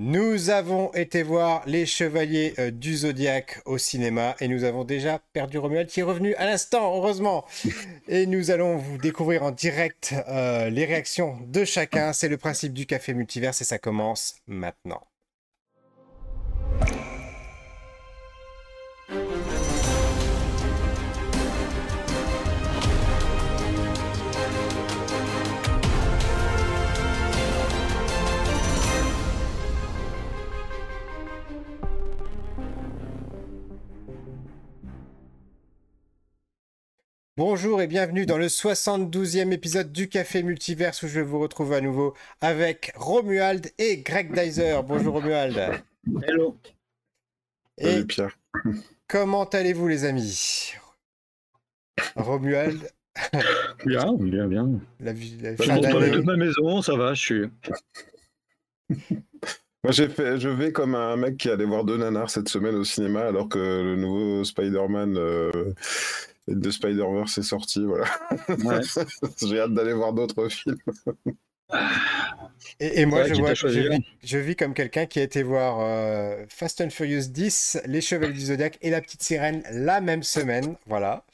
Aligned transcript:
Nous 0.00 0.50
avons 0.50 0.94
été 0.94 1.24
voir 1.24 1.64
les 1.66 1.84
Chevaliers 1.84 2.54
euh, 2.60 2.70
du 2.70 2.98
Zodiaque 2.98 3.60
au 3.64 3.78
cinéma 3.78 4.36
et 4.38 4.46
nous 4.46 4.62
avons 4.62 4.84
déjà 4.84 5.20
perdu 5.32 5.58
Romuald 5.58 5.88
qui 5.88 5.98
est 5.98 6.04
revenu 6.04 6.36
à 6.36 6.46
l'instant, 6.46 6.96
heureusement. 6.96 7.44
Et 8.06 8.26
nous 8.26 8.52
allons 8.52 8.76
vous 8.76 8.96
découvrir 8.96 9.42
en 9.42 9.50
direct 9.50 10.14
euh, 10.28 10.70
les 10.70 10.84
réactions 10.84 11.36
de 11.48 11.64
chacun. 11.64 12.12
C'est 12.12 12.28
le 12.28 12.36
principe 12.36 12.74
du 12.74 12.86
café 12.86 13.12
multiverse 13.12 13.60
et 13.60 13.64
ça 13.64 13.80
commence 13.80 14.36
maintenant. 14.46 15.02
Bonjour 37.38 37.80
et 37.80 37.86
bienvenue 37.86 38.26
dans 38.26 38.36
le 38.36 38.48
72e 38.48 39.52
épisode 39.52 39.92
du 39.92 40.08
Café 40.08 40.42
Multiverse 40.42 41.04
où 41.04 41.06
je 41.06 41.20
vous 41.20 41.38
retrouve 41.38 41.72
à 41.72 41.80
nouveau 41.80 42.14
avec 42.40 42.90
Romuald 42.96 43.70
et 43.78 43.98
Greg 43.98 44.34
Dyser. 44.34 44.80
Bonjour 44.84 45.14
Romuald. 45.14 45.84
Hello. 46.26 46.56
Et 47.78 48.02
Pierre. 48.06 48.36
Comment 49.06 49.44
allez-vous 49.44 49.86
les 49.86 50.04
amis? 50.04 50.72
Romuald? 52.16 52.90
Bien, 53.86 54.14
bien, 54.14 54.48
bien. 54.48 54.68
La, 54.98 55.12
la 55.12 55.56
fin 55.56 55.78
de 55.78 56.20
ma 56.22 56.36
maison, 56.36 56.82
ça 56.82 56.96
va, 56.96 57.14
je 57.14 57.20
suis... 57.20 57.44
Moi, 59.84 59.92
j'ai 59.92 60.08
fait, 60.08 60.40
je 60.40 60.48
vais 60.48 60.72
comme 60.72 60.94
un 60.94 61.16
mec 61.16 61.36
qui 61.36 61.48
allait 61.48 61.64
voir 61.64 61.84
deux 61.84 61.96
nanars 61.96 62.30
cette 62.30 62.48
semaine 62.48 62.74
au 62.74 62.84
cinéma, 62.84 63.22
alors 63.22 63.48
que 63.48 63.58
le 63.58 63.96
nouveau 63.96 64.42
Spider-Man 64.42 65.16
euh, 65.16 65.72
de 66.48 66.70
Spider-Verse 66.70 67.38
est 67.38 67.42
sorti. 67.42 67.84
Voilà. 67.84 68.06
J'ai 69.40 69.60
hâte 69.60 69.74
d'aller 69.74 69.92
voir 69.92 70.12
d'autres 70.12 70.48
films. 70.48 70.78
Et, 72.80 73.06
moi, 73.06 73.24
je, 73.24 73.34
vois, 73.34 73.54
je, 73.54 74.38
vis, 74.38 74.56
comme 74.56 74.74
quelqu'un 74.74 75.06
qui 75.06 75.20
a 75.20 75.22
été 75.22 75.42
voir 75.42 75.78
euh, 75.80 76.44
Fast 76.48 76.80
and 76.80 76.90
Furious 76.90 77.28
10, 77.28 77.82
Les 77.86 78.00
Chevaliers 78.00 78.32
du 78.32 78.40
Zodiac 78.40 78.78
et 78.80 78.90
La 78.90 79.00
Petite 79.00 79.22
Sirène 79.22 79.62
la 79.70 80.00
même 80.00 80.22
semaine. 80.22 80.76
Voilà. 80.86 81.24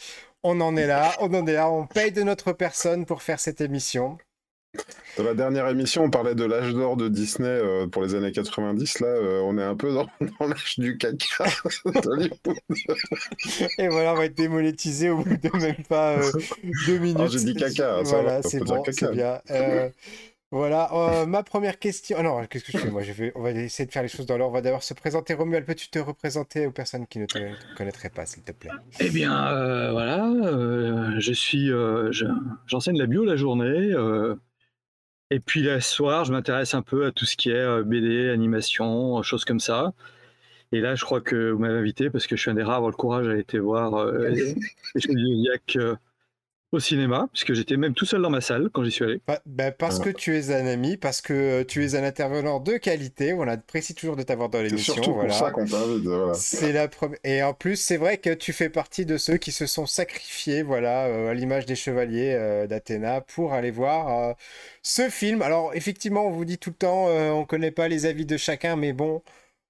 On 0.43 0.61
en 0.61 0.77
est 0.77 0.87
là, 0.87 1.13
on 1.21 1.33
en 1.33 1.47
est 1.47 1.55
là, 1.55 1.71
on 1.71 1.87
paye 1.87 2.13
de 2.13 2.23
notre 2.23 2.53
personne 2.53 3.07
pour 3.07 3.23
faire 3.23 3.41
cette 3.41 3.61
émission. 3.61 4.19
Dans 5.17 5.23
la 5.23 5.35
dernière 5.35 5.69
émission, 5.69 6.03
on 6.05 6.11
parlait 6.11 6.35
de 6.35 6.45
l'âge 6.45 6.73
d'or 6.73 6.97
de 6.97 7.09
Disney 7.09 7.47
euh, 7.49 7.87
pour 7.87 8.03
les 8.03 8.17
années 8.17 8.33
90. 8.33 8.99
Là, 9.01 9.07
euh, 9.07 9.41
on 9.45 9.57
est 9.59 9.63
un 9.63 9.77
peu 9.77 9.95
dans, 9.95 10.09
l'âge 10.41 10.75
du 10.79 10.99
caca. 10.99 11.45
Et 13.79 13.89
voilà, 13.89 14.15
on 14.15 14.17
va 14.17 14.25
être 14.25 14.37
démonétisé 14.37 15.11
au 15.11 15.19
bout 15.19 15.37
de 15.37 15.57
même 15.57 15.85
pas 15.89 16.19
euh, 16.19 16.33
deux 16.87 16.99
minutes. 16.99 17.31
J'ai 17.31 17.45
dit 17.45 17.55
caca. 17.55 18.03
voilà, 18.03 18.43
c'est 18.43 18.59
bon, 18.59 18.83
c'est 18.91 19.13
bien. 19.13 19.41
voilà, 20.51 21.25
ma 21.29 21.45
première 21.45 21.79
question. 21.79 22.17
Oh 22.19 22.23
non, 22.25 22.45
qu'est-ce 22.47 22.65
que 22.65 22.73
je 22.73 22.79
fais 22.79 22.91
Moi, 22.91 23.03
je 23.03 23.13
vais... 23.13 23.31
on 23.37 23.43
va 23.43 23.53
essayer 23.53 23.87
de 23.87 23.93
faire 23.93 24.03
les 24.03 24.09
choses 24.09 24.27
dans 24.27 24.37
l'ordre. 24.37 24.51
On 24.51 24.55
va 24.55 24.63
d'abord 24.63 24.83
se 24.83 24.95
présenter. 24.95 25.35
Romuald, 25.35 25.65
peux-tu 25.65 25.91
te 25.91 26.01
représenter 26.01 26.67
aux 26.67 26.73
personnes 26.73 27.07
qui 27.07 27.21
ne 27.21 27.27
te 27.27 27.39
connaîtraient 27.77 28.11
pas, 28.11 28.27
s'il 28.27 28.43
te 28.43 28.51
plaît? 28.51 28.71
Eh 28.99 29.11
bien, 29.11 29.93
voilà, 29.93 30.29
je 31.21 31.33
suis, 31.33 31.71
j'enseigne 32.67 32.99
la 32.99 33.07
bio 33.07 33.25
la 33.25 33.37
journée. 33.37 33.95
Et 35.31 35.41
puis 35.41 35.63
le 35.63 35.81
soir, 35.81 36.25
je 36.25 36.33
m'intéresse 36.33 36.75
un 36.75 36.83
peu 36.83 37.07
à 37.07 37.13
tout 37.13 37.25
ce 37.25 37.37
qui 37.37 37.51
est 37.51 37.55
euh, 37.55 37.83
BD, 37.83 38.29
animation, 38.31 39.23
choses 39.23 39.45
comme 39.45 39.61
ça. 39.61 39.93
Et 40.73 40.81
là, 40.81 40.95
je 40.95 41.05
crois 41.05 41.21
que 41.21 41.51
vous 41.51 41.59
m'avez 41.59 41.79
invité 41.79 42.11
parce 42.11 42.27
que 42.27 42.37
je 42.37 42.43
suis 42.43 42.51
un 42.51 42.55
des 42.55 42.63
rares 42.63 42.75
à 42.75 42.77
avoir 42.79 42.91
le 42.91 42.97
courage 42.97 43.27
d'aller 43.27 43.45
voir 43.61 43.95
euh, 43.95 44.29
les, 44.29 44.55
les 44.95 45.77
euh, 45.77 45.97
au 46.75 46.81
cinéma, 46.81 47.29
puisque 47.33 47.55
j'étais 47.55 47.77
même 47.77 47.95
tout 47.95 48.05
seul 48.05 48.21
dans 48.21 48.31
ma 48.31 48.41
salle 48.41 48.69
quand 48.73 48.85
j'y 48.85 48.91
suis 48.91 49.05
allé. 49.05 49.21
Bah, 49.47 49.71
parce 49.71 49.99
que 49.99 50.11
tu 50.11 50.37
es 50.37 50.53
un 50.53 50.67
ami, 50.67 50.97
parce 50.97 51.21
que 51.21 51.63
tu 51.63 51.85
es 51.85 51.95
un 51.95 52.05
intervenant 52.05 52.61
de 52.61 52.77
qualité. 52.77 53.33
On 53.33 53.47
apprécie 53.47 53.95
toujours 53.95 54.17
de 54.17 54.23
t'avoir 54.23 54.49
dans 54.49 54.61
l'émission. 54.61 54.95
C'est 54.95 55.11
voilà. 55.11 55.29
pour 55.29 55.39
ça 55.39 55.51
qu'on. 55.51 55.65
Voilà. 55.65 56.35
C'est 56.35 56.73
la 56.73 56.89
première. 56.89 57.19
Et 57.25 57.43
en 57.43 57.55
plus, 57.55 57.77
c'est 57.77 57.97
vrai 57.97 58.19
que 58.19 58.31
tu 58.31 58.53
fais 58.53 58.69
partie 58.69 59.07
de 59.07 59.17
ceux 59.17 59.37
qui 59.37 59.53
se 59.53 59.67
sont 59.67 59.87
sacrifiés, 59.87 60.63
voilà, 60.63 61.07
euh, 61.07 61.31
à 61.31 61.35
l'image 61.35 61.67
des 61.67 61.77
chevaliers 61.77 62.35
euh, 62.35 62.67
d'Athéna, 62.67 63.21
pour 63.21 63.53
aller 63.53 63.71
voir 63.71 64.31
euh, 64.31 64.33
ce 64.83 65.09
film. 65.09 65.43
Alors, 65.43 65.75
effectivement, 65.75 66.27
on 66.27 66.31
vous 66.31 66.45
dit 66.45 66.59
tout 66.59 66.71
le 66.71 66.77
temps, 66.77 67.07
on 67.07 67.45
connaît 67.45 67.71
pas 67.71 67.89
les 67.89 68.07
avis 68.07 68.27
de 68.27 68.37
chacun, 68.37 68.77
mais 68.77 68.93
bon. 68.93 69.23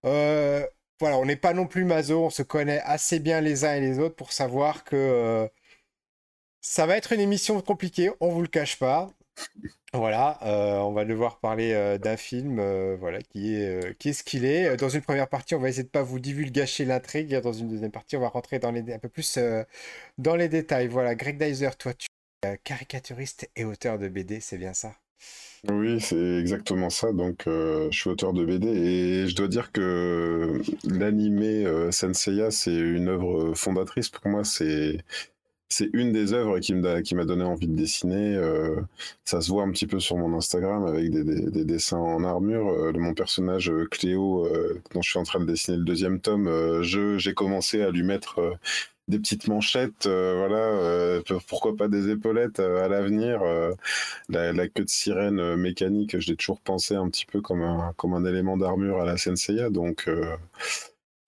voilà, 0.02 1.18
on 1.18 1.26
n'est 1.26 1.36
pas 1.36 1.52
non 1.52 1.66
plus 1.66 1.84
maso, 1.84 2.24
on 2.24 2.30
se 2.30 2.42
connaît 2.42 2.80
assez 2.84 3.18
bien 3.18 3.40
les 3.40 3.64
uns 3.64 3.74
et 3.74 3.80
les 3.80 3.98
autres 3.98 4.16
pour 4.16 4.32
savoir 4.32 4.84
que 4.84 5.48
ça 6.64 6.86
va 6.86 6.96
être 6.96 7.12
une 7.12 7.20
émission 7.20 7.60
compliquée, 7.60 8.10
on 8.20 8.30
vous 8.30 8.40
le 8.40 8.48
cache 8.48 8.78
pas. 8.78 9.10
Voilà, 9.92 10.38
euh, 10.42 10.78
on 10.78 10.92
va 10.92 11.04
devoir 11.04 11.38
parler 11.38 11.72
euh, 11.72 11.98
d'un 11.98 12.16
film 12.16 12.58
euh, 12.58 12.96
voilà, 12.98 13.20
qui 13.20 13.54
est, 13.54 13.96
qui 13.98 14.08
est 14.08 14.12
ce 14.14 14.24
qu'il 14.24 14.46
est. 14.46 14.74
Dans 14.76 14.88
une 14.88 15.02
première 15.02 15.28
partie, 15.28 15.54
on 15.54 15.60
va 15.60 15.68
essayer 15.68 15.82
de 15.84 15.88
pas 15.88 16.02
vous 16.02 16.18
divulgacher 16.18 16.86
l'intrigue. 16.86 17.38
Dans 17.40 17.52
une 17.52 17.68
deuxième 17.68 17.90
partie, 17.90 18.16
on 18.16 18.20
va 18.20 18.28
rentrer 18.28 18.60
dans 18.60 18.70
les, 18.70 18.94
un 18.94 18.98
peu 18.98 19.10
plus 19.10 19.38
dans 20.16 20.36
les 20.36 20.48
détails. 20.48 20.88
Voilà, 20.88 21.14
Greg 21.14 21.38
Dyser, 21.38 21.68
toi, 21.78 21.92
tu 21.92 22.06
es 22.46 22.58
caricaturiste 22.64 23.50
et 23.56 23.66
auteur 23.66 23.98
de 23.98 24.08
BD, 24.08 24.40
c'est 24.40 24.58
bien 24.58 24.72
ça? 24.72 24.94
Oui, 25.70 26.00
c'est 26.00 26.38
exactement 26.40 26.88
ça. 26.88 27.12
Donc, 27.12 27.42
je 27.46 27.88
suis 27.90 28.08
auteur 28.08 28.32
de 28.32 28.44
BD 28.44 28.68
et 28.68 29.28
je 29.28 29.36
dois 29.36 29.48
dire 29.48 29.70
que 29.70 30.62
l'animé 30.84 31.66
Senseiya, 31.90 32.50
c'est 32.50 32.74
une 32.74 33.08
œuvre 33.08 33.54
fondatrice 33.54 34.08
pour 34.08 34.26
moi. 34.28 34.44
C'est 34.44 34.98
c'est 35.68 35.90
une 35.92 36.12
des 36.12 36.32
œuvres 36.32 36.58
qui 36.60 36.74
m'a 37.14 37.24
donné 37.24 37.44
envie 37.44 37.66
de 37.66 37.74
dessiner. 37.74 38.36
Euh, 38.36 38.76
ça 39.24 39.40
se 39.40 39.50
voit 39.50 39.64
un 39.64 39.70
petit 39.70 39.86
peu 39.86 39.98
sur 39.98 40.16
mon 40.16 40.36
Instagram 40.36 40.84
avec 40.86 41.10
des, 41.10 41.64
dessins 41.64 41.98
en 41.98 42.22
armure. 42.24 42.68
Euh, 42.68 42.92
de 42.92 42.98
mon 42.98 43.14
personnage 43.14 43.70
euh, 43.70 43.86
Cléo, 43.90 44.48
dont 44.92 45.02
je 45.02 45.10
suis 45.10 45.18
en 45.18 45.24
train 45.24 45.40
de 45.40 45.46
dessiner 45.46 45.76
le 45.78 45.84
deuxième 45.84 46.20
tome, 46.20 46.82
j'ai 46.82 47.34
commencé 47.34 47.82
à 47.82 47.90
lui 47.90 48.02
mettre 48.02 48.56
des 49.08 49.18
petites 49.18 49.48
manchettes, 49.48 50.06
voilà, 50.06 51.20
pourquoi 51.48 51.76
pas 51.76 51.88
des 51.88 52.10
épaulettes 52.10 52.60
à 52.60 52.88
l'avenir. 52.88 53.40
La, 54.28 54.68
queue 54.68 54.84
de 54.84 54.88
sirène 54.88 55.56
mécanique, 55.56 56.18
je 56.18 56.30
l'ai 56.30 56.36
toujours 56.36 56.60
pensé 56.60 56.94
un 56.94 57.08
petit 57.08 57.26
peu 57.26 57.40
comme 57.40 57.62
un, 57.62 58.24
élément 58.24 58.56
d'armure 58.56 59.00
à 59.00 59.04
la 59.04 59.16
Senseiya. 59.16 59.70
Donc 59.70 60.08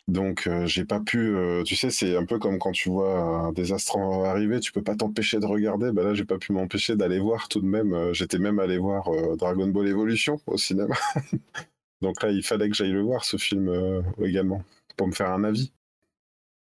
donc 0.08 0.48
j'ai 0.64 0.84
pas 0.84 1.00
pu, 1.00 1.34
tu 1.64 1.76
sais, 1.76 1.90
c'est 1.90 2.16
un 2.16 2.24
peu 2.24 2.38
comme 2.38 2.58
quand 2.58 2.72
tu 2.72 2.90
vois 2.90 3.18
un 3.18 3.52
désastre 3.52 3.98
arriver, 4.24 4.60
tu 4.60 4.72
peux 4.72 4.82
pas 4.82 4.94
t'empêcher 4.94 5.38
de 5.38 5.46
regarder. 5.46 5.90
Bah 5.92 6.04
là, 6.04 6.14
j'ai 6.14 6.24
pas 6.24 6.38
pu 6.38 6.52
m'empêcher 6.52 6.96
d'aller 6.96 7.18
voir 7.18 7.48
tout 7.48 7.60
de 7.60 7.66
même. 7.66 8.12
J'étais 8.12 8.38
même 8.38 8.58
allé 8.58 8.78
voir 8.78 9.08
Dragon 9.36 9.66
Ball 9.68 9.88
Evolution 9.88 10.40
au 10.46 10.56
cinéma. 10.58 10.94
Donc 12.02 12.22
là, 12.22 12.30
il 12.30 12.42
fallait 12.42 12.68
que 12.68 12.74
j'aille 12.74 12.92
le 12.92 13.02
voir 13.02 13.24
ce 13.24 13.36
film 13.36 14.04
également 14.22 14.62
pour 14.96 15.08
me 15.08 15.12
faire 15.12 15.30
un 15.30 15.44
avis. 15.44 15.72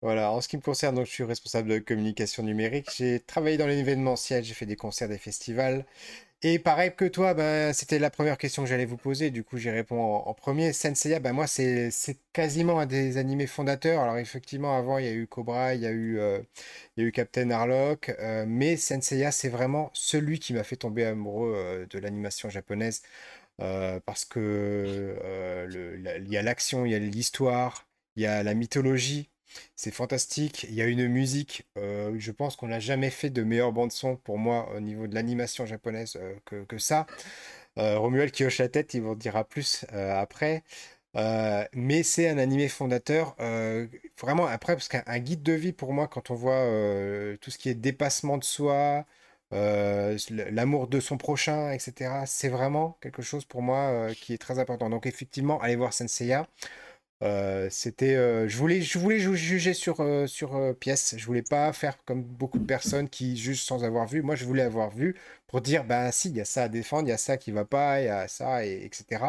Voilà, 0.04 0.32
en 0.32 0.42
ce 0.42 0.48
qui 0.48 0.58
me 0.58 0.62
concerne, 0.62 0.96
donc, 0.96 1.06
je 1.06 1.12
suis 1.12 1.24
responsable 1.24 1.70
de 1.70 1.78
communication 1.78 2.42
numérique. 2.42 2.90
J'ai 2.94 3.20
travaillé 3.20 3.56
dans 3.56 3.66
l'événementiel, 3.66 4.44
j'ai 4.44 4.52
fait 4.52 4.66
des 4.66 4.76
concerts, 4.76 5.08
des 5.08 5.16
festivals. 5.16 5.86
Et 6.46 6.58
pareil 6.58 6.92
que 6.94 7.06
toi, 7.06 7.32
ben, 7.32 7.72
c'était 7.72 7.98
la 7.98 8.10
première 8.10 8.36
question 8.36 8.62
que 8.64 8.68
j'allais 8.68 8.84
vous 8.84 8.98
poser, 8.98 9.30
du 9.30 9.42
coup 9.44 9.56
j'y 9.56 9.70
réponds 9.70 9.98
en, 10.02 10.34
premier. 10.34 10.74
Senseiya, 10.74 11.18
ben, 11.18 11.32
moi 11.32 11.46
c'est 11.46 11.90
quasiment 12.34 12.78
un 12.80 12.84
des 12.84 13.16
animés 13.16 13.46
fondateurs. 13.46 14.02
Alors 14.02 14.18
effectivement, 14.18 14.76
avant 14.76 14.98
il 14.98 15.06
y 15.06 15.08
a 15.08 15.12
eu 15.12 15.26
Cobra, 15.26 15.74
il 15.74 15.80
y 15.80 15.86
a 15.86 15.90
eu, 15.90 16.18
euh, 16.18 16.40
il 16.96 17.02
y 17.02 17.06
a 17.06 17.08
eu 17.08 17.12
Captain 17.12 17.48
Harlock, 17.50 18.10
euh, 18.20 18.44
mais 18.46 18.76
Senseiya 18.76 19.32
c'est 19.32 19.48
vraiment 19.48 19.90
celui 19.94 20.38
qui 20.38 20.52
m'a 20.52 20.64
fait 20.64 20.76
tomber 20.76 21.06
amoureux 21.06 21.54
euh, 21.56 21.86
de 21.86 21.98
l'animation 21.98 22.50
japonaise. 22.50 23.02
parce 24.06 24.24
que 24.26 25.16
il 25.70 26.28
y 26.28 26.36
a 26.36 26.42
l'action, 26.42 26.84
il 26.86 26.92
y 26.92 26.94
a 26.94 26.98
l'histoire, 26.98 27.86
il 28.16 28.22
y 28.22 28.26
a 28.26 28.42
la 28.42 28.54
mythologie, 28.54 29.30
c'est 29.76 29.90
fantastique. 29.92 30.64
Il 30.68 30.74
y 30.74 30.82
a 30.82 30.86
une 30.86 31.08
musique, 31.08 31.66
euh, 31.78 32.14
je 32.18 32.32
pense 32.32 32.56
qu'on 32.56 32.68
n'a 32.68 32.80
jamais 32.80 33.10
fait 33.10 33.30
de 33.30 33.42
meilleure 33.42 33.72
bande-son 33.72 34.16
pour 34.16 34.38
moi 34.38 34.70
au 34.76 34.80
niveau 34.80 35.06
de 35.06 35.14
l'animation 35.14 35.66
japonaise 35.66 36.16
euh, 36.20 36.64
que, 36.66 36.78
ça. 36.78 37.06
Euh, 37.78 37.98
Romuald 37.98 38.30
qui 38.30 38.44
hoche 38.44 38.58
la 38.58 38.68
tête, 38.68 38.94
il 38.94 39.02
vous 39.02 39.10
en 39.10 39.14
dira 39.14 39.44
plus 39.44 39.84
après. 39.92 40.64
mais 41.74 42.02
c'est 42.02 42.28
un 42.28 42.38
animé 42.38 42.68
fondateur, 42.68 43.36
vraiment 44.20 44.46
après, 44.46 44.74
parce 44.74 44.88
qu'un 44.88 45.18
guide 45.18 45.42
de 45.42 45.52
vie 45.52 45.72
pour 45.72 45.92
moi, 45.92 46.08
quand 46.08 46.30
on 46.30 46.34
voit 46.34 46.64
tout 47.40 47.50
ce 47.50 47.58
qui 47.58 47.68
est 47.68 47.74
dépassement 47.74 48.38
de 48.38 48.44
soi, 48.44 49.04
l'amour 49.50 50.88
de 50.88 51.00
son 51.00 51.16
prochain, 51.18 51.72
etc., 51.72 52.24
c'est 52.26 52.48
vraiment 52.48 52.98
quelque 53.00 53.22
chose 53.22 53.44
pour 53.44 53.62
moi 53.62 54.08
qui 54.14 54.34
est 54.34 54.38
très 54.38 54.58
important. 54.58 54.90
Donc 54.90 55.06
effectivement, 55.06 55.60
allez 55.60 55.76
voir 55.76 55.92
Senseiya. 55.92 56.46
Euh, 57.22 57.68
c'était, 57.70 58.16
euh, 58.16 58.48
je 58.48 58.56
voulais, 58.58 58.82
je 58.82 58.98
voulais 58.98 59.18
juger 59.18 59.72
sur 59.72 60.00
euh, 60.00 60.26
sur 60.26 60.76
pièce. 60.78 61.14
Je 61.16 61.24
voulais 61.26 61.42
pas 61.42 61.72
faire 61.72 61.96
comme 62.04 62.22
beaucoup 62.22 62.58
de 62.58 62.66
personnes 62.66 63.08
qui 63.08 63.36
jugent 63.36 63.62
sans 63.62 63.84
avoir 63.84 64.06
vu. 64.06 64.22
Moi, 64.22 64.34
je 64.36 64.44
voulais 64.44 64.62
avoir 64.62 64.90
vu 64.90 65.16
pour 65.46 65.60
dire, 65.60 65.84
ben 65.84 66.10
si, 66.12 66.30
il 66.30 66.36
y 66.36 66.40
a 66.40 66.44
ça 66.44 66.64
à 66.64 66.68
défendre, 66.68 67.08
il 67.08 67.10
y 67.10 67.14
a 67.14 67.18
ça 67.18 67.36
qui 67.36 67.50
va 67.52 67.64
pas, 67.64 68.00
il 68.00 68.06
y 68.06 68.08
a 68.08 68.28
ça, 68.28 68.66
et, 68.66 68.84
etc. 68.84 69.24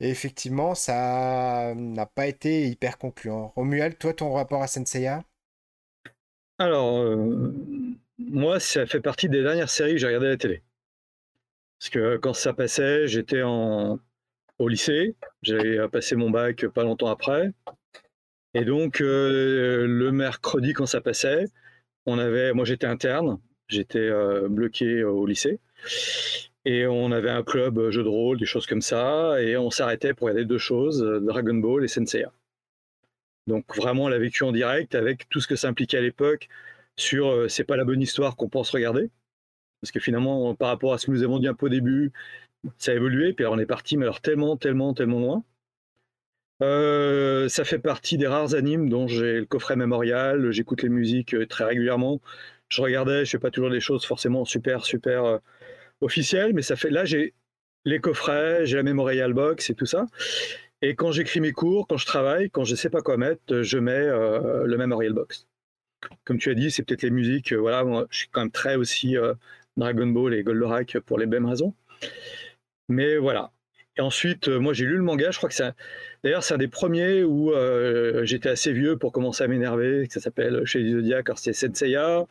Et 0.00 0.10
effectivement, 0.10 0.74
ça 0.74 1.74
n'a 1.76 2.06
pas 2.06 2.26
été 2.26 2.68
hyper 2.68 2.98
concluant. 2.98 3.52
Romuald, 3.56 3.98
toi, 3.98 4.14
ton 4.14 4.32
rapport 4.32 4.62
à 4.62 4.66
Senseiya? 4.66 5.24
Alors, 6.58 7.16
moi, 8.18 8.60
ça 8.60 8.86
fait 8.86 9.00
partie 9.00 9.28
des 9.28 9.42
dernières 9.42 9.70
séries 9.70 9.92
que 9.92 9.98
j'ai 9.98 10.06
regardées 10.06 10.26
à 10.26 10.30
la 10.30 10.36
télé. 10.36 10.62
Parce 11.78 11.90
que 11.90 12.16
quand 12.18 12.34
ça 12.34 12.52
passait, 12.52 13.08
j'étais 13.08 13.42
en... 13.42 13.98
au 14.60 14.68
lycée, 14.68 15.16
j'avais 15.42 15.88
passé 15.88 16.14
mon 16.16 16.30
bac 16.30 16.66
pas 16.68 16.84
longtemps 16.84 17.08
après. 17.08 17.52
Et 18.54 18.64
donc, 18.64 19.00
euh, 19.00 19.86
le 19.86 20.12
mercredi, 20.12 20.72
quand 20.72 20.86
ça 20.86 21.00
passait, 21.00 21.46
on 22.06 22.18
avait, 22.18 22.52
moi 22.52 22.64
j'étais 22.64 22.86
interne, 22.86 23.40
j'étais 23.68 23.98
euh, 23.98 24.48
bloqué 24.48 25.02
au 25.04 25.26
lycée. 25.26 25.60
Et 26.66 26.86
on 26.86 27.10
avait 27.10 27.30
un 27.30 27.42
club 27.42 27.78
euh, 27.78 27.90
jeu 27.90 28.02
de 28.02 28.08
rôle, 28.08 28.38
des 28.38 28.46
choses 28.46 28.66
comme 28.66 28.82
ça, 28.82 29.40
et 29.42 29.56
on 29.56 29.70
s'arrêtait 29.70 30.12
pour 30.12 30.26
regarder 30.26 30.44
deux 30.44 30.58
choses, 30.58 31.02
euh, 31.02 31.20
Dragon 31.20 31.54
Ball 31.54 31.84
et 31.84 31.88
Senseiya. 31.88 32.32
Donc 33.46 33.64
vraiment, 33.74 34.08
l'a 34.08 34.18
vécu 34.18 34.44
en 34.44 34.52
direct 34.52 34.94
avec 34.94 35.28
tout 35.30 35.40
ce 35.40 35.48
que 35.48 35.56
ça 35.56 35.68
impliquait 35.68 35.98
à 35.98 36.02
l'époque 36.02 36.48
sur 36.96 37.28
euh, 37.28 37.48
c'est 37.48 37.64
pas 37.64 37.76
la 37.76 37.84
bonne 37.84 38.02
histoire 38.02 38.36
qu'on 38.36 38.48
pense 38.48 38.70
regarder. 38.70 39.10
Parce 39.80 39.92
que 39.92 40.00
finalement, 40.00 40.54
par 40.54 40.68
rapport 40.68 40.92
à 40.92 40.98
ce 40.98 41.06
que 41.06 41.12
nous 41.12 41.22
avons 41.22 41.38
dit 41.38 41.48
un 41.48 41.54
peu 41.54 41.66
au 41.66 41.68
début, 41.70 42.12
ça 42.78 42.92
a 42.92 42.94
évolué, 42.94 43.32
puis 43.32 43.46
on 43.46 43.58
est 43.58 43.66
parti, 43.66 43.96
mais 43.96 44.04
alors 44.04 44.20
tellement, 44.20 44.56
tellement, 44.56 44.94
tellement 44.94 45.44
loin. 46.60 47.48
ça 47.48 47.64
fait 47.64 47.78
partie 47.78 48.18
des 48.18 48.26
rares 48.26 48.54
animes 48.54 48.88
dont 48.88 49.08
j'ai 49.08 49.40
le 49.40 49.46
coffret 49.46 49.76
mémorial, 49.76 50.50
j'écoute 50.52 50.82
les 50.82 50.88
musiques 50.88 51.34
très 51.48 51.64
régulièrement. 51.64 52.20
Je 52.68 52.82
regardais, 52.82 53.24
je 53.24 53.30
fais 53.30 53.38
pas 53.38 53.50
toujours 53.50 53.70
des 53.70 53.80
choses 53.80 54.04
forcément 54.04 54.44
super, 54.44 54.84
super 54.84 55.40
officiel, 56.00 56.52
mais 56.54 56.62
ça 56.62 56.76
fait 56.76 56.90
là 56.90 57.04
j'ai 57.04 57.34
les 57.84 58.00
coffrets, 58.00 58.66
j'ai 58.66 58.76
la 58.76 58.82
Memorial 58.82 59.32
Box 59.32 59.70
et 59.70 59.74
tout 59.74 59.86
ça. 59.86 60.06
Et 60.82 60.94
quand 60.94 61.12
j'écris 61.12 61.40
mes 61.40 61.52
cours, 61.52 61.86
quand 61.86 61.98
je 61.98 62.06
travaille, 62.06 62.50
quand 62.50 62.64
je 62.64 62.72
ne 62.72 62.76
sais 62.76 62.90
pas 62.90 63.02
quoi 63.02 63.16
mettre, 63.16 63.62
je 63.62 63.78
mets 63.78 63.92
euh, 63.92 64.64
le 64.64 64.76
Memorial 64.76 65.12
Box. 65.12 65.46
Comme 66.24 66.38
tu 66.38 66.50
as 66.50 66.54
dit, 66.54 66.70
c'est 66.70 66.82
peut-être 66.82 67.02
les 67.02 67.10
musiques. 67.10 67.52
Euh, 67.52 67.58
voilà, 67.58 67.84
je 68.10 68.18
suis 68.18 68.28
quand 68.28 68.40
même 68.40 68.50
très 68.50 68.76
aussi 68.76 69.16
euh, 69.16 69.34
Dragon 69.76 70.06
Ball 70.06 70.34
et 70.34 70.42
Goldorak 70.42 70.98
pour 71.00 71.18
les 71.18 71.26
mêmes 71.26 71.46
raisons. 71.46 71.74
Mais 72.90 73.16
voilà. 73.16 73.52
Et 73.96 74.02
ensuite, 74.02 74.48
moi, 74.48 74.72
j'ai 74.74 74.84
lu 74.84 74.96
le 74.96 75.02
manga. 75.02 75.30
Je 75.30 75.38
crois 75.38 75.48
que 75.48 75.54
c'est, 75.54 75.72
d'ailleurs, 76.22 76.44
c'est 76.44 76.54
un 76.54 76.58
des 76.58 76.68
premiers 76.68 77.22
où 77.24 77.52
j'étais 78.24 78.50
assez 78.50 78.72
vieux 78.72 78.96
pour 78.98 79.12
commencer 79.12 79.44
à 79.44 79.48
m'énerver. 79.48 80.06
Ça 80.10 80.20
s'appelle 80.20 80.64
chez 80.66 80.80
les 80.80 80.92
Zodiac, 80.92 81.28
c'est 81.36 81.52
Senseiya. 81.52 82.26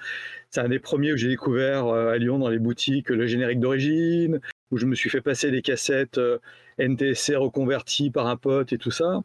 C'est 0.51 0.61
un 0.61 0.69
des 0.69 0.79
premiers 0.79 1.13
où 1.13 1.17
j'ai 1.17 1.27
découvert 1.27 1.88
euh, 1.88 2.11
à 2.11 2.17
Lyon 2.17 2.39
dans 2.39 2.50
les 2.50 2.59
boutiques 2.59 3.09
le 3.09 3.27
générique 3.27 3.59
d'origine, 3.59 4.39
où 4.71 4.77
je 4.77 4.85
me 4.85 4.95
suis 4.95 5.09
fait 5.09 5.21
passer 5.21 5.51
des 5.51 5.61
cassettes 5.61 6.17
euh, 6.17 6.39
NTSC 6.79 7.35
reconverties 7.35 8.09
par 8.09 8.27
un 8.27 8.38
pote 8.38 8.73
et 8.73 8.77
tout 8.79 8.91
ça. 8.91 9.21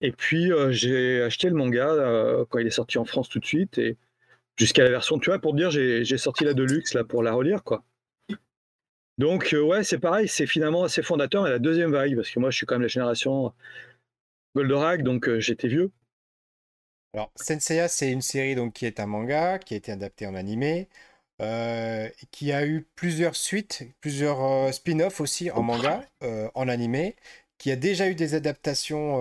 Et 0.00 0.12
puis 0.12 0.52
euh, 0.52 0.70
j'ai 0.70 1.22
acheté 1.22 1.48
le 1.48 1.54
manga 1.54 2.44
quand 2.50 2.58
il 2.58 2.66
est 2.66 2.70
sorti 2.70 2.98
en 2.98 3.04
France 3.04 3.28
tout 3.28 3.38
de 3.38 3.46
suite 3.46 3.78
et 3.78 3.96
jusqu'à 4.56 4.84
la 4.84 4.90
version, 4.90 5.18
tu 5.18 5.30
vois, 5.30 5.38
pour 5.38 5.52
te 5.52 5.56
dire, 5.56 5.70
j'ai 5.70 6.18
sorti 6.18 6.44
la 6.44 6.54
Deluxe 6.54 6.94
là 6.94 7.04
pour 7.04 7.22
la 7.22 7.32
relire 7.32 7.64
quoi. 7.64 7.84
Donc 9.18 9.54
ouais, 9.60 9.84
c'est 9.84 9.98
pareil, 9.98 10.28
c'est 10.28 10.46
finalement 10.46 10.84
assez 10.84 11.02
fondateur 11.02 11.46
et 11.46 11.50
la 11.50 11.58
deuxième 11.58 11.92
vague 11.92 12.14
parce 12.16 12.30
que 12.30 12.38
moi 12.38 12.50
je 12.50 12.56
suis 12.56 12.66
quand 12.66 12.76
même 12.76 12.82
la 12.82 12.88
génération 12.88 13.52
Goldorak, 14.54 15.02
donc 15.02 15.28
j'étais 15.38 15.68
vieux. 15.68 15.90
Alors, 17.14 17.32
Senseiya, 17.36 17.88
c'est 17.88 18.10
une 18.12 18.20
série 18.20 18.54
donc, 18.54 18.74
qui 18.74 18.86
est 18.86 19.00
un 19.00 19.06
manga, 19.06 19.58
qui 19.58 19.74
a 19.74 19.76
été 19.78 19.92
adapté 19.92 20.26
en 20.26 20.34
animé, 20.34 20.88
euh, 21.40 22.08
qui 22.30 22.52
a 22.52 22.66
eu 22.66 22.86
plusieurs 22.96 23.34
suites, 23.34 23.84
plusieurs 24.00 24.42
euh, 24.42 24.72
spin-offs 24.72 25.20
aussi 25.20 25.50
en 25.50 25.62
manga, 25.62 26.04
euh, 26.22 26.50
en 26.54 26.68
animé, 26.68 27.16
qui 27.58 27.72
a 27.72 27.76
déjà 27.76 28.08
eu 28.08 28.14
des 28.14 28.34
adaptations, 28.34 29.18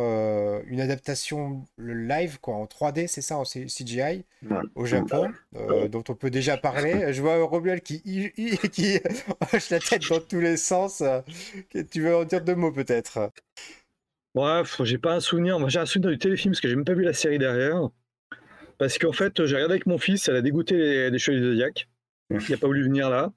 une 0.68 0.80
adaptation 0.80 1.66
live 1.78 2.40
quoi, 2.40 2.56
en 2.56 2.66
3D, 2.66 3.08
c'est 3.08 3.22
ça, 3.22 3.38
en 3.38 3.44
CGI, 3.44 4.24
au 4.76 4.86
Japon, 4.86 5.32
dont 5.90 6.04
on 6.08 6.14
peut 6.14 6.30
déjà 6.30 6.56
parler. 6.56 7.12
Je 7.14 7.22
vois 7.22 7.44
Romuald 7.44 7.82
qui, 7.82 8.02
qui 8.72 9.00
hoche 9.54 9.70
la 9.72 9.80
tête 9.80 10.08
dans 10.10 10.20
tous 10.20 10.40
les 10.40 10.58
sens. 10.58 11.04
tu 11.92 12.02
veux 12.02 12.16
en 12.16 12.24
dire 12.26 12.42
deux 12.42 12.56
mots 12.56 12.72
peut-être? 12.72 13.32
Bref, 14.36 14.82
j'ai 14.84 15.00
pas 15.00 15.16
un 15.16 15.20
souvenir. 15.20 15.60
Moi, 15.60 15.70
j'ai 15.70 15.80
un 15.80 15.88
souvenir 15.88 16.12
du 16.12 16.20
téléfilm 16.20 16.52
parce 16.52 16.62
que 16.62 16.68
j'ai 16.68 16.76
même 16.76 16.86
pas 16.86 16.94
vu 16.94 17.04
la 17.04 17.14
série 17.14 17.40
derrière. 17.40 17.90
Parce 18.78 19.00
qu'en 19.00 19.12
fait, 19.12 19.44
j'ai 19.46 19.56
regardé 19.56 19.74
avec 19.74 19.88
mon 19.88 19.98
fils, 19.98 20.28
elle 20.28 20.36
a 20.36 20.42
dégoûté 20.44 20.78
les, 20.78 21.10
les 21.10 21.18
Chevaliers 21.18 21.42
de 21.42 21.50
Zodiac. 21.50 21.90
Il 22.30 22.38
n'a 22.52 22.58
pas 22.58 22.68
voulu 22.68 22.84
venir 22.84 23.10
là. 23.10 23.32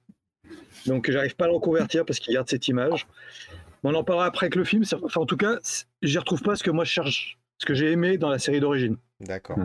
Donc, 0.85 1.09
j'arrive 1.09 1.35
pas 1.35 1.45
à 1.45 1.47
le 1.47 1.55
reconvertir 1.55 2.05
parce 2.05 2.19
qu'il 2.19 2.33
garde 2.35 2.47
cette 2.47 2.67
image. 2.67 3.07
On 3.83 3.93
en 3.93 4.03
parlera 4.03 4.25
après 4.27 4.45
avec 4.45 4.55
le 4.55 4.63
film. 4.63 4.83
Enfin, 5.03 5.21
en 5.21 5.25
tout 5.25 5.37
cas, 5.37 5.57
j'y 6.01 6.17
retrouve 6.17 6.41
pas 6.41 6.55
ce 6.55 6.63
que 6.63 6.71
moi 6.71 6.83
je 6.83 6.91
cherche, 6.91 7.37
ce 7.57 7.65
que 7.65 7.73
j'ai 7.73 7.91
aimé 7.91 8.17
dans 8.17 8.29
la 8.29 8.39
série 8.39 8.59
d'origine. 8.59 8.97
D'accord. 9.19 9.57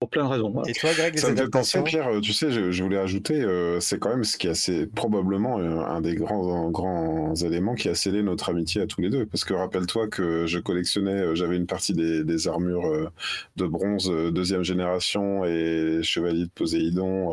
Pour 0.00 0.10
plein 0.10 0.24
de 0.24 0.28
raisons. 0.28 0.62
Et 0.64 0.74
toi, 0.74 0.90
Greg, 0.92 1.18
ça 1.18 1.30
me 1.30 1.36
fait 1.36 1.48
penser, 1.48 1.82
Pierre, 1.82 2.08
euh, 2.08 2.20
tu 2.20 2.34
sais, 2.34 2.50
je, 2.50 2.82
voulais 2.82 2.98
ajouter, 2.98 3.40
euh, 3.40 3.80
c'est 3.80 3.98
quand 3.98 4.10
même 4.10 4.22
ce 4.22 4.36
qui 4.36 4.46
a 4.46 4.50
assez, 4.50 4.86
probablement 4.86 5.60
euh, 5.60 5.80
un 5.80 6.02
des 6.02 6.14
grands, 6.14 6.70
grands 6.70 7.34
éléments 7.36 7.74
qui 7.74 7.88
a 7.88 7.94
scellé 7.94 8.22
notre 8.22 8.50
amitié 8.50 8.82
à 8.82 8.86
tous 8.86 9.00
les 9.00 9.08
deux. 9.08 9.24
Parce 9.24 9.44
que 9.44 9.54
rappelle-toi 9.54 10.08
que 10.08 10.44
je 10.46 10.58
collectionnais, 10.58 11.34
j'avais 11.34 11.56
une 11.56 11.66
partie 11.66 11.94
des, 11.94 12.48
armures 12.48 13.10
de 13.56 13.66
bronze 13.66 14.10
deuxième 14.32 14.62
génération 14.62 15.46
et 15.46 16.00
chevaliers 16.02 16.44
de 16.44 16.50
Poséidon. 16.54 17.32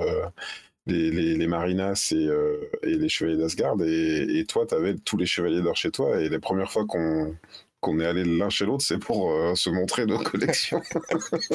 Les, 0.88 1.12
les, 1.12 1.48
Marinas 1.48 2.14
et, 2.16 2.30
et, 2.84 2.96
les 2.96 3.10
chevaliers 3.10 3.38
d'Asgard. 3.38 3.76
Et, 3.84 4.40
et, 4.40 4.46
toi, 4.46 4.66
tu 4.66 5.00
tous 5.02 5.18
les 5.18 5.28
chevaliers 5.28 5.62
d'or 5.62 5.76
chez 5.76 5.92
toi. 5.92 6.20
Et 6.20 6.30
les 6.30 6.40
premières 6.40 6.72
fois 6.72 6.86
qu'on 6.86 7.36
qu'on 7.82 8.00
est 8.00 8.06
allé 8.06 8.26
l'un 8.26 8.50
chez 8.50 8.66
l'autre, 8.66 8.84
c'est 8.86 8.98
pour 8.98 9.32
euh, 9.32 9.56
se 9.56 9.70
montrer 9.70 10.06
nos 10.06 10.20
collections. 10.20 10.82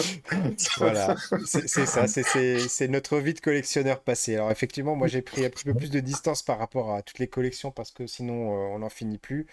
voilà, 0.78 1.16
c'est 1.44 1.68
ça, 1.68 2.06
c'est 2.06 2.88
notre 2.88 3.18
vie 3.18 3.34
de 3.34 3.40
collectionneur 3.40 4.00
passé. 4.00 4.34
Alors 4.36 4.50
effectivement, 4.50 4.96
moi 4.96 5.06
j'ai 5.06 5.20
pris 5.20 5.44
un 5.44 5.50
petit 5.50 5.64
peu 5.64 5.74
plus 5.74 5.90
de 5.90 6.00
distance 6.00 6.42
par 6.42 6.58
rapport 6.58 6.94
à 6.94 7.02
toutes 7.02 7.18
les 7.18 7.26
collections 7.26 7.70
parce 7.70 7.90
que 7.90 8.06
sinon 8.06 8.52
euh, 8.52 8.74
on 8.74 8.78
n'en 8.78 8.88
finit 8.88 9.18
plus. 9.18 9.46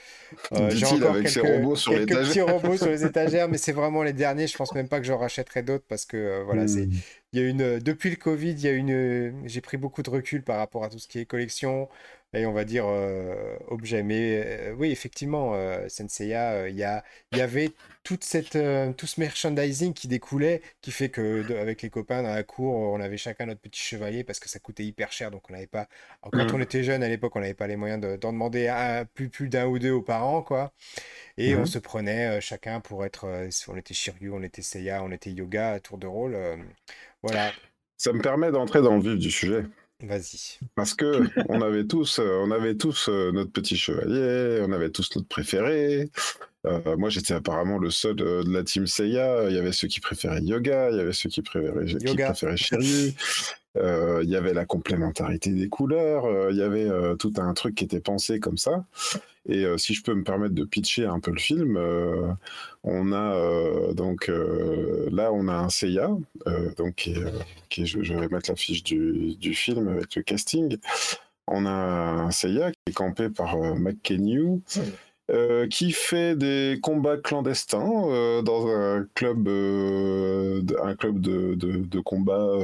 Euh, 0.54 0.70
j'ai 0.70 0.86
encore 0.86 1.12
avec 1.12 1.28
quelques, 1.28 1.46
robots 1.46 1.76
sur 1.76 1.92
quelques 1.92 2.16
petits 2.16 2.42
robots 2.42 2.78
sur 2.78 2.88
les 2.88 3.06
étagères, 3.06 3.50
mais 3.50 3.58
c'est 3.58 3.74
vraiment 3.74 4.04
les 4.04 4.14
derniers. 4.14 4.48
Je 4.48 4.56
pense 4.56 4.74
même 4.74 4.88
pas 4.88 5.00
que 5.00 5.06
j'en 5.06 5.18
rachèterai 5.18 5.64
d'autres 5.64 5.86
parce 5.88 6.06
que 6.06 6.18
euh, 6.18 6.44
voilà, 6.46 6.68
c'est 6.68 6.86
hmm. 6.86 6.94
il 7.34 7.42
y 7.42 7.44
a 7.44 7.48
une 7.50 7.80
depuis 7.80 8.10
le 8.10 8.16
Covid, 8.16 8.52
il 8.52 8.62
y 8.62 8.68
a 8.68 8.72
une 8.72 9.42
j'ai 9.46 9.62
pris 9.62 9.76
beaucoup 9.78 10.04
de 10.04 10.10
recul 10.10 10.42
par 10.42 10.58
rapport 10.58 10.86
à 10.86 10.90
tout 10.90 11.00
ce 11.00 11.08
qui 11.08 11.20
est 11.20 11.26
collection 11.26 11.90
et 12.34 12.46
on 12.46 12.54
va 12.54 12.64
dire 12.64 12.86
euh, 12.88 13.58
objet. 13.68 14.04
Mais 14.04 14.44
euh, 14.46 14.74
oui, 14.78 14.92
effectivement, 14.92 15.54
euh, 15.56 15.88
Senseiya, 15.90 16.70
il 16.70 16.76
y, 16.76 16.84
a, 16.84 17.04
y 17.34 17.42
avait 17.42 17.72
toute 18.04 18.24
cette, 18.24 18.58
tout 18.98 19.06
ce 19.08 19.20
merchandising 19.20 19.94
qui 19.94 20.08
découlait, 20.08 20.62
qui 20.82 20.92
fait 20.92 21.10
que 21.10 21.60
avec 21.60 21.82
les 21.82 21.90
copains 21.90 22.24
dans 22.24 22.34
la 22.34 22.44
cour, 22.44 22.74
on 22.74 23.00
avait 23.00 23.18
chacun 23.18 23.46
notre 23.46 23.62
petit 23.62 23.82
chevalier 23.82 24.24
parce 24.24 24.40
que 24.40 24.50
ça 24.50 24.60
coûtait 24.60 24.86
hyper 24.86 25.12
cher, 25.12 25.30
donc 25.30 25.50
on 25.50 25.54
n'avait 25.54 25.68
pas. 25.68 25.88
quand 26.32 26.52
mmh. 26.52 26.56
on 26.56 26.62
était 26.62 26.84
jeune 26.84 27.04
à 27.04 27.10
l'époque, 27.10 27.36
on 27.36 27.42
n'avait 27.42 27.54
pas 27.54 27.68
les 27.68 27.76
moyens 27.76 28.02
d'en 28.20 28.32
demander 28.32 28.68
un, 28.70 29.06
plus, 29.06 29.30
plus 29.30 29.50
d'un 29.50 29.68
ou 29.68 29.78
deux 29.78 29.92
aux 29.92 30.02
parents, 30.02 30.42
quoi. 30.42 30.74
Et 31.38 31.56
on 31.56 31.62
mmh. 31.62 31.66
se 31.68 31.80
prenait 31.80 32.42
chacun 32.42 32.80
pour 32.80 33.06
être. 33.06 33.28
on 33.68 33.76
était 33.76 33.94
Shiryu, 33.94 34.32
on 34.32 34.42
était 34.42 34.62
Seiya, 34.62 35.04
on 35.04 35.12
était 35.12 35.32
Yoga, 35.32 35.80
tour 35.80 35.98
de 35.98 36.08
rôle. 36.08 36.38
voilà. 37.22 37.52
Ça 37.98 38.14
me 38.14 38.22
permet 38.22 38.52
d'entrer 38.52 38.82
dans 38.82 38.96
le 38.96 39.02
vif 39.02 39.20
du 39.20 39.30
sujet. 39.30 39.64
Vas-y. 40.02 40.60
Parce 40.76 40.94
que 40.94 41.28
on 41.50 41.62
avait 41.62 41.86
tous, 41.86 42.20
euh, 42.20 42.40
on 42.44 42.52
avait 42.52 42.76
tous 42.76 43.08
euh, 43.10 43.32
notre 43.32 43.52
petit 43.52 43.78
chevalier, 43.78 44.64
on 44.68 44.72
avait 44.72 44.90
tous 44.90 45.16
notre 45.16 45.28
préféré. 45.28 46.10
Euh, 46.68 46.96
moi, 46.98 47.10
j'étais 47.10 47.34
apparemment 47.34 47.78
le 47.78 47.90
seul 47.90 48.16
de 48.16 48.44
la 48.48 48.64
team 48.64 48.88
Seiya. 48.88 49.50
Il 49.50 49.56
y 49.56 49.58
avait 49.58 49.72
ceux 49.72 49.88
qui 49.88 50.00
préféraient 50.00 50.42
Yoga, 50.42 50.92
il 50.92 50.98
y 50.98 51.00
avait 51.00 51.14
ceux 51.14 51.30
qui 51.30 51.42
préféraient, 51.42 51.86
qui 51.86 52.16
préféraient 52.16 52.58
Shiryu. 52.58 53.14
il 53.76 54.30
y 54.30 54.36
avait 54.36 54.54
la 54.54 54.66
complémentarité 54.66 55.52
des 55.52 55.70
couleurs. 55.70 56.52
il 56.52 56.58
y 56.58 56.62
avait 56.62 56.90
tout 57.18 57.34
un 57.38 57.54
truc 57.54 57.76
qui 57.76 57.84
était 57.84 58.00
pensé 58.00 58.40
comme 58.40 58.58
ça. 58.58 58.86
Et 59.48 59.66
euh, 59.66 59.78
si 59.78 59.94
je 59.94 60.04
peux 60.04 60.14
me 60.14 60.24
permettre 60.24 60.54
de 60.54 60.64
pitcher 60.64 61.06
un 61.06 61.20
peu 61.20 61.32
le 61.32 61.40
film, 61.40 61.76
euh, 61.76 62.32
on 62.84 63.12
a 63.12 63.36
euh, 63.36 63.94
donc 63.94 64.32
là 65.12 65.32
on 65.34 65.48
a 65.48 65.54
un 65.54 65.70
Seiya, 65.70 66.10
donc 66.78 67.10
qui, 67.70 67.86
je, 67.86 68.14
vais 68.14 68.28
mettre 68.28 68.50
la 68.50 68.56
fiche 68.56 68.84
du, 68.84 69.36
du, 69.36 69.54
film 69.54 69.88
avec 69.88 70.16
le 70.16 70.22
casting. 70.22 70.78
On 71.48 71.66
a 71.66 71.72
un 71.72 72.32
Seiya 72.32 72.72
qui 72.72 72.92
est 72.92 72.94
campé 72.94 73.30
par 73.30 73.58
McKenyu. 73.58 74.62
Euh, 75.32 75.66
qui 75.68 75.94
fait 75.94 76.36
des 76.36 76.80
combats 76.82 77.16
clandestins 77.16 78.04
euh, 78.08 78.42
dans 78.42 78.68
un 78.68 79.08
club, 79.16 79.48
euh, 79.48 80.62
un 80.84 80.94
club 80.96 81.22
de, 81.22 81.56
de, 81.56 82.00
combat, 82.02 82.58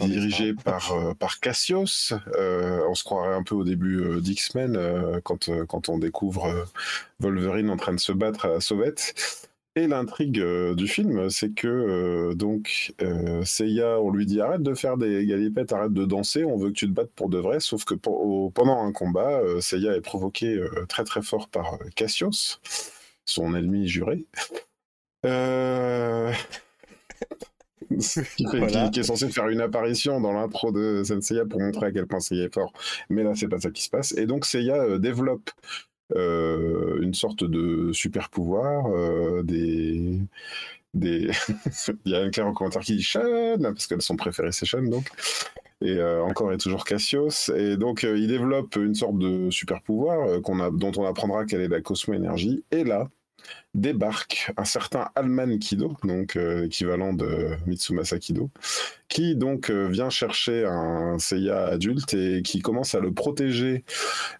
dirigé 0.00 0.52
par, 0.54 1.14
par 1.18 1.38
Cassios. 1.38 2.12
on 2.34 2.94
se 2.94 3.04
croirait 3.04 3.36
un 3.36 3.44
peu 3.44 3.54
au 3.54 3.62
début 3.62 4.20
d'X-Men 4.20 5.20
quand, 5.22 5.50
quand 5.66 5.88
on 5.88 5.98
découvre 5.98 6.66
Wolverine 7.20 7.70
en 7.70 7.76
train 7.76 7.94
de 7.94 8.00
se 8.00 8.12
battre 8.12 8.46
à 8.46 8.48
la 8.48 8.60
sauvette. 8.60 9.14
Et 9.78 9.86
l'intrigue 9.86 10.42
du 10.74 10.88
film, 10.88 11.28
c'est 11.28 11.52
que 11.52 12.32
donc 12.32 12.94
Seiya, 13.44 14.00
on 14.00 14.10
lui 14.10 14.24
dit 14.24 14.40
arrête 14.40 14.62
de 14.62 14.72
faire 14.74 14.96
des 14.96 15.26
galipettes, 15.26 15.70
arrête 15.72 15.92
de 15.92 16.06
danser, 16.06 16.44
on 16.44 16.56
veut 16.56 16.70
que 16.70 16.74
tu 16.74 16.86
te 16.86 16.92
battes 16.92 17.12
pour 17.14 17.28
de 17.28 17.36
vrai. 17.36 17.60
Sauf 17.60 17.84
que 17.84 17.92
pendant 17.94 18.82
un 18.82 18.92
combat, 18.92 19.42
Seiya 19.60 19.94
est 19.94 20.00
provoqué 20.00 20.58
très 20.88 21.04
très 21.04 21.20
fort 21.20 21.50
par 21.50 21.78
Cassius, 21.94 22.60
son 23.26 23.54
ennemi 23.54 23.86
juré. 23.86 24.24
qui, 27.98 29.00
est 29.00 29.02
censé 29.02 29.28
faire 29.28 29.48
une 29.48 29.60
apparition 29.60 30.20
dans 30.20 30.32
l'intro 30.32 30.72
de 30.72 31.02
Seiya 31.20 31.44
pour 31.44 31.60
montrer 31.60 31.86
à 31.86 31.92
quel 31.92 32.06
point 32.06 32.20
Seiya 32.20 32.44
est 32.44 32.54
fort. 32.54 32.72
Mais 33.10 33.22
là, 33.22 33.34
c'est 33.34 33.48
pas 33.48 33.60
ça 33.60 33.70
qui 33.70 33.82
se 33.82 33.90
passe. 33.90 34.12
Et 34.16 34.26
donc 34.26 34.46
Seiya 34.46 34.98
développe 34.98 35.50
euh, 35.50 35.95
une 36.14 37.14
sorte 37.14 37.44
de 37.44 37.92
super 37.92 38.30
pouvoir, 38.30 38.86
euh, 38.88 39.42
des, 39.42 40.20
des... 40.94 41.30
il 42.04 42.12
y 42.12 42.14
a 42.14 42.20
un 42.20 42.30
clair 42.30 42.46
en 42.46 42.52
commentaire 42.52 42.82
qui 42.82 42.96
dit 42.96 43.02
Sean, 43.02 43.58
parce 43.60 43.86
que 43.86 44.00
son 44.00 44.16
préféré 44.16 44.52
c'est 44.52 44.66
Sean 44.66 44.82
donc. 44.82 45.08
Et 45.82 45.98
euh, 45.98 46.22
encore 46.22 46.52
et 46.52 46.56
toujours 46.56 46.84
Cassios. 46.84 47.50
Et 47.54 47.76
donc 47.76 48.02
il 48.02 48.28
développe 48.28 48.76
une 48.76 48.94
sorte 48.94 49.18
de 49.18 49.50
super 49.50 49.82
pouvoir 49.82 50.40
dont 50.72 50.92
on 50.96 51.04
apprendra 51.04 51.44
quelle 51.44 51.60
est 51.60 51.68
la 51.68 51.82
cosmo-énergie. 51.82 52.64
Et 52.70 52.84
là, 52.84 53.08
débarque 53.76 54.50
un 54.56 54.64
certain 54.64 55.08
Alman 55.14 55.58
Kido, 55.58 55.96
donc 56.02 56.36
euh, 56.36 56.64
équivalent 56.64 57.12
de 57.12 57.50
Mitsumasa 57.66 58.18
Kido, 58.18 58.50
qui 59.08 59.36
donc 59.36 59.70
euh, 59.70 59.88
vient 59.88 60.10
chercher 60.10 60.64
un 60.64 61.18
Seiya 61.18 61.66
adulte 61.66 62.14
et 62.14 62.42
qui 62.42 62.60
commence 62.60 62.94
à 62.94 63.00
le 63.00 63.12
protéger, 63.12 63.84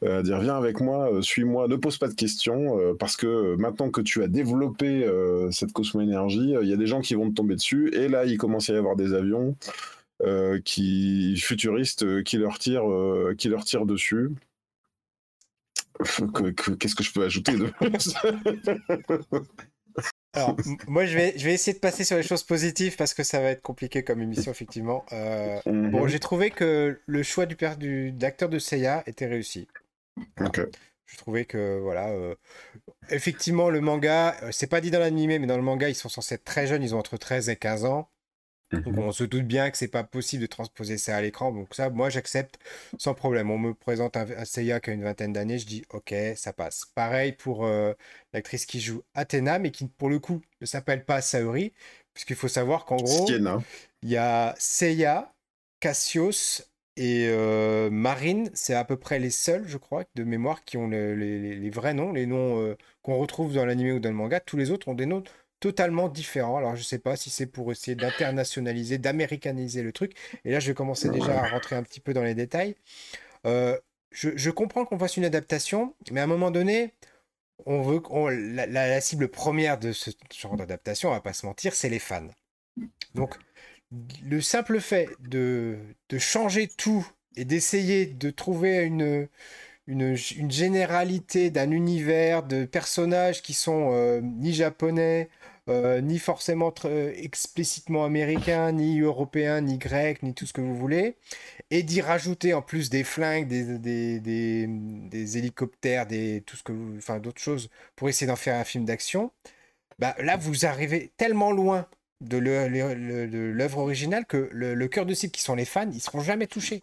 euh, 0.03 0.21
à 0.21 0.23
dire 0.23 0.41
viens 0.41 0.57
avec 0.57 0.81
moi, 0.81 1.11
suis-moi, 1.21 1.69
ne 1.69 1.77
pose 1.77 1.99
pas 1.99 2.09
de 2.09 2.15
questions, 2.15 2.79
parce 2.99 3.17
que 3.17 3.57
maintenant 3.57 3.91
que 3.91 4.01
tu 4.01 4.23
as 4.23 4.29
développé 4.29 5.09
cette 5.51 5.73
cosmo-énergie, 5.73 6.55
il 6.63 6.69
y 6.69 6.73
a 6.73 6.77
des 6.77 6.87
gens 6.87 7.01
qui 7.01 7.15
vont 7.15 7.29
te 7.29 7.35
tomber 7.35 7.55
dessus, 7.55 7.91
et 7.95 8.09
là 8.09 8.25
il 8.25 8.39
commence 8.39 8.71
à 8.71 8.75
y 8.75 8.77
avoir 8.77 8.97
des 8.97 9.13
avions. 9.13 9.57
qui 10.65 11.37
futuristes 11.37 12.23
qui 12.25 12.39
leur 12.39 12.59
qui 12.59 13.49
leur 13.49 13.65
tirent 13.65 13.87
dessus 13.87 14.31
Qu'est-ce 16.79 16.95
que 16.95 17.05
je 17.05 17.13
peux 17.13 17.25
ajouter 17.25 17.53
de 17.53 17.73
Alors, 20.35 20.55
moi, 20.87 21.07
je 21.07 21.17
vais, 21.17 21.33
je 21.39 21.45
vais 21.47 21.55
essayer 21.55 21.73
de 21.73 21.79
passer 21.79 22.05
sur 22.05 22.17
les 22.17 22.23
choses 22.23 22.43
positives 22.43 22.97
parce 22.97 23.15
que 23.15 23.23
ça 23.23 23.41
va 23.41 23.51
être 23.51 23.63
compliqué 23.63 24.03
comme 24.03 24.21
émission, 24.21 24.51
effectivement. 24.51 25.05
Euh, 25.13 25.59
mhm. 25.65 25.91
Bon, 25.91 26.07
j'ai 26.07 26.21
trouvé 26.21 26.51
que 26.51 27.01
le 27.07 27.23
choix 27.23 27.47
du 27.47 27.57
père 27.57 27.79
du 27.79 28.13
d'acteur 28.13 28.51
de 28.51 28.59
Seiya 28.59 29.03
était 29.07 29.27
réussi. 29.27 29.67
Ok. 30.41 30.61
Je 31.07 31.17
trouvais 31.17 31.45
que, 31.45 31.79
voilà, 31.81 32.09
euh, 32.09 32.35
effectivement, 33.11 33.71
le 33.71 33.81
manga, 33.81 34.37
euh, 34.43 34.51
c'est 34.53 34.67
pas 34.67 34.81
dit 34.81 34.91
dans 34.91 34.99
l'animé, 34.99 35.39
mais 35.39 35.47
dans 35.47 35.57
le 35.57 35.63
manga, 35.63 35.89
ils 35.89 35.95
sont 35.95 36.09
censés 36.09 36.35
être 36.35 36.45
très 36.45 36.67
jeunes, 36.67 36.83
ils 36.83 36.95
ont 36.95 36.99
entre 36.99 37.17
13 37.17 37.49
et 37.49 37.57
15 37.57 37.85
ans. 37.85 38.11
Donc 38.73 38.87
mhm. 38.87 38.99
on 38.99 39.13
se 39.13 39.25
doute 39.25 39.47
bien 39.47 39.71
que 39.71 39.79
c'est 39.79 39.89
pas 39.89 40.03
possible 40.03 40.43
de 40.43 40.47
transposer 40.47 40.99
ça 40.99 41.17
à 41.17 41.21
l'écran. 41.21 41.53
Donc 41.53 41.75
ça, 41.75 41.89
moi 41.91 42.11
j'accepte 42.11 42.59
sans 42.99 43.15
problème. 43.15 43.51
On 43.51 43.59
me 43.59 43.75
présente 43.75 44.17
un, 44.17 44.45
Seiya 44.45 44.81
qui 44.81 44.91
a 44.91 44.93
une 44.93 45.05
vingtaine 45.05 45.33
d'années, 45.33 45.59
je 45.59 45.67
dis 45.67 45.85
ok, 45.91 46.15
ça 46.35 46.53
passe. 46.53 46.87
Pareil 46.95 47.33
pour 47.33 47.65
euh, 47.65 47.93
l'actrice 48.33 48.67
qui 48.67 48.81
joue 48.81 49.03
Athéna, 49.15 49.59
mais 49.59 49.71
qui 49.71 49.87
pour 49.87 50.09
le 50.09 50.19
coup 50.19 50.41
ne 50.61 50.67
s'appelle 50.67 51.05
pas 51.05 51.21
Saori, 51.21 51.73
puisqu'il 52.13 52.37
faut 52.37 52.49
savoir 52.49 52.85
qu'en 52.85 52.97
gros, 52.97 53.29
il 54.03 54.09
y 54.09 54.17
a 54.17 54.55
Seiya, 54.59 55.33
Cassios 55.81 56.63
et 56.97 57.27
euh, 57.29 57.91
Marine. 57.91 58.51
C'est 58.55 58.75
à 58.75 58.85
peu 58.85 58.97
près 58.97 59.19
les 59.19 59.31
seuls, 59.31 59.65
je 59.67 59.77
crois, 59.77 60.05
de 60.15 60.25
mémoire, 60.25 60.65
qui 60.65 60.77
ont 60.77 60.89
les, 60.89 61.71
vrais 61.71 61.95
noms, 61.95 62.13
les 62.13 62.27
noms 62.27 62.61
euh, 62.63 62.77
qu'on 63.03 63.17
retrouve 63.19 63.55
dans 63.55 63.65
l'anime 63.65 63.97
ou 63.97 64.01
dans 64.01 64.09
le 64.09 64.15
manga. 64.17 64.41
Tous 64.41 64.57
les 64.57 64.71
autres 64.71 64.89
ont 64.89 64.95
des 64.95 65.07
noms 65.07 65.23
totalement 65.61 66.09
différent. 66.09 66.59
Alors, 66.59 66.77
je 66.77 66.83
sais 66.83 66.99
pas 66.99 67.17
si 67.17 67.31
c'est 67.31 67.47
pour 67.47 67.71
essayer 67.73 67.95
d'internationaliser, 67.95 68.99
d'américaniser 68.99 69.83
le 69.83 69.93
truc. 69.93 70.13
Et 70.45 70.53
là, 70.53 70.61
je 70.61 70.69
vais 70.69 70.75
commencer 70.75 71.09
déjà 71.09 71.43
à 71.43 71.49
rentrer 71.49 71.77
un 71.77 71.83
petit 71.83 72.01
peu 72.01 72.13
dans 72.13 72.23
les 72.23 72.35
détails. 72.35 72.77
Euh, 73.47 73.79
je, 74.11 74.51
comprends 74.51 74.85
qu'on 74.85 74.99
fasse 74.99 75.17
une 75.17 75.25
adaptation, 75.25 75.95
mais 76.11 76.21
à 76.21 76.25
un 76.25 76.29
moment 76.29 76.51
donné, 76.51 76.95
on 77.67 77.83
veut 77.83 78.01
la, 78.31 78.67
la, 78.67 79.01
cible 79.01 79.29
première 79.29 79.79
de 79.79 79.93
ce 79.93 80.11
genre 80.35 80.57
d'adaptation, 80.57 81.11
on 81.11 81.13
va 81.13 81.21
pas 81.21 81.33
se 81.33 81.47
mentir, 81.47 81.75
c'est 81.75 81.89
les 81.89 81.99
fans. 81.99 82.29
Donc, 83.15 83.37
le 84.25 84.41
simple 84.41 84.81
fait 84.81 85.09
de, 85.21 85.79
de 86.09 86.19
changer 86.19 86.69
tout 86.69 87.07
et 87.37 87.45
d'essayer 87.45 88.07
de 88.07 88.31
trouver 88.31 88.79
une, 88.79 89.29
une, 89.87 90.17
généralité 90.17 91.51
d'un 91.51 91.71
univers 91.71 92.43
de 92.43 92.65
personnages 92.65 93.43
qui 93.43 93.55
sont 93.55 93.91
euh, 93.93 94.21
ni 94.21 94.53
japonais, 94.53 95.29
euh, 95.69 96.01
ni 96.01 96.19
forcément 96.19 96.73
explicitement 97.17 98.05
américains, 98.05 98.73
ni 98.73 99.01
européens, 99.01 99.61
ni 99.61 99.79
grecs, 99.79 100.23
ni 100.23 100.33
tout 100.35 100.47
ce 100.47 100.53
que 100.53 100.61
vous 100.61 100.77
voulez, 100.77 101.17
et 101.71 101.83
d'y 101.83 102.01
rajouter 102.01 102.55
en 102.55 102.63
plus 102.63 102.89
des 102.91 103.03
flingues, 103.05 103.49
des, 103.49 103.79
des, 104.21 105.39
hélicoptères, 105.39 106.07
des, 106.07 106.43
tout 106.47 106.57
ce 106.57 106.63
que 106.63 106.97
enfin 106.99 107.19
d'autres 107.19 107.41
choses 107.41 107.69
pour 107.97 108.09
essayer 108.09 108.29
d'en 108.29 108.37
faire 108.37 108.59
un 108.61 108.65
film 108.65 108.85
d'action, 108.85 109.33
bah, 109.99 110.15
là 110.21 110.37
vous 110.37 110.67
arrivez 110.67 111.13
tellement 111.17 111.51
loin 111.53 111.89
de 112.21 112.39
l'œuvre 112.39 113.79
originale 113.79 114.27
que 114.27 114.49
le, 114.53 114.75
le 114.75 114.89
cœur 114.89 115.07
de 115.07 115.15
cible 115.15 115.33
qui 115.33 115.43
sont 115.43 115.57
les 115.57 115.65
fans, 115.65 115.91
ils 115.93 116.01
seront 116.01 116.21
jamais 116.21 116.47
touchés. 116.47 116.83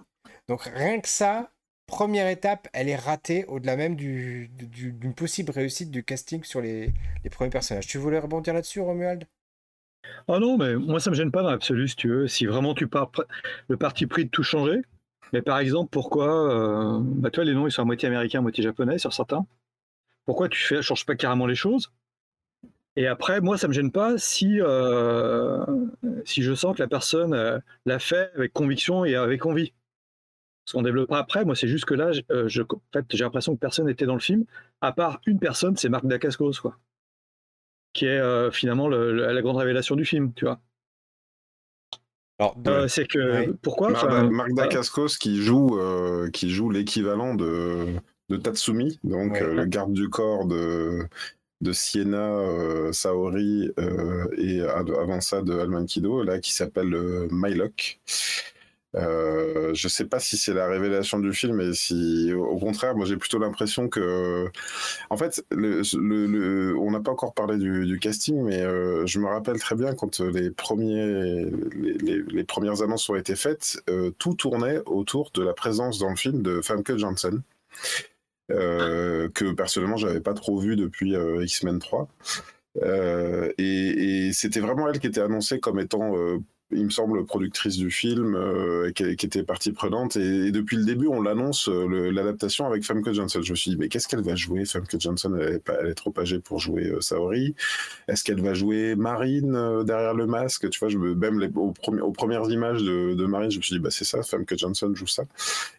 Donc 0.49 0.63
rien 0.63 0.99
que 0.99 1.07
ça, 1.07 1.52
première 1.85 2.27
étape, 2.27 2.67
elle 2.73 2.89
est 2.89 2.95
ratée 2.95 3.45
au-delà 3.45 3.75
même 3.75 3.95
d'une 3.95 4.47
du, 4.47 5.13
possible 5.15 5.51
réussite 5.51 5.91
du 5.91 6.03
casting 6.03 6.43
sur 6.43 6.61
les, 6.61 6.93
premiers 7.31 7.49
personnages. 7.49 7.87
Tu 7.87 7.97
voulais 7.97 8.19
rebondir 8.19 8.53
là-dessus, 8.53 8.79
Romuald? 8.79 9.25
Ah 10.27 10.39
non, 10.39 10.57
mais 10.57 10.75
moi 10.75 10.99
ça 10.99 11.09
me 11.09 11.15
gêne 11.15 11.31
pas 11.31 11.43
dans 11.43 11.51
l'absolu, 11.51 11.87
si 11.87 11.95
tu 11.95 12.09
veux. 12.09 12.27
Si 12.27 12.45
vraiment 12.45 12.73
tu 12.73 12.87
pars 12.87 13.11
le 13.67 13.77
parti 13.77 14.05
pris 14.05 14.25
de 14.25 14.29
tout 14.29 14.43
changer, 14.43 14.81
mais 15.31 15.41
par 15.41 15.59
exemple, 15.59 15.89
pourquoi, 15.91 16.97
euh, 16.97 16.99
bah, 17.01 17.29
toi 17.31 17.43
les 17.43 17.53
noms 17.53 17.67
ils 17.67 17.71
sont 17.71 17.81
à 17.81 17.85
moitié 17.85 18.07
américains, 18.07 18.39
à 18.39 18.41
moitié 18.41 18.63
japonais 18.63 18.97
sur 18.97 19.13
certains. 19.13 19.45
Pourquoi 20.25 20.49
tu 20.49 20.61
fais, 20.61 20.81
changes 20.81 21.05
pas 21.05 21.15
carrément 21.15 21.47
les 21.47 21.55
choses? 21.55 21.91
Et 22.95 23.07
après, 23.07 23.41
moi 23.41 23.57
ça 23.57 23.67
me 23.67 23.73
gêne 23.73 23.91
pas 23.91 24.17
si 24.17 24.61
euh, 24.61 25.65
je 26.25 26.53
sens 26.53 26.75
que 26.75 26.81
la 26.81 26.87
personne 26.87 27.33
euh, 27.33 27.59
l'a 27.85 27.99
fait 27.99 28.31
avec 28.35 28.53
conviction 28.53 29.05
et 29.05 29.15
avec 29.15 29.45
envie 29.45 29.73
ce 30.65 30.73
qu'on 30.73 30.81
développera 30.81 31.19
après. 31.19 31.45
Moi, 31.45 31.55
c'est 31.55 31.67
juste 31.67 31.85
que 31.85 31.93
là, 31.93 32.11
euh, 32.31 32.47
je, 32.47 32.61
en 32.61 32.81
fait, 32.93 33.05
j'ai 33.11 33.23
l'impression 33.23 33.55
que 33.55 33.59
personne 33.59 33.87
n'était 33.87 34.05
dans 34.05 34.13
le 34.13 34.19
film, 34.19 34.45
à 34.81 34.91
part 34.91 35.21
une 35.25 35.39
personne, 35.39 35.75
c'est 35.77 35.89
Marc 35.89 36.05
Dacascos, 36.05 36.53
quoi, 36.61 36.77
qui 37.93 38.05
est 38.05 38.19
euh, 38.19 38.51
finalement 38.51 38.87
la 38.87 39.41
grande 39.41 39.57
révélation 39.57 39.95
du 39.95 40.05
film, 40.05 40.33
tu 40.33 40.45
vois. 40.45 40.59
Euh, 42.67 42.87
c'est 42.87 43.07
que 43.07 43.51
pourquoi 43.61 43.91
Marc, 44.29 44.53
Dacascos 44.53 45.17
qui 45.19 45.41
joue 45.41 45.79
qui 46.33 46.49
joue 46.49 46.69
l'équivalent 46.69 47.35
de, 47.35 47.85
de 48.29 48.37
Tatsumi, 48.37 48.99
donc 49.03 49.39
le 49.39 49.65
garde 49.65 49.93
du 49.93 50.09
corps 50.09 50.45
de 50.45 51.07
de 51.61 51.71
Sienna, 51.71 52.91
Saori 52.91 53.71
et 54.37 54.61
avant 54.61 55.21
ça 55.21 55.41
de 55.41 55.57
Alman 55.57 55.85
Kido, 55.85 56.23
là 56.23 56.39
qui 56.39 56.53
s'appelle 56.53 57.27
Mylock. 57.31 58.01
Euh, 58.95 59.73
je 59.73 59.87
sais 59.87 60.05
pas 60.05 60.19
si 60.19 60.37
c'est 60.37 60.53
la 60.53 60.67
révélation 60.67 61.19
du 61.19 61.33
film 61.33 61.59
et 61.61 61.73
si, 61.73 62.31
au 62.33 62.57
contraire, 62.57 62.95
moi 62.95 63.05
j'ai 63.05 63.17
plutôt 63.17 63.39
l'impression 63.39 63.89
que, 63.89 64.49
en 65.09 65.17
fait, 65.17 65.43
on 65.51 66.91
n'a 66.91 66.99
pas 66.99 67.11
encore 67.11 67.33
parlé 67.33 67.57
du, 67.57 67.99
casting, 67.99 68.41
mais 68.43 68.61
euh, 68.61 69.05
je 69.05 69.19
me 69.19 69.27
rappelle 69.27 69.59
très 69.59 69.75
bien 69.75 69.93
quand 69.95 70.19
les 70.19 70.51
premiers, 70.51 71.45
les, 71.75 72.43
premières 72.43 72.81
annonces 72.81 73.09
ont 73.09 73.15
été 73.15 73.35
faites, 73.35 73.81
euh, 73.89 74.11
tout 74.19 74.35
tournait 74.35 74.79
autour 74.85 75.31
de 75.33 75.43
la 75.43 75.53
présence 75.53 75.97
dans 75.99 76.09
le 76.09 76.15
film 76.15 76.41
de 76.43 76.61
Famke 76.61 76.95
Janssen. 76.97 77.41
que 78.49 79.51
personnellement 79.53 79.97
j'avais 79.97 80.19
pas 80.19 80.33
trop 80.33 80.59
vu 80.59 80.75
depuis 80.75 81.15
X-Men 81.41 81.79
3 81.79 82.07
et, 83.57 84.27
et 84.27 84.33
c'était 84.33 84.59
vraiment 84.59 84.87
elle 84.89 84.99
qui 84.99 85.07
était 85.07 85.21
annoncée 85.21 85.59
comme 85.59 85.79
étant 85.79 86.13
il 86.75 86.85
me 86.85 86.89
semble, 86.89 87.25
productrice 87.25 87.77
du 87.77 87.91
film, 87.91 88.35
euh, 88.35 88.91
qui, 88.91 89.03
était 89.03 89.43
partie 89.43 89.71
prenante. 89.71 90.15
Et, 90.15 90.51
depuis 90.51 90.77
le 90.77 90.85
début, 90.85 91.07
on 91.07 91.21
l'annonce, 91.21 91.69
euh, 91.69 92.11
l'adaptation 92.11 92.65
avec 92.65 92.83
Famke 92.83 93.11
Johnson. 93.11 93.41
Je 93.41 93.51
me 93.51 93.55
suis 93.55 93.71
dit, 93.71 93.77
mais 93.77 93.87
qu'est-ce 93.87 94.07
qu'elle 94.07 94.21
va 94.21 94.35
jouer 94.35 94.65
Famke 94.65 94.99
Johnson, 94.99 95.35
elle 95.39 95.55
est, 95.55 95.69
elle 95.79 95.89
est 95.89 95.93
trop 95.93 96.13
âgée 96.17 96.39
pour 96.39 96.59
jouer 96.59 96.87
euh, 96.87 97.01
Saori. 97.01 97.55
Est-ce 98.07 98.23
qu'elle 98.23 98.41
va 98.41 98.53
jouer 98.53 98.95
Marine 98.95 99.83
derrière 99.85 100.13
le 100.13 100.27
masque? 100.27 100.69
Tu 100.69 100.79
vois, 100.79 100.89
même 101.15 101.51
aux, 101.55 102.11
premières 102.11 102.49
images 102.49 102.83
de, 102.83 103.25
Marine, 103.25 103.51
je 103.51 103.57
me 103.57 103.63
suis 103.63 103.75
dit, 103.75 103.81
bah, 103.81 103.91
c'est 103.91 104.05
ça, 104.05 104.21
Famke 104.23 104.53
Johnson 104.57 104.91
joue 104.93 105.07
ça. 105.07 105.23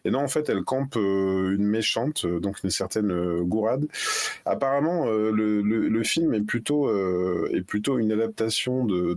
Et 0.03 0.11
non, 0.11 0.19
en 0.19 0.27
fait, 0.27 0.49
elle 0.49 0.63
campe 0.63 0.95
une 0.95 1.65
méchante, 1.65 2.25
donc 2.25 2.63
une 2.63 2.69
certaine 2.69 3.41
Gourade. 3.43 3.87
Apparemment, 4.45 5.05
le, 5.05 6.03
film 6.03 6.33
est 6.33 6.41
plutôt, 6.41 6.89
une 7.97 8.11
adaptation 8.11 8.85
de 8.85 9.15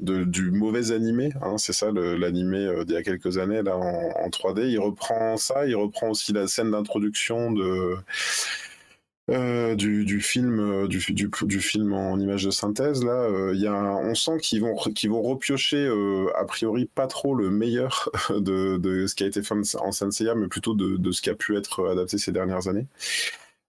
du 0.00 0.50
mauvais 0.50 0.92
animé. 0.92 1.32
Hein, 1.42 1.58
c'est 1.58 1.72
ça 1.72 1.90
l'animé 1.92 2.58
euh, 2.58 2.84
d'il 2.84 2.94
y 2.94 2.96
a 2.96 3.02
quelques 3.02 3.38
années 3.38 3.62
là 3.62 3.76
en, 3.76 4.28
3D. 4.28 4.68
Il 4.68 4.78
reprend 4.78 5.36
ça, 5.36 5.66
il 5.66 5.76
reprend 5.76 6.10
aussi 6.10 6.32
la 6.32 6.46
scène 6.46 6.70
d'introduction 6.70 7.52
de 7.52 7.96
euh, 9.30 9.76
du, 9.76 10.20
film, 10.20 10.88
du, 10.88 10.98
du, 11.08 11.60
film 11.60 11.92
en 11.92 12.18
image 12.18 12.44
de 12.44 12.50
synthèse, 12.50 13.04
là, 13.04 13.52
y 13.54 13.64
a 13.64 13.72
on 13.72 14.14
sent 14.16 14.38
qu'ils 14.42 14.60
vont, 14.60 14.74
vont 14.74 15.22
repiocher 15.22 15.88
a 16.34 16.44
priori 16.44 16.86
pas 16.86 17.06
trop 17.06 17.36
le 17.36 17.48
meilleur 17.48 18.10
de, 18.30 18.76
de, 18.76 19.06
ce 19.06 19.14
qui 19.14 19.22
a 19.22 19.28
été 19.28 19.42
fait 19.42 19.54
en 19.78 19.92
Senseiya, 19.92 20.34
mais 20.34 20.48
plutôt 20.48 20.74
de, 20.74 20.96
de, 20.96 21.12
ce 21.12 21.22
qui 21.22 21.30
a 21.30 21.36
pu 21.36 21.56
être 21.56 21.88
adapté 21.88 22.18
ces 22.18 22.32
dernières 22.32 22.66
années. 22.66 22.88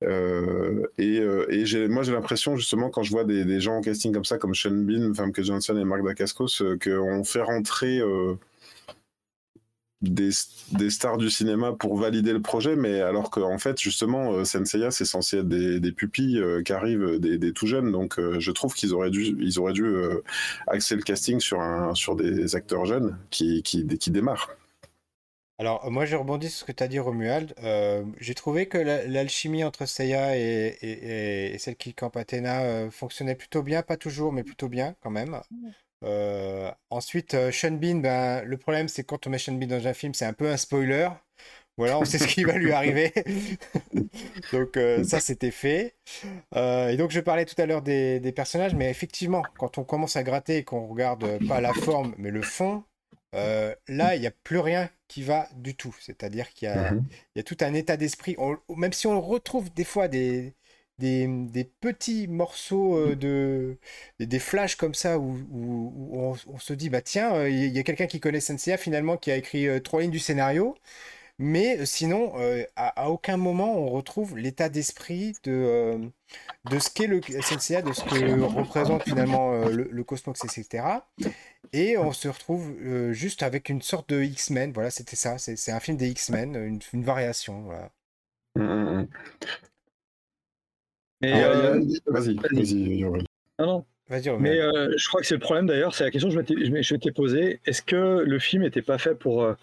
Euh, 0.03 0.87
et, 0.97 1.19
euh, 1.19 1.87
moi, 1.89 2.03
j'ai 2.03 2.11
l'impression, 2.11 2.55
justement, 2.55 2.89
quand 2.89 3.03
je 3.03 3.11
vois 3.11 3.23
des, 3.23 3.59
gens 3.59 3.77
en 3.77 3.81
casting 3.81 4.13
comme 4.13 4.25
ça, 4.25 4.37
comme 4.37 4.55
Sean 4.55 4.71
Bean, 4.71 5.13
Famke 5.13 5.41
Johnson 5.41 5.77
et 5.77 5.83
Mark 5.83 6.03
Dacascos, 6.03 6.61
euh, 6.61 6.77
qu'on 6.77 7.23
fait 7.23 7.41
rentrer 7.41 8.01
des, 10.01 10.31
stars 10.89 11.17
du 11.17 11.29
cinéma 11.29 11.73
pour 11.73 11.97
valider 11.97 12.33
le 12.33 12.41
projet, 12.41 12.75
mais 12.75 13.01
alors 13.01 13.29
qu'en 13.29 13.59
fait, 13.59 13.79
justement, 13.79 14.43
Senseiya, 14.43 14.89
c'est 14.89 15.05
censé 15.05 15.37
être 15.37 15.47
des, 15.47 15.91
pupilles 15.91 16.43
qui 16.65 16.73
arrivent 16.73 17.19
des, 17.19 17.53
tout 17.53 17.67
jeunes. 17.67 17.91
Donc, 17.91 18.19
je 18.19 18.51
trouve 18.51 18.73
qu'ils 18.73 18.93
auraient 18.93 19.11
dû, 19.11 19.35
ils 19.39 19.59
auraient 19.59 19.73
dû 19.73 19.95
axer 20.67 20.95
le 20.95 21.03
casting 21.03 21.39
sur, 21.39 22.15
des 22.15 22.55
acteurs 22.55 22.85
jeunes 22.85 23.17
qui 23.29 23.63
démarrent. 24.07 24.49
Alors, 25.61 25.91
moi, 25.91 26.05
je 26.05 26.15
rebondis 26.15 26.49
sur 26.49 26.61
ce 26.61 26.65
que 26.65 26.71
tu 26.71 26.81
as 26.81 26.87
dit, 26.87 26.97
Romuald. 26.97 27.53
Euh, 27.61 28.03
j'ai 28.19 28.33
trouvé 28.33 28.65
que 28.65 28.79
l'alchimie 28.79 29.63
entre 29.63 29.85
Seiya 29.85 30.35
et, 30.35 31.55
celle 31.59 31.75
qui 31.75 31.93
campe 31.93 32.17
Athéna 32.17 32.63
euh, 32.63 32.89
fonctionnait 32.89 33.35
plutôt 33.35 33.61
bien, 33.61 33.83
pas 33.83 33.95
toujours, 33.95 34.33
mais 34.33 34.41
plutôt 34.41 34.69
bien 34.69 34.95
quand 35.01 35.11
même. 35.11 35.39
Euh, 36.03 36.71
ensuite, 36.89 37.37
Sean 37.51 37.73
Bean, 37.73 37.97
ben, 37.97 38.41
le 38.43 38.57
problème, 38.57 38.87
c'est 38.87 39.03
quand 39.03 39.27
on 39.27 39.29
met 39.29 39.37
Sean 39.37 39.53
Bean 39.53 39.67
dans 39.67 39.87
un 39.87 39.93
film, 39.93 40.15
c'est 40.15 40.25
un 40.25 40.33
peu 40.33 40.49
un 40.49 40.57
spoiler. 40.57 41.09
Voilà, 41.77 41.99
on 41.99 42.05
sait 42.05 42.17
ce 42.17 42.25
qui 42.25 42.43
va 42.43 42.53
lui 42.53 42.71
arriver. 42.71 43.13
donc, 44.53 44.79
ça, 45.03 45.19
c'était 45.19 45.51
fait. 45.51 45.93
et 46.55 46.97
donc, 46.97 47.11
je 47.11 47.19
parlais 47.19 47.45
tout 47.45 47.61
à 47.61 47.67
l'heure 47.67 47.83
des, 47.83 48.19
des, 48.19 48.31
personnages, 48.31 48.73
mais 48.73 48.89
effectivement, 48.89 49.43
quand 49.59 49.77
on 49.77 49.83
commence 49.83 50.15
à 50.15 50.23
gratter 50.23 50.57
et 50.57 50.63
qu'on 50.63 50.87
regarde 50.87 51.37
pas 51.47 51.61
la 51.61 51.73
forme, 51.73 52.15
mais 52.17 52.31
le 52.31 52.41
fond, 52.41 52.83
euh, 53.33 53.73
là, 53.87 54.15
il 54.15 54.21
n'y 54.21 54.27
a 54.27 54.31
plus 54.31 54.59
rien 54.59 54.89
qui 55.07 55.23
va 55.23 55.47
du 55.55 55.75
tout. 55.75 55.95
C'est-à-dire 55.99 56.49
qu'il 56.53 56.67
y, 56.67 56.71
a 56.71 56.91
mmh 56.91 57.43
tout 57.45 57.57
un 57.61 57.73
état 57.73 57.97
d'esprit. 57.97 58.35
Même 58.69 58.93
si 58.93 59.07
on 59.07 59.19
retrouve 59.21 59.73
des 59.73 59.83
fois 59.83 60.07
des, 60.07 60.53
des, 60.99 61.71
petits 61.79 62.27
morceaux 62.27 62.97
euh, 62.97 63.15
de 63.15 63.77
des 64.19 64.39
flashs 64.39 64.75
comme 64.75 64.93
ça 64.93 65.17
où, 65.17 66.37
on, 66.47 66.59
se 66.59 66.73
dit 66.73 66.89
bah 66.89 67.01
tiens 67.01 67.33
euh, 67.33 67.49
il 67.49 67.71
y 67.71 67.79
a 67.79 67.83
quelqu'un 67.83 68.07
qui 68.07 68.19
connaît 68.19 68.39
Senseiya 68.39 68.77
finalement 68.77 69.17
qui 69.17 69.31
a 69.31 69.37
écrit 69.37 69.67
trois 69.81 70.01
lignes 70.01 70.11
du 70.11 70.19
scénario 70.19 70.77
mais 71.39 71.85
sinon 71.85 72.33
à, 72.75 73.09
aucun 73.09 73.37
moment 73.37 73.77
on 73.77 73.89
retrouve 73.89 74.37
l'état 74.37 74.69
d'esprit 74.69 75.33
de 75.43 75.99
de 76.69 76.79
ce 76.79 76.89
qu'est 76.89 77.07
le 77.07 77.21
Senseiya 77.41 77.81
de 77.81 77.93
ce 77.93 78.03
que 78.03 78.41
représente 78.41 79.03
finalement 79.03 79.51
le, 79.65 79.87
le, 79.91 80.03
cosmos 80.03 80.43
etc 80.43 80.99
et 81.73 81.97
on 81.97 82.11
se 82.11 82.27
retrouve 82.27 82.75
euh, 82.81 83.13
juste 83.13 83.43
avec 83.43 83.69
une 83.69 83.81
sorte 83.81 84.09
de 84.09 84.21
X-Men. 84.21 84.71
Voilà, 84.73 84.89
c'était 84.89 85.15
ça. 85.15 85.37
C'est 85.37 85.71
un 85.71 85.79
film 85.79 85.97
des 85.97 86.09
X-Men, 86.09 86.55
une, 86.93 87.03
variation. 87.03 87.61
Voilà. 87.61 87.91
Mmh, 88.55 88.63
mmh, 88.63 89.01
mmh. 89.01 89.07
Euh, 91.23 91.79
vas-y, 92.07 92.35
vas-y, 92.35 93.03
Non, 93.03 93.25
non. 93.59 93.85
Mais 94.09 94.59
euh, 94.59 94.91
je 94.97 95.07
crois 95.07 95.21
que 95.21 95.27
c'est 95.27 95.35
le 95.35 95.39
problème 95.39 95.67
d'ailleurs, 95.67 95.95
c'est 95.95 96.03
la 96.03 96.11
question 96.11 96.29
que 96.29 96.35
je 96.35 96.93
m'étais 96.93 97.11
posée. 97.11 97.61
Est-ce 97.65 97.81
que 97.81 98.23
le 98.25 98.39
film 98.39 98.63
n'était 98.63 98.81
pas 98.81 98.97
fait 98.97 99.15
pour 99.15 99.55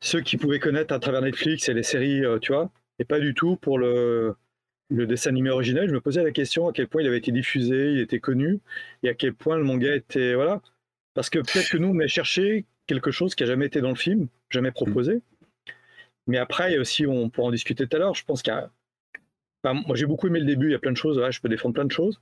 ceux 0.00 0.20
qui 0.20 0.36
pouvaient 0.36 0.58
connaître 0.58 0.94
à 0.94 0.98
travers 0.98 1.22
Netflix 1.22 1.68
et 1.68 1.74
les 1.74 1.82
séries, 1.82 2.22
tu 2.40 2.52
vois, 2.52 2.70
et 2.98 3.04
pas 3.04 3.20
du 3.20 3.34
tout 3.34 3.56
pour 3.56 3.78
le, 3.78 4.36
dessin 4.90 5.30
animé 5.30 5.50
original 5.50 5.88
Je 5.88 5.94
me 5.94 6.00
posais 6.00 6.22
la 6.22 6.30
question 6.30 6.68
à 6.68 6.72
quel 6.72 6.88
point 6.88 7.02
il 7.02 7.08
avait 7.08 7.18
été 7.18 7.32
diffusé, 7.32 7.92
il 7.92 8.00
était 8.00 8.20
connu, 8.20 8.60
et 9.02 9.08
à 9.08 9.14
quel 9.14 9.34
point 9.34 9.56
le 9.56 9.64
manga 9.64 9.94
était. 9.94 10.34
Voilà. 10.34 10.60
Parce 11.14 11.30
que 11.30 11.38
peut-être 11.38 11.70
que 11.70 11.78
nous, 11.78 11.88
on 11.88 11.98
a 12.00 12.06
cherché 12.06 12.66
quelque 12.86 13.10
chose 13.10 13.34
qui 13.34 13.42
n'a 13.42 13.48
jamais 13.48 13.66
été 13.66 13.80
dans 13.80 13.90
le 13.90 13.94
film, 13.94 14.28
jamais 14.50 14.70
proposé. 14.70 15.22
Mais 16.26 16.38
après, 16.38 16.78
aussi, 16.78 17.06
on 17.06 17.28
pourra 17.30 17.48
en 17.48 17.50
discuter 17.50 17.86
tout 17.86 17.96
à 17.96 18.00
l'heure, 18.00 18.14
je 18.14 18.24
pense 18.24 18.42
qu'il 18.42 18.52
y 18.52 18.56
a. 18.56 18.70
moi, 19.64 19.96
j'ai 19.96 20.06
beaucoup 20.06 20.26
aimé 20.26 20.40
le 20.40 20.46
début, 20.46 20.68
il 20.68 20.72
y 20.72 20.74
a 20.74 20.78
plein 20.78 20.92
de 20.92 20.96
choses, 20.96 21.22
je 21.30 21.40
peux 21.40 21.48
défendre 21.48 21.74
plein 21.74 21.84
de 21.84 21.92
choses. 21.92 22.20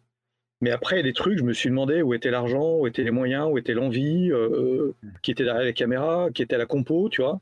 Mais 0.60 0.70
après, 0.70 0.96
il 0.96 0.98
y 0.98 1.00
a 1.00 1.04
des 1.04 1.12
trucs, 1.12 1.38
je 1.38 1.44
me 1.44 1.52
suis 1.52 1.68
demandé 1.68 2.02
où 2.02 2.14
était 2.14 2.30
l'argent, 2.30 2.78
où 2.78 2.86
étaient 2.86 3.02
les 3.02 3.10
moyens, 3.10 3.48
où 3.50 3.58
était 3.58 3.74
l'envie, 3.74 4.30
euh, 4.30 4.92
qui 5.22 5.32
était 5.32 5.44
derrière 5.44 5.64
les 5.64 5.74
caméras, 5.74 6.30
qui 6.32 6.42
était 6.42 6.56
la 6.56 6.66
compo, 6.66 7.08
tu 7.08 7.20
vois. 7.22 7.40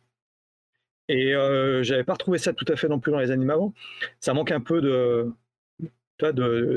Et 1.10 1.34
euh, 1.34 1.82
j'avais 1.82 2.04
pas 2.04 2.12
retrouvé 2.12 2.38
ça 2.38 2.52
tout 2.52 2.64
à 2.68 2.76
fait 2.76 2.86
non 2.86 3.00
plus 3.00 3.10
dans 3.10 3.18
les 3.18 3.32
animaux 3.32 3.52
avant. 3.52 3.74
Ça 4.20 4.32
manque 4.32 4.52
un 4.52 4.60
peu 4.60 4.80
de 4.80 5.32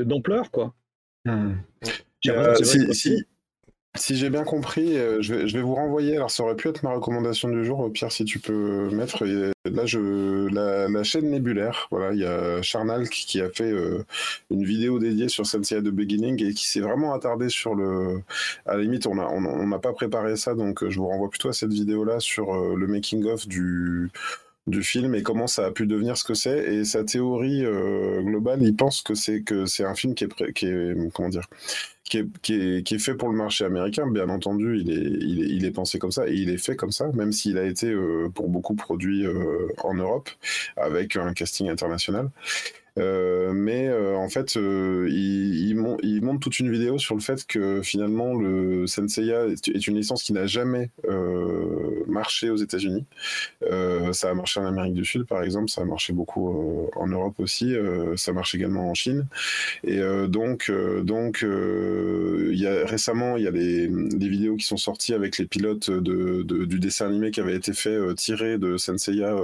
d'ampleur, 0.04 0.50
quoi. 0.50 0.74
Hmm. 1.24 1.52
Euh, 2.26 2.54
si, 2.56 2.94
si 2.94 3.24
j'ai 3.96 4.28
bien 4.28 4.44
compris, 4.44 4.96
euh, 4.98 5.22
je, 5.22 5.34
vais, 5.34 5.62
vous 5.62 5.74
renvoyer. 5.74 6.16
Alors, 6.16 6.30
ça 6.30 6.42
aurait 6.42 6.56
pu 6.56 6.68
être 6.68 6.82
ma 6.82 6.92
recommandation 6.92 7.48
du 7.48 7.64
jour. 7.64 7.92
Pierre, 7.92 8.10
si 8.10 8.24
tu 8.24 8.38
peux 8.40 8.90
mettre. 8.90 9.24
Là, 9.24 9.86
je, 9.86 10.48
la, 10.52 11.02
chaîne 11.04 11.30
Nébulaire. 11.30 11.86
Voilà, 11.90 12.12
il 12.12 12.20
y 12.20 12.24
a 12.24 12.60
Charnal 12.60 13.08
qui, 13.08 13.40
a 13.40 13.48
fait 13.50 13.70
euh, 13.70 14.04
une 14.50 14.64
vidéo 14.64 14.98
dédiée 14.98 15.28
sur 15.28 15.46
Sensei 15.46 15.80
de 15.80 15.90
Beginning 15.90 16.42
et 16.44 16.52
qui 16.54 16.68
s'est 16.68 16.80
vraiment 16.80 17.14
attardé 17.14 17.48
sur 17.48 17.74
le. 17.74 18.20
À 18.66 18.76
la 18.76 18.82
limite, 18.82 19.06
on 19.06 19.14
n'a 19.14 19.28
on, 19.30 19.78
pas 19.78 19.92
préparé 19.92 20.36
ça, 20.36 20.54
donc 20.54 20.88
je 20.88 20.98
vous 20.98 21.08
renvoie 21.08 21.30
plutôt 21.30 21.48
à 21.48 21.52
cette 21.52 21.72
vidéo-là 21.72 22.20
sur 22.20 22.54
euh, 22.54 22.74
le 22.76 22.86
making-of 22.86 23.46
du 23.46 24.10
du 24.66 24.82
film 24.82 25.14
et 25.14 25.22
comment 25.22 25.46
ça 25.46 25.66
a 25.66 25.70
pu 25.70 25.86
devenir 25.86 26.16
ce 26.16 26.24
que 26.24 26.34
c'est 26.34 26.58
et 26.72 26.84
sa 26.84 27.04
théorie 27.04 27.64
globale 28.22 28.62
il 28.62 28.74
pense 28.74 29.02
que 29.02 29.14
c'est 29.14 29.42
que 29.42 29.66
c'est 29.66 29.84
un 29.84 29.94
film 29.94 30.14
qui 30.14 30.24
est 30.24 30.52
qui 30.54 30.66
est 30.66 31.12
comment 31.12 31.28
dire 31.28 31.46
qui 32.04 32.18
est, 32.18 32.26
qui, 32.42 32.54
est, 32.54 32.82
qui 32.82 32.94
est, 32.94 32.98
fait 32.98 33.14
pour 33.14 33.30
le 33.30 33.36
marché 33.36 33.64
américain, 33.64 34.06
bien 34.06 34.28
entendu, 34.28 34.78
il 34.78 34.90
est, 34.90 34.94
il 34.94 35.42
est, 35.42 35.48
il 35.48 35.64
est 35.64 35.70
pensé 35.70 35.98
comme 35.98 36.12
ça 36.12 36.28
et 36.28 36.34
il 36.34 36.50
est 36.50 36.58
fait 36.58 36.76
comme 36.76 36.92
ça, 36.92 37.10
même 37.14 37.32
s'il 37.32 37.58
a 37.58 37.64
été 37.64 37.88
euh, 37.88 38.28
pour 38.32 38.48
beaucoup 38.48 38.74
produit 38.74 39.26
euh, 39.26 39.68
en 39.82 39.94
Europe 39.94 40.28
avec 40.76 41.16
un 41.16 41.32
casting 41.32 41.68
international. 41.70 42.30
Euh, 42.98 43.52
mais 43.52 43.88
euh, 43.88 44.16
en 44.16 44.28
fait, 44.28 44.56
euh, 44.56 45.08
il, 45.10 45.76
il, 46.02 46.22
montre 46.22 46.40
toute 46.40 46.60
une 46.60 46.70
vidéo 46.70 46.98
sur 46.98 47.16
le 47.16 47.20
fait 47.20 47.44
que 47.44 47.82
finalement 47.82 48.34
le 48.34 48.86
Senseiya 48.86 49.46
est 49.46 49.86
une 49.88 49.96
licence 49.96 50.22
qui 50.22 50.32
n'a 50.32 50.46
jamais 50.46 50.90
marché 52.06 52.50
aux 52.50 52.56
États-Unis. 52.56 53.04
ça 54.12 54.30
a 54.30 54.34
marché 54.34 54.60
en 54.60 54.66
Amérique 54.66 54.94
du 54.94 55.04
Sud, 55.04 55.24
par 55.24 55.42
exemple, 55.42 55.70
ça 55.70 55.82
a 55.82 55.84
marché 55.84 56.12
beaucoup 56.12 56.88
en 56.94 57.06
Europe 57.08 57.34
aussi, 57.38 57.74
ça 58.16 58.32
marche 58.32 58.54
également 58.54 58.90
en 58.90 58.94
Chine. 58.94 59.26
Et 59.82 60.00
donc, 60.28 60.70
donc, 61.02 61.44
il 61.44 62.58
y 62.58 62.66
a, 62.66 62.86
récemment, 62.86 63.36
il 63.36 63.44
y 63.44 63.48
a 63.48 63.50
les, 63.50 63.88
vidéos 64.24 64.56
qui 64.56 64.64
sont 64.64 64.76
sorties 64.76 65.14
avec 65.14 65.38
les 65.38 65.46
pilotes 65.46 65.90
de, 65.90 66.42
du 66.42 66.78
dessin 66.78 67.06
animé 67.06 67.30
qui 67.30 67.40
avait 67.40 67.56
été 67.56 67.72
fait 67.72 67.98
tiré 68.14 68.58
de 68.58 68.76
Senseiya 68.76 69.34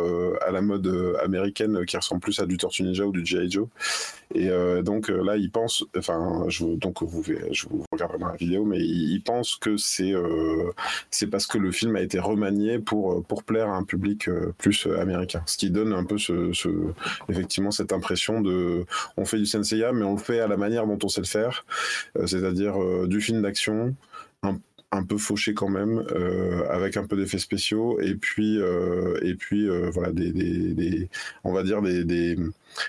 à 0.47 0.51
la 0.51 0.63
mode 0.63 1.17
américaine, 1.23 1.85
qui 1.87 1.97
ressemble 1.97 2.21
plus 2.21 2.39
à 2.39 2.47
du 2.47 2.57
Tortue 2.57 2.83
Ninja 2.83 3.05
ou 3.05 3.13
du 3.13 3.25
Joe. 3.49 3.69
Et 4.35 4.49
euh, 4.49 4.83
donc 4.83 5.11
euh, 5.11 5.25
là, 5.25 5.37
il 5.37 5.51
pense, 5.51 5.85
enfin, 5.97 6.45
je, 6.49 6.65
donc 6.65 7.03
vous, 7.03 7.25
je 7.25 7.67
vous 7.69 7.85
regarderai 7.91 8.19
dans 8.19 8.29
la 8.29 8.37
vidéo, 8.37 8.65
mais 8.65 8.79
il, 8.79 9.21
pense 9.23 9.57
que 9.57 9.77
c'est 9.77 10.13
euh, 10.13 10.71
c'est 11.11 11.27
parce 11.27 11.47
que 11.47 11.59
le 11.59 11.73
film 11.73 11.97
a 11.97 12.01
été 12.01 12.21
remanié 12.21 12.79
pour 12.79 13.25
pour 13.25 13.43
plaire 13.43 13.69
à 13.69 13.77
un 13.77 13.83
public 13.83 14.31
plus 14.59 14.87
américain, 14.87 15.43
ce 15.47 15.57
qui 15.57 15.71
donne 15.71 15.93
un 15.93 16.05
peu 16.05 16.17
ce, 16.17 16.53
effectivement 17.29 17.73
cette 17.73 17.93
impression 17.93 18.41
de 18.41 18.85
on 19.17 19.25
fait 19.25 19.39
du 19.39 19.47
Senseiya, 19.47 19.93
mais 19.93 20.05
on 20.05 20.13
le 20.13 20.21
fait 20.21 20.41
à 20.41 20.47
la 20.47 20.57
manière 20.57 20.87
dont 20.87 20.99
on 21.03 21.09
sait 21.09 21.21
le 21.21 21.27
faire, 21.27 21.65
c'est-à-dire 22.25 22.77
du 23.09 23.21
film 23.21 23.43
d'action, 23.43 23.95
un 24.43 24.59
un 24.93 25.05
peu 25.05 25.19
fauché 25.19 25.55
quand 25.55 25.69
même, 25.69 26.05
avec 26.69 26.97
un 26.97 27.07
peu 27.07 27.17
d'effets 27.17 27.39
spéciaux, 27.39 28.01
et 28.01 28.15
puis, 28.15 28.59
et 29.23 29.35
puis 29.35 29.69
voilà, 29.93 30.13
des, 30.13 30.33
des, 30.33 31.09
on 31.45 31.53
va 31.53 31.63
dire 31.63 31.81
des, 31.83 32.37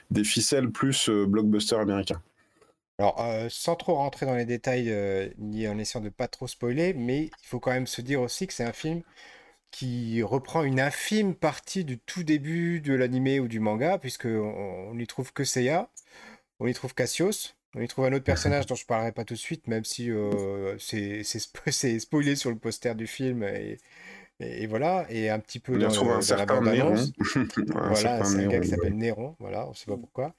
des 0.10 0.24
ficelles 0.24 0.70
plus 0.70 1.10
blockbuster 1.10 1.76
américain. 1.76 2.22
Alors, 3.00 3.24
sans 3.50 3.76
trop 3.76 3.96
rentrer 3.96 4.26
dans 4.26 4.36
les 4.36 4.46
détails, 4.46 4.94
ni 5.38 5.68
en 5.68 5.78
essayant 5.78 6.04
de 6.04 6.10
pas 6.10 6.28
trop 6.28 6.48
spoiler, 6.48 6.94
mais 6.94 7.26
il 7.26 7.48
faut 7.48 7.60
quand 7.60 7.72
même 7.72 7.88
se 7.88 8.02
dire 8.02 8.22
aussi 8.22 8.46
que 8.46 8.54
c'est 8.54 8.64
un 8.64 8.74
film 8.74 9.02
qui 9.72 10.22
reprend 10.22 10.64
une 10.64 10.80
infime 10.80 11.34
partie 11.34 11.86
du 11.86 11.98
tout 11.98 12.24
début 12.24 12.82
de 12.82 12.94
l'animé 12.94 13.40
ou 13.40 13.48
du 13.48 13.60
manga, 13.60 13.98
puisqu'on 13.98 14.30
on 14.90 14.96
n'y 14.96 15.08
trouve 15.08 15.34
que 15.34 15.44
Seiya, 15.46 15.90
on 16.60 16.68
y 16.68 16.74
trouve 16.74 16.94
Cassius, 16.94 17.56
on 17.76 17.82
y 17.82 17.88
trouve 17.88 18.06
un 18.06 18.14
autre 18.14 18.26
personnage 18.26 18.66
dont 18.68 18.76
je 18.76 18.86
parlerai 18.86 19.12
pas 19.14 19.26
tout 19.26 19.34
de 19.34 19.40
suite, 19.40 19.68
même 19.68 19.86
si 19.86 20.12
euh, 20.12 20.78
c'est 20.80 21.24
spoilé 22.00 22.36
sur 22.36 22.52
le 22.52 22.58
poster 22.58 22.96
du 22.96 23.08
film. 23.08 23.44
Et, 23.44 23.80
et, 24.42 24.68
voilà, 24.68 25.06
et 25.10 25.30
un 25.30 25.40
petit 25.40 25.60
peu 25.60 25.78
dans, 25.78 26.32
un 26.34 26.38
la 26.38 26.46
bande 26.46 26.68
annonce. 26.68 27.12
voilà, 27.68 28.24
c'est 28.24 28.44
un 28.44 28.48
gars 28.48 28.60
qui 28.60 28.70
s'appelle 28.70 28.96
Néron, 28.96 29.36
voilà, 29.40 29.68
on 29.68 29.74
sait 29.74 29.86
pas 29.86 29.98
pourquoi. 29.98 30.34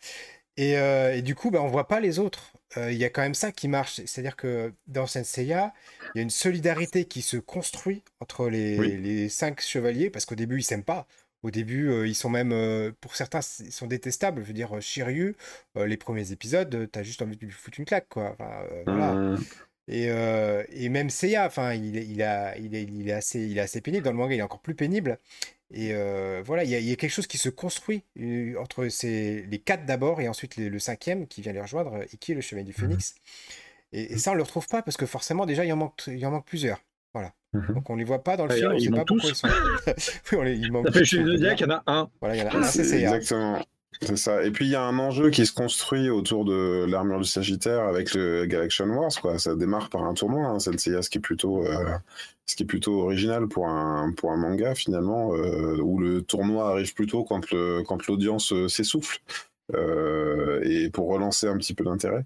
Et, 0.57 0.77
euh, 0.77 1.15
et, 1.15 1.23
du 1.23 1.35
coup, 1.35 1.51
bah, 1.51 1.63
on 1.63 1.69
voit 1.69 1.89
pas 1.89 2.01
les 2.01 2.19
autres. 2.19 2.53
Euh, 2.77 2.93
il 2.93 2.99
y 2.99 3.05
a 3.05 3.11
quand 3.11 3.23
même 3.23 3.35
ça 3.35 3.53
qui 3.53 3.69
marche. 3.69 3.95
C'est-à-dire 4.05 4.37
que 4.37 4.73
dans 4.87 5.07
Senseiya, 5.07 5.73
il 6.15 6.19
y 6.19 6.21
a 6.21 6.23
une 6.23 6.31
solidarité 6.31 7.07
qui 7.07 7.23
se 7.23 7.37
construit 7.39 8.03
entre 8.21 8.49
les, 8.49 8.77
les 8.99 9.29
cinq 9.29 9.61
chevaliers, 9.61 10.11
parce 10.11 10.27
qu'au 10.27 10.35
début, 10.35 10.59
ils 10.59 10.63
s'aiment 10.63 10.85
pas. 10.85 11.07
Au 11.43 11.51
début, 11.51 12.07
ils 12.07 12.15
sont 12.15 12.31
même, 12.31 12.93
pour 13.01 13.17
certains, 13.17 13.41
ils 13.61 13.73
sont 13.73 13.87
détestables. 13.87 14.43
Je 14.43 14.47
veux 14.47 14.53
dire, 14.53 14.81
Shiryu, 14.81 15.35
les 15.75 15.97
premiers 15.97 16.31
épisodes, 16.31 16.89
t'as 16.93 17.03
juste 17.03 17.21
envie 17.23 17.37
de 17.37 17.47
lui 17.47 17.51
foutre 17.51 17.81
une 17.81 17.85
claque, 17.85 18.09
quoi. 18.09 18.37
voilà. 18.87 19.37
Mmh. 19.89 19.93
Et, 19.93 20.85
et, 20.85 20.89
même 20.89 21.11
Seiya, 21.11 21.47
enfin, 21.47 21.75
il, 21.75 21.97
il, 21.97 22.23
a, 22.23 22.57
il, 22.59 22.75
est, 22.75 22.85
il, 22.85 23.09
est 23.09 23.13
assez, 23.13 23.41
il 23.41 23.59
est 23.59 23.63
assez 23.63 23.81
pénible. 23.81 24.05
Dans 24.05 24.13
le 24.13 24.17
manga, 24.17 24.35
il 24.35 24.39
est 24.39 24.43
encore 24.43 24.61
plus 24.61 24.75
pénible. 24.75 25.19
Et 25.75 25.93
voilà, 26.45 26.65
il 26.65 26.71
y, 26.71 26.75
a, 26.75 26.79
il 26.79 26.89
y, 26.89 26.93
a, 26.93 26.97
quelque 26.97 27.11
chose 27.11 27.27
qui 27.27 27.39
se 27.39 27.49
construit 27.49 28.05
entre 28.59 28.89
ces, 28.89 29.43
les 29.43 29.59
quatre 29.59 29.87
d'abord 29.87 30.21
et 30.21 30.29
ensuite 30.29 30.57
le 30.57 30.79
cinquième 30.79 31.27
qui 31.27 31.41
vient 31.43 31.53
les 31.53 31.61
rejoindre, 31.61 32.05
Iki, 32.13 32.35
le 32.35 32.41
chemin 32.41 32.63
du 32.63 32.71
mmh 32.71 32.75
Phénix. 32.75 33.15
Et, 33.93 34.17
ça, 34.19 34.33
on 34.33 34.35
le 34.35 34.43
retrouve 34.43 34.67
pas 34.69 34.83
parce 34.83 34.97
que 34.97 35.07
forcément, 35.07 35.47
déjà, 35.47 35.65
il 35.65 35.73
en 35.73 35.77
manque, 35.77 36.03
il 36.07 36.25
en 36.27 36.31
manque 36.31 36.47
plusieurs. 36.47 36.81
Voilà. 37.13 37.33
Mmh 37.53 37.75
Donc 37.75 37.91
on 37.91 37.97
les 37.97 38.05
voit 38.05 38.25
pas 38.25 38.37
dans 38.37 38.47
le 38.47 38.55
film, 38.55 38.73
on 38.73 38.79
sait 38.79 38.91
pas 38.91 39.05
pourquoi 39.05 39.29
ils 39.29 39.35
sont. 39.35 39.49
oui, 40.33 40.39
on 40.39 40.43
les, 40.43 40.57
il 40.57 40.73
manque. 40.73 40.91
Je 40.93 41.05
suis 41.05 41.39
dire 41.39 41.55
qu'il 41.55 41.67
y 41.67 41.71
en 41.71 41.75
a 41.75 41.83
un. 41.87 42.11
Voilà, 42.21 42.37
il 42.37 42.39
y 42.39 42.43
en 42.43 42.49
a 42.49 42.57
un, 42.57 42.63
c'est 42.63 42.85
Seiya. 42.85 43.17
Exactement. 43.17 43.63
C'est 44.05 44.17
ça. 44.17 44.43
Et 44.43 44.51
puis 44.51 44.67
il 44.67 44.71
y 44.71 44.75
a 44.75 44.83
un 44.83 44.99
enjeu 44.99 45.31
qui 45.31 45.47
se 45.47 45.53
construit 45.53 46.11
autour 46.11 46.45
de 46.45 46.85
l'armure 46.89 47.21
du 47.21 47.29
Sagittaire 47.29 47.85
avec 47.85 48.15
le 48.15 48.47
Galaxian 48.47 48.89
Wars. 48.89 49.13
Quoi. 49.21 49.39
Ça 49.39 49.55
démarre 49.55 49.91
par 49.91 50.05
un 50.05 50.15
tournoi, 50.15 50.47
hein, 50.47 50.59
Senseiya, 50.59 51.03
ce 51.03 51.11
qui 51.11 51.19
est 51.19 51.21
plutôt, 51.21 51.65
euh, 51.65 51.97
ce 52.47 52.57
qui 52.57 52.65
est 52.65 52.67
plutôt 52.67 53.03
original 53.03 53.47
pour 53.47 53.69
un, 53.69 54.13
pour 54.17 54.33
un 54.33 54.37
manga 54.37 54.75
finalement, 54.75 55.35
euh, 55.35 55.79
où 55.81 56.01
le 56.01 56.23
tournoi 56.23 56.71
arrive 56.71 56.95
plutôt 56.95 57.23
quand 57.23 57.51
le, 57.53 57.83
quand 57.87 58.07
l'audience 58.09 58.53
euh, 58.53 58.69
s'essouffle. 58.69 59.21
Euh, 59.75 60.61
et 60.65 60.91
pour 60.91 61.09
relancer 61.09 61.47
un 61.47 61.57
petit 61.57 61.73
peu 61.73 61.85
l'intérêt. 61.85 62.25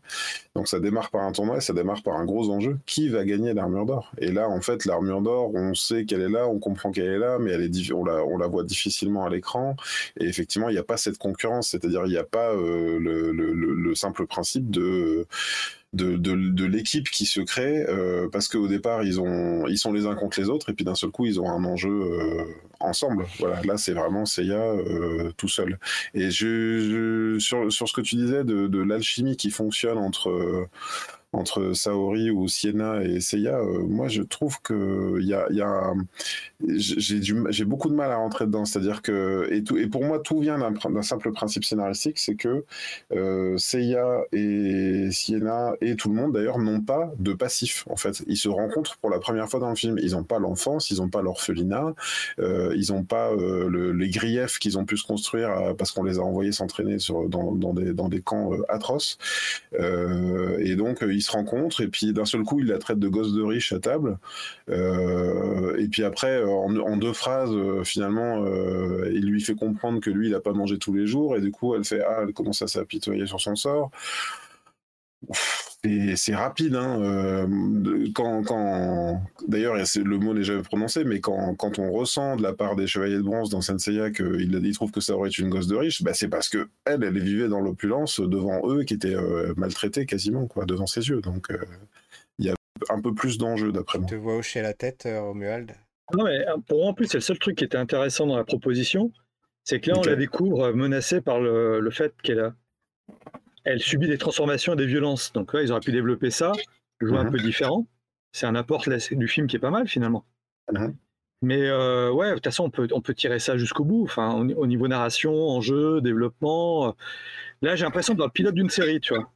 Donc 0.55 0.69
ça 0.69 0.81
démarre 0.81 1.11
par 1.11 1.23
un 1.23 1.33
tournoi, 1.33 1.61
ça 1.61 1.75
démarre 1.75 2.03
par 2.03 2.17
un 2.17 2.25
gros 2.25 2.51
enjeu. 2.51 2.79
Qui 2.87 3.09
va 3.09 3.25
gagner 3.25 3.55
l'armure 3.55 3.87
d'or? 3.87 4.11
Et 4.19 4.33
là, 4.33 4.49
en 4.49 4.61
fait, 4.61 4.85
l'armure 4.85 5.21
d'or, 5.21 5.55
on 5.55 5.75
sait 5.75 6.07
qu'elle 6.07 6.23
est 6.23 6.31
là, 6.31 6.49
on 6.49 6.59
comprend 6.59 6.91
qu'elle 6.91 7.05
est 7.05 7.19
là, 7.19 7.39
mais 7.39 7.53
elle 7.53 7.63
est 7.63 7.93
on, 7.93 8.05
la, 8.05 8.47
voit 8.47 8.65
difficilement 8.65 9.27
à 9.27 9.31
l'écran. 9.31 9.77
Et 10.19 10.25
effectivement, 10.25 10.69
il 10.71 10.73
n'y 10.73 10.79
a 10.79 10.85
pas 10.85 10.97
cette 10.97 11.19
concurrence, 11.19 11.71
c'est-à-dire 11.71 12.03
il 12.07 12.11
n'y 12.11 12.17
a 12.17 12.25
pas 12.25 12.53
euh, 12.55 12.99
le, 12.99 13.95
simple 13.95 14.27
principe 14.27 14.71
de 14.71 15.27
de, 15.93 16.17
de, 16.17 16.65
l'équipe 16.65 17.09
qui 17.09 17.27
se 17.27 17.41
crée 17.41 17.85
euh, 17.89 18.29
parce 18.31 18.49
qu'au 18.49 18.69
départ 18.69 19.03
ils 19.03 19.21
ont 19.21 19.67
ils 19.67 19.79
sont 19.79 19.93
les 19.93 20.07
uns 20.07 20.15
contre 20.15 20.41
les 20.41 20.49
autres 20.49 20.69
et 20.69 20.75
puis 20.75 20.85
d'un 20.85 20.95
seul 20.95 21.11
coup 21.11 21.27
ils 21.27 21.41
ont 21.41 21.49
un 21.49 21.65
enjeu 21.65 21.91
euh, 21.91 22.45
ensemble. 22.81 23.27
Voilà 23.39 23.63
là 23.63 23.77
c'est 23.77 23.95
vraiment 23.95 24.27
Seiya 24.27 24.59
euh, 24.59 25.33
tout 25.37 25.49
seul. 25.49 25.79
Et 26.13 26.31
je, 26.31 27.37
sur, 27.39 27.73
sur 27.73 27.89
ce 27.89 27.93
que 27.93 28.01
tu 28.01 28.17
disais 28.17 28.45
de, 28.45 28.67
de 28.67 28.79
l'alchimie 28.83 29.37
qui 29.37 29.51
fonctionne 29.51 29.99
entre 29.99 30.69
entre 31.37 31.73
Saori 31.75 32.31
ou 32.31 32.49
Sienna 32.49 33.03
et 33.03 33.21
Seiya, 33.21 33.59
euh, 33.59 33.83
moi 33.87 34.09
je 34.09 34.23
trouve 34.23 34.61
que 34.63 35.21
y 35.21 35.35
a, 35.35 35.47
y 35.51 35.61
a 35.61 35.93
j'ai 36.77 37.65
beaucoup 37.65 37.91
de 37.91 37.95
mal 37.95 38.11
à 38.11 38.17
rentrer 38.17 38.47
dedans. 38.47 38.65
C'est-à-dire 38.65 39.03
que 39.03 39.49
et, 39.53 39.87
pour 39.87 40.05
moi 40.05 40.19
tout 40.19 40.41
vient 40.41 40.59
d'un 40.59 41.03
simple 41.03 41.33
principe 41.33 41.65
scénaristique, 41.65 42.19
c'est 42.19 42.35
que 42.35 42.65
euh, 43.13 43.57
Seiya 43.59 44.23
et 44.33 45.09
Sienna 45.11 45.75
et 45.81 45.97
tout 45.97 46.09
le 46.09 46.15
monde 46.15 46.33
d'ailleurs 46.33 46.59
n'ont 46.59 46.81
pas 46.81 47.13
de 47.19 47.35
passif. 47.35 47.85
En 47.91 47.97
fait, 47.97 48.23
ils 48.27 48.37
se 48.37 48.49
rencontrent 48.49 48.97
pour 48.99 49.11
la 49.11 49.19
première 49.19 49.49
fois 49.49 49.61
dans 49.61 49.71
le 49.71 49.77
film. 49.77 49.99
Ils 50.03 50.13
n'ont 50.13 50.25
pas 50.25 50.39
l'enfance, 50.39 50.91
ils 50.91 50.99
n'ont 50.99 51.11
pas 51.11 51.23
l'orphelinat, 51.23 51.95
euh, 52.39 52.75
ils 52.77 52.93
n'ont 52.93 53.05
pas 53.05 53.31
les 53.37 54.09
griefs 54.09 54.59
qu'ils 54.59 54.79
ont 54.79 54.85
pu 54.85 54.97
se 54.97 55.07
construire 55.07 55.75
parce 55.77 55.93
qu'on 55.93 56.03
les 56.03 56.19
a 56.19 56.23
envoyés 56.23 56.53
s'entraîner 56.53 56.97
dans, 57.29 57.53
dans, 57.53 57.75
des, 57.75 57.93
dans 57.93 58.09
des 58.09 58.21
camps 58.21 58.53
atroces. 58.69 59.19
et 59.79 60.77
donc 60.77 61.05
ils 61.07 61.26
se 61.27 61.83
et 61.83 61.89
puis 61.89 62.13
d'un 62.13 62.25
seul 62.25 62.43
coup, 62.43 62.61
il 62.61 62.67
la 62.67 62.79
traite 62.79 62.99
de 62.99 63.09
gosse 63.09 63.33
de 63.33 63.43
riche 63.43 63.73
à 63.73 63.79
table. 63.79 64.19
Euh, 64.71 65.77
et 65.79 65.89
puis 65.89 66.05
après, 66.05 66.43
en, 66.45 66.97
deux 66.97 67.13
phrases, 67.13 67.53
euh, 67.53 67.85
finalement, 67.85 68.45
euh, 68.45 69.11
il 69.13 69.27
lui 69.27 69.41
fait 69.41 69.55
comprendre 69.55 70.01
que 70.01 70.11
lui, 70.11 70.29
il 70.29 70.33
n'a 70.33 70.41
pas 70.41 70.53
mangé 70.53 70.79
tous 70.79 70.95
les 70.95 71.07
jours 71.07 71.37
et 71.37 71.41
du 71.41 71.51
coup, 71.51 71.75
elle 71.75 71.85
fait 71.85 72.03
ah, 72.03 72.21
elle 72.23 72.33
commence 72.33 72.63
à 72.63 72.67
s'apitoyer 72.67 73.27
sur 73.27 73.41
son 73.41 73.57
sort. 73.57 73.91
C'est 75.85 76.35
rapide, 76.35 76.75
hein, 76.75 77.47
quand, 78.13 78.43
quand... 78.43 79.23
d'ailleurs 79.47 79.75
le 79.77 80.19
mot 80.19 80.35
n'est 80.35 80.43
jamais 80.43 80.63
prononcé, 80.63 81.05
mais 81.05 81.21
quand, 81.21 81.55
quand, 81.55 81.79
on 81.79 81.93
ressent 81.93 82.35
de 82.35 82.43
la 82.43 82.55
part 82.55 82.75
des 82.75 82.89
chevaliers 82.89 83.19
de 83.19 83.23
bronze 83.23 83.51
dans 83.51 83.61
Senseiya 83.61 84.11
qu'il 84.11 84.53
il 84.53 84.75
trouve 84.75 84.91
que 84.91 85.01
ça 85.01 85.15
aurait 85.15 85.29
été 85.29 85.43
une 85.43 85.51
gosse 85.51 85.69
de 85.69 85.77
riche, 85.77 86.03
bah 86.03 86.13
c'est 86.13 86.29
parce 86.29 86.49
que 86.49 86.69
elle, 86.87 87.05
elle 87.05 87.19
vivait 87.21 87.49
dans 87.49 87.61
l'opulence 87.61 88.19
devant 88.19 88.69
eux 88.69 88.83
qui 88.83 88.95
étaient 88.95 89.15
maltraités 89.57 90.07
quasiment 90.07 90.49
quoi, 90.49 90.65
devant 90.65 90.87
ses 90.87 91.09
yeux. 91.09 91.21
Donc 91.21 91.53
il 92.39 92.47
y 92.47 92.51
a 92.51 92.55
un 92.89 93.01
peu 93.01 93.15
plus 93.15 93.39
d'enjeux 93.39 93.71
d'après 93.71 93.99
moi. 93.99 94.09
Tu 94.09 94.17
te 94.17 94.21
vois 94.21 94.37
hocher 94.37 94.63
la 94.63 94.73
tête, 94.73 95.07
Romuald? 95.07 95.73
Non 96.15 96.25
mais 96.25 96.45
pour 96.67 96.79
moi 96.79 96.89
en 96.89 96.95
plus 96.95 97.07
c'est 97.07 97.19
le 97.19 97.23
seul 97.23 97.39
truc 97.39 97.59
qui 97.59 97.65
était 97.65 97.79
intéressant 97.79 98.27
dans 98.27 98.37
la 98.37 98.45
proposition, 98.45 99.13
c'est 99.63 99.79
que 99.79 99.91
là 99.91 99.99
on 99.99 100.03
la 100.03 100.17
découvre 100.17 100.73
menacée 100.73 101.21
par 101.21 101.39
le, 101.39 101.79
le 101.79 101.91
fait 101.91 102.13
qu'elle 102.23 102.41
a 102.41 102.55
elle 103.67 103.81
subit 103.81 104.07
des 104.07 104.17
transformations 104.17 104.73
et 104.75 104.77
des 104.77 104.87
violences. 104.87 105.33
Donc 105.33 105.53
là, 105.53 105.61
ils 105.61 105.73
auraient 105.73 105.81
pu 105.81 105.93
développer 105.93 106.31
ça, 106.31 106.53
jouer 107.01 107.19
un 107.19 107.25
mhm. 107.25 107.33
peu 107.33 107.39
différent. 107.39 107.87
C'est 108.33 108.47
un 108.47 108.55
apport 108.55 108.85
du 109.11 109.29
film 109.29 109.47
qui 109.47 109.57
est 109.57 109.61
pas 109.61 109.71
mal 109.71 109.89
finalement. 109.89 110.25
Mhm. 110.73 110.97
Mais 111.43 111.69
euh, 111.69 112.11
ouais, 112.13 112.31
de 112.31 112.35
toute 112.35 112.45
façon, 112.45 112.65
on 112.65 112.71
peut, 112.71 112.89
on 112.93 113.03
peut 113.03 113.15
tirer 113.15 113.39
ça 113.39 113.59
jusqu'au 113.59 113.85
bout. 113.85 114.05
Enfin, 114.05 114.35
au, 114.35 114.67
niveau 114.67 114.89
narration, 114.89 115.35
enjeu, 115.35 116.01
développement. 116.01 116.89
Euh. 116.89 116.93
Là, 117.61 117.77
j'ai 117.77 117.85
l'impression 117.85 118.15
dans 118.15 118.25
le 118.25 118.31
pilote 118.31 118.55
d'une 118.55 118.71
série, 118.71 119.01
tu 119.01 119.15
vois. 119.15 119.31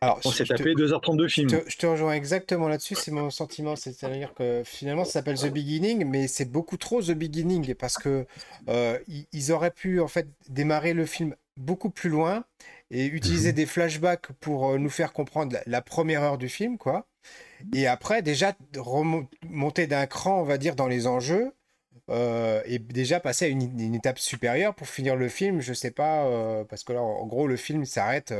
Alors, 0.00 0.20
on 0.24 0.30
s'est 0.30 0.44
tapé 0.44 0.74
2h30 0.74 1.16
de 1.16 1.26
film. 1.26 1.48
Je 1.66 1.76
te, 1.76 1.86
rejoins 1.86 2.12
exactement 2.12 2.68
là-dessus, 2.68 2.94
c'est 2.94 3.10
mon 3.10 3.30
sentiment. 3.30 3.74
C'est-à-dire 3.74 4.32
que 4.34 4.62
finalement, 4.64 5.04
ça 5.04 5.12
s'appelle 5.12 5.38
The 5.38 5.52
Beginning, 5.52 6.04
mais 6.06 6.28
c'est 6.28 6.50
beaucoup 6.50 6.76
trop 6.76 7.02
The 7.02 7.12
Beginning 7.12 7.74
parce 7.74 7.98
que 7.98 8.24
euh, 8.68 8.98
ils 9.32 9.52
auraient 9.52 9.72
pu 9.72 10.00
en 10.00 10.08
fait 10.08 10.28
démarrer 10.48 10.94
le 10.94 11.04
film 11.04 11.34
beaucoup 11.58 11.90
plus 11.90 12.08
loin 12.08 12.44
et 12.90 13.06
utiliser 13.06 13.50
mhm. 13.50 13.56
des 13.56 13.66
flashbacks 13.66 14.32
pour 14.40 14.70
euh, 14.70 14.78
nous 14.78 14.88
faire 14.88 15.12
comprendre 15.12 15.58
la, 15.66 15.82
première 15.82 16.22
heure 16.22 16.38
du 16.38 16.48
film, 16.48 16.78
quoi. 16.78 17.06
Et 17.74 17.86
après, 17.86 18.22
déjà, 18.22 18.54
remonter 18.76 19.86
d'un 19.86 20.06
cran, 20.06 20.40
on 20.40 20.44
va 20.44 20.56
dire, 20.56 20.76
dans 20.76 20.86
les 20.86 21.06
enjeux, 21.06 21.52
euh, 22.08 22.62
et 22.64 22.78
déjà 22.78 23.20
passer 23.20 23.46
à 23.46 23.48
une, 23.48 23.94
étape 23.94 24.18
supérieure 24.18 24.74
pour 24.74 24.88
finir 24.88 25.16
le 25.16 25.28
film, 25.28 25.60
je 25.60 25.74
sais 25.74 25.90
pas, 25.90 26.24
euh, 26.24 26.64
parce 26.64 26.84
que 26.84 26.92
là, 26.92 27.02
en 27.02 27.26
gros, 27.26 27.46
le 27.46 27.56
film 27.56 27.84
s'arrête 27.84 28.32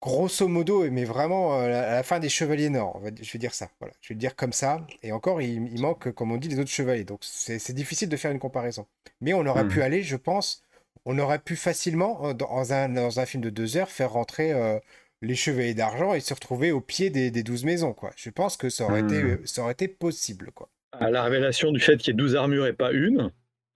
grosso 0.00 0.46
modo, 0.46 0.88
mais 0.90 1.04
vraiment 1.04 1.58
à 1.58 1.66
la 1.68 2.02
fin 2.04 2.20
des 2.20 2.28
Chevaliers 2.28 2.70
Nord, 2.70 3.00
je 3.20 3.32
vais 3.32 3.38
dire 3.38 3.52
ça, 3.52 3.68
voilà, 3.80 3.94
je 4.00 4.10
vais 4.10 4.14
le 4.14 4.20
dire 4.20 4.36
comme 4.36 4.52
ça, 4.52 4.86
et 5.02 5.10
encore, 5.10 5.42
il, 5.42 5.80
manque, 5.80 6.12
comme 6.12 6.30
on 6.30 6.36
dit, 6.36 6.48
les 6.48 6.60
autres 6.60 6.70
chevaliers, 6.70 7.04
donc 7.04 7.20
c'est 7.22 7.72
difficile 7.72 8.08
de 8.08 8.16
faire 8.16 8.30
une 8.30 8.38
comparaison. 8.38 8.86
Mais 9.20 9.34
on 9.34 9.44
aurait 9.46 9.66
pu 9.66 9.78
mhm. 9.78 9.84
aller, 9.84 10.02
je 10.02 10.16
pense, 10.16 10.62
on 11.04 11.18
aurait 11.18 11.38
pu 11.38 11.56
facilement, 11.56 12.28
euh, 12.28 12.34
dans 12.34 12.72
un, 12.72 12.88
dans 12.88 13.20
un 13.20 13.26
film 13.26 13.42
de 13.42 13.50
deux 13.50 13.76
heures, 13.76 13.90
faire 13.90 14.12
rentrer 14.12 14.52
euh, 14.52 14.78
les 15.22 15.34
chevaliers 15.34 15.74
d'argent 15.74 16.14
et 16.14 16.20
se 16.20 16.34
retrouver 16.34 16.72
au 16.72 16.80
pied 16.80 17.10
des, 17.10 17.30
des 17.30 17.42
douze 17.42 17.64
maisons. 17.64 17.92
Quoi. 17.92 18.10
Je 18.16 18.30
pense 18.30 18.56
que 18.56 18.68
ça 18.68 18.84
aurait, 18.84 19.00
été, 19.00 19.22
hmm. 19.22 19.38
ça 19.44 19.62
aurait 19.62 19.72
été 19.72 19.88
possible. 19.88 20.50
Quoi. 20.54 20.68
À 20.92 21.10
la 21.10 21.22
révélation 21.22 21.72
du 21.72 21.80
fait 21.80 21.96
qu'il 21.96 22.08
y 22.08 22.10
ait 22.14 22.18
12 22.18 22.36
armures 22.36 22.66
et 22.66 22.72
pas 22.72 22.92
une, 22.92 23.30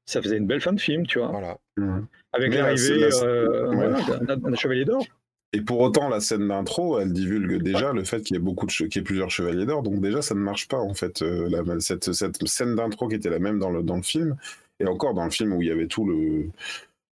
ça 0.06 0.22
faisait 0.22 0.36
une 0.36 0.46
belle 0.46 0.60
fin 0.60 0.72
de 0.72 0.80
film, 0.80 1.06
tu 1.06 1.18
vois. 1.18 1.28
Voilà. 1.28 1.58
Hmm. 1.76 2.04
Avec 2.32 2.54
l'arrivée 2.54 3.08
euh, 3.22 3.96
d'un 4.20 4.54
chevalier 4.54 4.84
d'or. 4.84 5.04
Et 5.54 5.60
pour 5.60 5.80
autant, 5.80 6.08
la 6.08 6.20
scène 6.20 6.48
d'intro, 6.48 6.98
elle 6.98 7.12
divulgue 7.12 7.62
déjà 7.62 7.92
le 7.92 8.04
fait 8.04 8.22
qu'il 8.22 8.36
y 8.36 8.38
ait 8.38 8.42
beaucoup 8.42 8.64
de 8.64 8.72
qu'il 8.72 8.96
y 8.96 8.98
ait 8.98 9.02
plusieurs 9.02 9.30
chevaliers 9.30 9.66
d'or. 9.66 9.82
Donc 9.82 10.00
déjà, 10.00 10.22
ça 10.22 10.34
ne 10.34 10.40
marche 10.40 10.66
pas 10.66 10.78
en 10.78 10.94
fait. 10.94 11.22
cette, 11.80 12.12
cette, 12.14 12.48
scène 12.48 12.74
d'intro 12.74 13.06
qui 13.06 13.16
était 13.16 13.28
la 13.28 13.38
même 13.38 13.58
dans 13.58 13.68
le, 13.68 13.82
dans 13.82 13.96
le 13.96 14.02
film, 14.02 14.36
et 14.80 14.86
encore 14.86 15.14
dans 15.14 15.24
le 15.24 15.30
film 15.30 15.52
où 15.52 15.62
il 15.62 15.68
y 15.68 15.70
avait 15.70 15.86
tout 15.86 16.06
le 16.06 16.48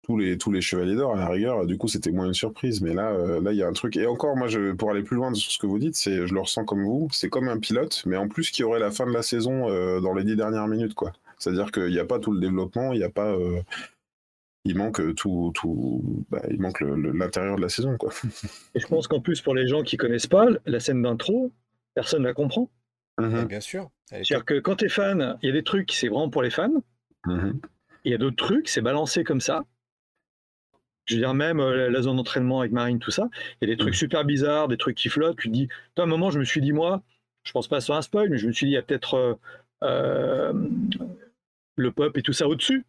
tous 0.03 0.19
les, 0.19 0.37
tous 0.37 0.51
les 0.51 0.61
chevaliers 0.61 0.97
d'or, 0.97 1.15
à 1.15 1.19
la 1.19 1.29
rigueur, 1.29 1.65
du 1.65 1.79
coup, 1.79 1.87
c'était 1.87 2.11
moins 2.11 2.27
une 2.27 2.35
surprise. 2.35 2.81
Mais 2.81 2.93
là, 2.93 3.13
euh, 3.13 3.41
là, 3.41 3.53
il 3.53 3.59
y 3.59 3.63
a 3.63 3.69
un 3.69 3.73
truc. 3.73 3.97
Et 3.97 4.07
encore, 4.07 4.37
moi, 4.37 4.49
je, 4.49 4.73
pour 4.73 4.91
aller 4.91 5.03
plus 5.03 5.17
loin 5.17 5.33
sur 5.33 5.51
ce 5.51 5.59
que 5.59 5.67
vous 5.67 5.79
dites, 5.79 5.95
c'est, 5.95 6.27
je 6.27 6.35
le 6.35 6.41
ressens 6.41 6.65
comme 6.65 6.85
vous, 6.85 7.09
c'est 7.13 7.29
comme 7.29 7.49
un 7.49 7.59
pilote, 7.59 8.03
mais 8.07 8.17
en 8.17 8.29
plus 8.29 8.51
qui 8.51 8.65
aurait 8.65 8.81
la 8.81 8.91
fin 8.91 9.07
de 9.07 9.13
la 9.13 9.23
saison 9.23 9.71
euh, 9.71 10.01
dans 10.01 10.13
les 10.15 10.25
dix 10.25 10.37
dernières 10.37 10.67
minutes, 10.67 10.95
quoi. 10.95 11.13
C'est-à-dire 11.39 11.71
qu'il 11.73 11.91
n'y 11.91 11.99
a 11.99 12.05
pas 12.05 12.19
tout 12.19 12.33
le 12.33 12.41
développement, 12.41 12.93
il 12.93 12.99
n'y 12.99 13.05
a 13.05 13.11
pas. 13.11 13.33
Euh, 13.33 13.61
il 14.65 14.77
manque 14.77 15.15
tout, 15.17 15.51
tout 15.55 16.25
bah, 16.31 16.41
il 16.51 16.61
manque 16.61 16.81
l'intérieur 16.81 17.57
de 17.57 17.63
la 17.63 17.69
saison, 17.69 17.97
quoi. 17.97 18.13
Et 18.75 18.81
je 18.81 18.87
pense 18.87 19.09
qu'en 19.09 19.21
plus, 19.21 19.41
pour 19.41 19.55
les 19.55 19.67
gens 19.67 19.83
qui 19.83 19.97
connaissent 19.97 20.29
pas 20.29 20.47
la 20.67 20.79
scène 20.79 21.03
d'intro, 21.03 21.51
personne 21.95 22.23
la 22.23 22.33
comprend. 22.33 22.71
Mm-hmm. 23.19 23.47
Bien 23.47 23.61
sûr. 23.61 23.91
C'est-à-dire 24.07 24.45
que 24.45 24.61
quand 24.61 24.77
tu 24.77 24.85
es 24.85 24.89
fan, 24.89 25.37
il 25.43 25.47
y 25.47 25.51
a 25.51 25.53
des 25.53 25.65
trucs, 25.65 25.91
c'est 25.93 26.09
vraiment 26.09 26.31
pour 26.31 26.43
les 26.43 26.51
fans. 26.51 26.83
Mm-hmm. 27.27 27.55
Il 28.05 28.13
y 28.13 28.15
a 28.15 28.19
d'autres 28.19 28.37
trucs, 28.37 28.69
c'est 28.69 28.81
balancé 28.81 29.25
comme 29.25 29.41
ça. 29.41 29.65
Je 31.07 31.15
veux 31.15 31.21
dire, 31.21 31.35
même 31.35 31.61
euh, 31.61 31.91
la 31.91 32.03
zone 32.03 32.17
d'entraînement 32.17 32.61
avec 32.61 32.73
Marine, 32.73 32.99
tout 32.99 33.11
ça, 33.11 33.29
il 33.61 33.69
y 33.69 33.73
a 33.73 33.75
des 33.75 33.79
trucs 33.79 33.95
mm. 33.95 33.99
super 33.99 34.25
bizarres, 34.25 34.69
des 34.69 34.77
trucs 34.77 34.97
qui 34.97 35.09
flottent. 35.09 35.39
Tu 35.39 35.49
te 35.49 35.53
dis, 35.53 35.69
à 35.97 36.03
un 36.03 36.07
moment, 36.07 36.31
je 36.31 36.39
me 36.39 36.45
suis 36.45 36.61
dit, 36.61 36.73
moi, 36.73 37.03
je 37.43 37.53
pense 37.53 37.69
pas 37.69 37.81
sur 37.81 37.95
un 37.95 38.03
spoil, 38.03 38.31
mais 38.31 38.39
je 38.39 38.47
me 38.47 38.53
suis 38.53 38.67
dit, 38.67 38.73
il 38.73 38.75
y 38.75 38.79
a 38.79 38.83
peut-être 38.83 39.15
euh, 39.15 39.35
euh, 39.83 40.53
le 41.77 41.93
pop 41.93 42.17
et 42.17 42.23
tout 42.23 42.33
ça 42.33 42.47
au-dessus. 42.47 42.85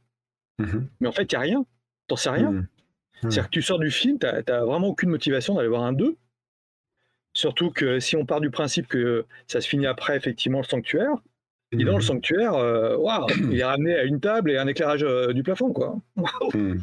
Mm-hmm. 0.60 0.84
Mais 0.99 1.08
en 1.08 1.12
fait, 1.12 1.23
il 1.23 1.36
n'y 1.36 1.38
a 1.38 1.41
rien. 1.41 1.65
T'en 2.08 2.15
sais 2.15 2.30
rien. 2.30 2.52
Mm. 2.52 2.67
C'est-à-dire 3.21 3.45
que 3.45 3.52
tu 3.52 3.62
sors 3.62 3.80
du 3.80 3.89
film, 3.89 4.19
tu 4.19 4.28
n'as 4.28 4.63
vraiment 4.63 4.88
aucune 4.88 5.10
motivation 5.10 5.56
d'aller 5.56 5.69
voir 5.69 5.84
un 5.84 5.93
2. 5.93 6.15
Surtout 7.36 7.71
que 7.71 7.99
si 7.99 8.15
on 8.15 8.26
part 8.26 8.41
du 8.41 8.52
principe 8.52 8.88
que 8.88 9.26
ça 9.47 9.60
se 9.60 9.67
finit 9.67 9.88
après, 9.88 10.15
effectivement, 10.15 10.60
le 10.60 10.65
sanctuaire, 10.65 11.15
Et 11.71 11.84
dans 11.84 11.95
le 11.95 12.04
sanctuaire, 12.04 12.54
waouh, 12.99 13.26
il 13.49 13.58
est 13.58 13.63
ramené 13.63 13.95
à 13.95 14.04
une 14.04 14.19
table 14.19 14.52
et 14.52 14.58
un 14.58 14.67
éclairage 14.67 15.04
du 15.34 15.41
plafond, 15.41 15.71
quoi. 15.71 15.95
Hmm. 16.54 16.76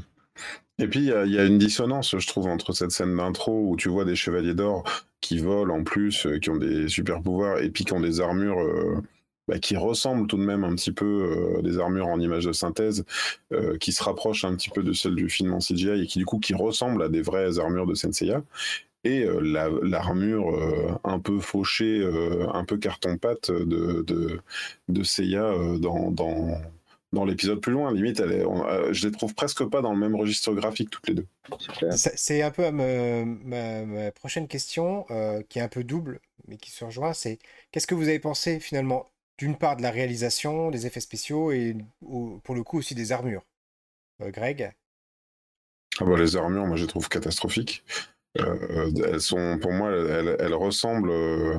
Et 0.78 0.88
puis, 0.88 1.00
il 1.00 1.32
y, 1.32 1.38
a 1.38 1.44
une 1.44 1.58
dissonance, 1.58 2.18
je 2.18 2.26
trouve, 2.26 2.46
entre 2.46 2.72
cette 2.72 2.90
scène 2.90 3.14
d'intro 3.16 3.68
où 3.68 3.76
tu 3.76 3.90
vois 3.90 4.06
des 4.06 4.16
chevaliers 4.16 4.54
d'or 4.54 4.84
qui 5.20 5.38
volent 5.38 5.74
en 5.74 5.84
plus, 5.84 6.26
qui 6.40 6.48
ont 6.48 6.56
des 6.56 6.88
super 6.88 7.20
pouvoirs, 7.20 7.58
et 7.58 7.68
puis 7.68 7.84
qui 7.84 7.92
ont 7.92 8.00
des 8.00 8.20
armures 8.22 8.58
bah, 9.50 9.58
qui 9.58 9.76
ressemblent 9.76 10.28
tout 10.28 10.36
de 10.36 10.44
même 10.44 10.62
un 10.62 10.76
petit 10.76 10.92
peu 10.92 11.56
euh, 11.58 11.62
des 11.62 11.80
armures 11.80 12.06
en 12.06 12.20
images 12.20 12.44
de 12.44 12.52
synthèse, 12.52 13.04
euh, 13.52 13.76
qui 13.78 13.90
se 13.90 14.00
rapprochent 14.00 14.44
un 14.44 14.54
petit 14.54 14.70
peu 14.70 14.84
de 14.84 14.92
celles 14.92 15.16
du 15.16 15.28
film 15.28 15.52
en 15.52 15.58
CGI 15.58 16.02
et 16.02 16.06
qui 16.06 16.20
du 16.20 16.24
coup 16.24 16.38
qui 16.38 16.54
ressemblent 16.54 17.02
à 17.02 17.08
des 17.08 17.20
vraies 17.20 17.58
armures 17.58 17.86
de 17.86 17.94
Senseiya. 17.94 18.44
Et 19.02 19.24
euh, 19.24 19.40
l'armure 19.82 20.56
un 21.02 21.18
peu 21.18 21.40
fauchée, 21.40 22.08
un 22.54 22.64
peu 22.64 22.76
carton-pâte 22.76 23.50
de, 23.50 24.04
de, 24.88 25.02
Seiya 25.02 25.52
dans, 25.80 26.12
dans 27.12 27.24
l'épisode 27.24 27.60
plus 27.60 27.72
loin. 27.72 27.92
Limite, 27.92 28.20
elle 28.20 28.32
est, 28.32 28.44
je 28.92 29.06
les 29.06 29.12
trouve 29.12 29.34
presque 29.34 29.64
pas 29.64 29.82
dans 29.82 29.92
le 29.92 29.98
même 29.98 30.14
registre 30.14 30.52
graphique 30.52 30.90
toutes 30.90 31.08
les 31.08 31.14
deux. 31.14 31.26
C'est 31.90 32.42
un 32.42 32.50
peu 32.50 32.70
ma, 32.70 33.84
ma, 33.84 34.10
prochaine 34.12 34.48
question, 34.48 35.06
qui 35.48 35.58
est 35.58 35.62
un 35.62 35.68
peu 35.68 35.84
double, 35.84 36.20
mais 36.46 36.56
qui 36.56 36.70
se 36.70 36.84
rejoint. 36.84 37.12
C'est 37.12 37.38
qu'est-ce 37.72 37.86
que 37.86 37.94
vous 37.94 38.08
avez 38.08 38.20
pensé 38.20 38.60
finalement 38.60 39.10
d'une 39.40 39.56
part 39.56 39.76
de 39.76 39.82
la 39.82 39.90
réalisation, 39.90 40.70
des 40.70 40.86
effets 40.86 41.00
spéciaux 41.00 41.50
et 41.50 41.74
pour 42.44 42.54
le 42.54 42.62
coup 42.62 42.76
aussi 42.76 42.94
des 42.94 43.10
armures. 43.10 43.42
Euh, 44.20 44.30
Greg? 44.30 44.74
Ah 45.98 46.04
bah, 46.04 46.18
Les 46.18 46.36
armures, 46.36 46.66
moi 46.66 46.76
je 46.76 46.82
les 46.82 46.88
trouve 46.88 47.08
catastrophiques. 47.08 47.82
Euh, 48.38 48.92
elles 49.06 49.22
sont, 49.22 49.58
pour 49.58 49.72
moi, 49.72 49.90
elles, 49.90 50.54
ressemblent 50.54 51.10
euh, 51.10 51.58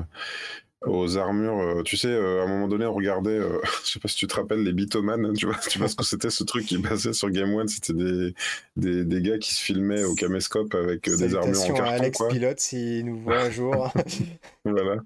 aux 0.84 1.16
armures. 1.16 1.58
Euh, 1.58 1.82
tu 1.82 1.96
sais, 1.96 2.08
euh, 2.08 2.40
à 2.40 2.44
un 2.44 2.48
moment 2.48 2.68
donné, 2.68 2.86
on 2.86 2.92
regardait, 2.92 3.30
euh, 3.30 3.58
je 3.84 3.92
sais 3.92 3.98
pas 3.98 4.08
si 4.08 4.16
tu 4.16 4.26
te 4.26 4.34
rappelles, 4.34 4.62
les 4.62 4.72
Bitoman, 4.72 5.24
hein, 5.24 5.32
tu 5.36 5.46
vois, 5.46 5.56
tu 5.68 5.78
vois 5.78 5.88
ce 5.88 5.96
que 5.96 6.04
c'était 6.04 6.30
ce 6.30 6.44
truc 6.44 6.66
qui 6.66 6.78
passait 6.78 7.12
sur 7.12 7.30
Game 7.30 7.54
One, 7.54 7.68
c'était 7.68 7.92
des, 7.92 8.34
des, 8.76 9.04
des, 9.04 9.22
gars 9.22 9.38
qui 9.38 9.54
se 9.54 9.60
filmaient 9.60 10.04
au 10.04 10.14
caméscope 10.14 10.74
avec 10.74 11.04
des 11.04 11.34
armures 11.34 11.60
en 11.62 11.66
carton. 11.68 11.84
à 11.84 11.94
Alex 11.94 12.18
quoi. 12.18 12.28
Pilote 12.28 12.60
s'il 12.60 13.06
nous 13.06 13.18
voit 13.18 13.42
un 13.42 13.50
jour. 13.50 13.92
voilà. 14.64 14.96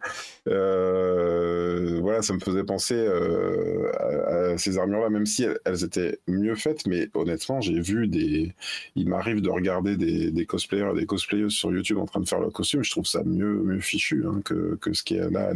voilà, 2.01 2.23
ça 2.23 2.35
me 2.35 2.41
faisait 2.41 2.65
penser 2.65 3.07
à, 3.07 4.59
ces 4.59 4.79
armures-là, 4.79 5.11
même 5.11 5.27
si 5.27 5.47
elles, 5.65 5.85
étaient 5.85 6.19
mieux 6.27 6.55
faites, 6.55 6.87
mais 6.87 7.09
honnêtement, 7.15 7.61
j'ai 7.61 7.81
vu 7.81 8.09
des. 8.09 8.55
Il 8.95 9.09
m'arrive 9.09 9.41
de 9.41 9.51
regarder 9.51 9.97
des, 9.97 10.31
des 10.31 10.47
cosplayers 10.47 10.91
et 10.93 11.01
des 11.01 11.07
cosplayeuses 11.07 11.53
sur 11.53 11.73
YouTube 11.73 11.99
en 11.99 12.07
train 12.07 12.21
de 12.21 12.29
faire 12.29 12.41
leur 12.41 12.53
costume, 12.53 12.83
je 12.83 12.91
trouve 12.91 13.07
ça 13.07 13.23
mieux, 13.25 13.63
mieux 13.63 13.81
fichu 13.81 14.25
hein, 14.27 14.41
que, 14.45 14.77
que 14.81 14.93
ce 14.93 15.03
qui 15.03 15.17
est 15.17 15.31
là 15.31 15.49
à 15.49 15.55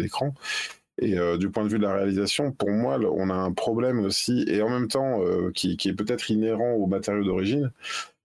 et 1.00 1.18
euh, 1.18 1.36
du 1.38 1.50
point 1.50 1.64
de 1.64 1.68
vue 1.68 1.78
de 1.78 1.84
la 1.84 1.94
réalisation, 1.94 2.52
pour 2.52 2.70
moi, 2.70 2.98
on 2.98 3.30
a 3.30 3.34
un 3.34 3.52
problème 3.52 4.00
aussi, 4.00 4.44
et 4.46 4.62
en 4.62 4.68
même 4.68 4.88
temps, 4.88 5.22
euh, 5.22 5.50
qui, 5.52 5.76
est 5.84 5.94
peut-être 5.94 6.30
inhérent 6.30 6.72
au 6.72 6.86
matériau 6.86 7.24
d'origine. 7.24 7.72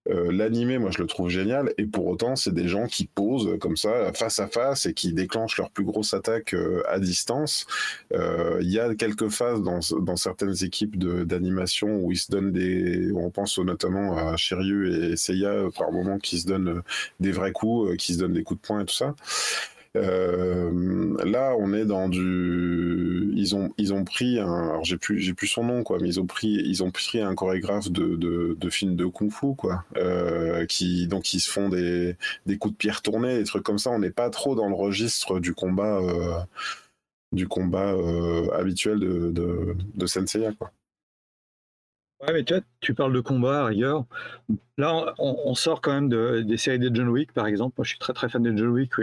Euh, 0.07 0.31
l'animé, 0.31 0.77
moi, 0.77 0.91
je 0.91 0.99
le 0.99 1.07
trouve 1.07 1.29
génial, 1.29 1.73
et 1.77 1.85
pour 1.85 2.05
autant, 2.05 2.35
c'est 2.35 2.53
des 2.53 2.67
gens 2.67 2.85
qui 2.85 3.07
posent 3.07 3.57
comme 3.59 3.77
ça, 3.77 4.11
face 4.13 4.39
à 4.39 4.47
face, 4.47 4.85
et 4.85 4.93
qui 4.93 5.13
déclenchent 5.13 5.57
leur 5.57 5.71
plus 5.71 5.85
grosse 5.85 6.13
attaque 6.13 6.53
à 6.87 6.99
distance. 6.99 7.65
Il 8.11 8.69
y 8.69 8.77
a 8.77 8.93
quelques 8.93 9.29
phases 9.29 9.63
dans, 9.63 10.15
certaines 10.15 10.63
équipes 10.63 10.97
d'animation 10.97 12.01
où 12.01 12.11
ils 12.11 12.17
se 12.17 12.29
donnent 12.29 12.51
des. 12.51 13.11
On 13.15 13.31
pense 13.31 13.57
notamment 13.57 14.15
à 14.15 14.37
Shiryu 14.37 15.11
et 15.11 15.17
Seiya 15.17 15.69
par 15.75 15.91
moment 15.91 16.19
qui 16.19 16.39
se 16.39 16.45
donnent 16.45 16.83
des 17.19 17.31
vrais 17.31 17.51
coups, 17.51 17.95
qui 17.97 18.13
se 18.13 18.19
donnent 18.19 18.33
des 18.33 18.43
coups 18.43 18.61
de 18.61 18.67
poing 18.67 18.81
et 18.81 18.85
tout 18.85 18.93
ça. 18.93 19.15
Euh, 19.95 21.15
là, 21.23 21.55
on 21.57 21.73
est 21.73 21.85
dans 21.85 22.09
du. 22.09 23.31
Ils 23.35 23.55
ont, 23.55 23.73
ils 23.77 23.93
ont 23.93 24.03
pris 24.03 24.39
un. 24.39 24.69
Alors, 24.69 24.83
j'ai 24.83 24.97
plus, 24.97 25.19
j'ai 25.19 25.33
plus 25.33 25.47
son 25.47 25.63
nom, 25.63 25.83
quoi, 25.83 25.97
mais 26.01 26.09
ils 26.09 26.19
ont 26.19 26.25
pris, 26.25 26.47
ils 26.47 26.83
ont 26.83 26.91
pris 26.91 27.21
un 27.21 27.33
chorégraphe 27.35 27.89
de, 27.89 28.15
de, 28.15 28.57
de 28.59 28.69
film 28.69 28.95
de 28.95 29.05
kung-fu, 29.05 29.55
quoi, 29.55 29.85
euh, 29.97 30.65
donc 31.07 31.33
ils 31.33 31.39
se 31.39 31.49
font 31.49 31.69
des, 31.69 32.17
des 32.45 32.57
coups 32.57 32.73
de 32.73 32.77
pierre 32.77 33.01
tournés, 33.01 33.37
des 33.37 33.43
trucs 33.45 33.63
comme 33.63 33.77
ça. 33.77 33.91
On 33.91 33.99
n'est 33.99 34.11
pas 34.11 34.29
trop 34.29 34.55
dans 34.55 34.67
le 34.67 34.75
registre 34.75 35.39
du 35.39 35.53
combat, 35.53 35.99
euh, 35.99 36.39
du 37.31 37.47
combat 37.47 37.95
habituel 38.53 38.99
de, 38.99 39.31
de, 39.31 39.75
de 39.93 40.05
Senseiya, 40.05 40.51
quoi. 40.53 40.71
Ouais, 42.21 42.33
mais 42.33 42.43
tu, 42.43 42.53
vois, 42.53 42.63
tu 42.79 42.93
parles 42.93 43.13
de 43.13 43.19
combat 43.19 43.67
ailleurs. 43.67 44.05
Là, 44.77 45.13
on, 45.19 45.53
sort 45.53 45.81
quand 45.81 45.93
même 45.93 46.09
de, 46.09 46.41
des 46.41 46.57
séries 46.57 46.79
de 46.79 46.93
John 46.93 47.09
Wick, 47.09 47.33
par 47.33 47.45
exemple. 47.45 47.75
Moi, 47.77 47.83
je 47.83 47.89
suis 47.89 47.99
très 47.99 48.13
très 48.13 48.29
fan 48.29 48.41
de 48.41 48.55
John 48.57 48.69
Wick 48.69 48.93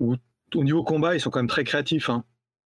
où 0.00 0.16
au 0.54 0.64
niveau 0.64 0.84
combat, 0.84 1.14
ils 1.14 1.20
sont 1.20 1.30
quand 1.30 1.40
même 1.40 1.48
très 1.48 1.64
créatifs. 1.64 2.08
Hein. 2.08 2.24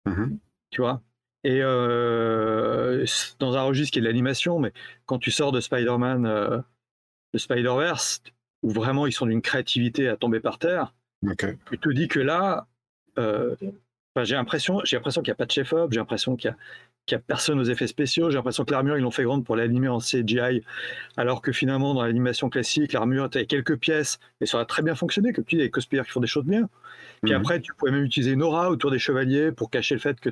Mm-hmm. 0.07 0.37
Tu 0.71 0.81
vois? 0.81 1.01
Et 1.43 1.59
euh, 1.61 3.05
dans 3.39 3.55
un 3.55 3.61
registre 3.61 3.93
qui 3.93 3.99
est 3.99 4.01
de 4.01 4.07
l'animation, 4.07 4.59
mais 4.59 4.73
quand 5.05 5.19
tu 5.19 5.29
sors 5.29 5.51
de 5.51 5.59
Spider-Man, 5.59 6.25
euh, 6.25 6.59
de 7.33 7.37
Spider-Verse, 7.37 8.23
où 8.63 8.71
vraiment 8.71 9.05
ils 9.05 9.13
sont 9.13 9.27
d'une 9.27 9.43
créativité 9.43 10.09
à 10.09 10.17
tomber 10.17 10.39
par 10.39 10.57
terre, 10.57 10.95
tu 11.69 11.77
te 11.77 11.89
dis 11.89 12.07
que 12.07 12.19
là, 12.19 12.67
euh, 13.19 13.55
j'ai 14.23 14.35
l'impression, 14.35 14.81
j'ai 14.85 14.95
l'impression 14.95 15.21
qu'il 15.21 15.29
n'y 15.29 15.35
a 15.35 15.37
pas 15.37 15.45
de 15.45 15.51
chef-op, 15.51 15.91
j'ai 15.91 15.99
l'impression 15.99 16.35
qu'il 16.35 16.49
y 16.49 16.53
a 16.53 16.57
qu'il 17.05 17.15
n'y 17.17 17.21
a 17.21 17.23
personne 17.25 17.59
aux 17.59 17.63
effets 17.63 17.87
spéciaux. 17.87 18.29
J'ai 18.29 18.35
l'impression 18.35 18.65
que 18.65 18.71
l'armure, 18.71 18.97
ils 18.97 19.01
l'ont 19.01 19.11
fait 19.11 19.23
grande 19.23 19.45
pour 19.45 19.55
l'animer 19.55 19.87
en 19.87 19.99
CGI, 19.99 20.63
alors 21.17 21.41
que 21.41 21.51
finalement, 21.51 21.93
dans 21.93 22.03
l'animation 22.03 22.49
classique, 22.49 22.93
l'armure, 22.93 23.29
tu 23.29 23.45
quelques 23.45 23.77
pièces, 23.77 24.19
et 24.41 24.45
ça 24.45 24.57
aurait 24.57 24.65
très 24.65 24.81
bien 24.81 24.95
fonctionné, 24.95 25.33
comme 25.33 25.45
tu 25.45 25.55
des 25.57 25.69
cosplayers 25.69 26.03
qui 26.03 26.11
font 26.11 26.19
des 26.19 26.27
choses 26.27 26.45
bien. 26.45 26.69
Puis 27.21 27.33
mhm. 27.33 27.39
après, 27.39 27.61
tu 27.61 27.73
pouvais 27.73 27.91
même 27.91 28.03
utiliser 28.03 28.31
une 28.31 28.43
aura 28.43 28.69
autour 28.69 28.91
des 28.91 28.99
chevaliers 28.99 29.51
pour 29.51 29.69
cacher 29.69 29.95
le 29.95 30.01
fait 30.01 30.19
que 30.19 30.29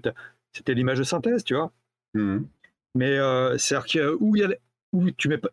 c'était 0.51 0.73
l'image 0.73 0.97
de 0.97 1.03
synthèse, 1.03 1.43
tu 1.43 1.55
vois. 1.55 1.71
Mhm. 2.13 2.45
Mais 2.95 3.17
euh, 3.17 3.57
c'est-à-dire 3.57 4.15
où 4.19 4.35
il 4.35 4.55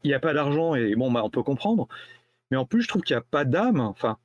n'y 0.05 0.13
a, 0.13 0.17
a 0.17 0.21
pas 0.21 0.35
d'argent, 0.35 0.75
et 0.75 0.95
bon, 0.95 1.11
bah, 1.11 1.23
on 1.25 1.31
peut 1.31 1.43
comprendre, 1.43 1.89
mais 2.51 2.57
en 2.57 2.65
plus, 2.65 2.83
je 2.83 2.89
trouve 2.89 3.03
qu'il 3.03 3.15
n'y 3.15 3.21
a 3.21 3.25
pas 3.31 3.45
d'âme. 3.45 3.81
Enfin, 3.81 4.19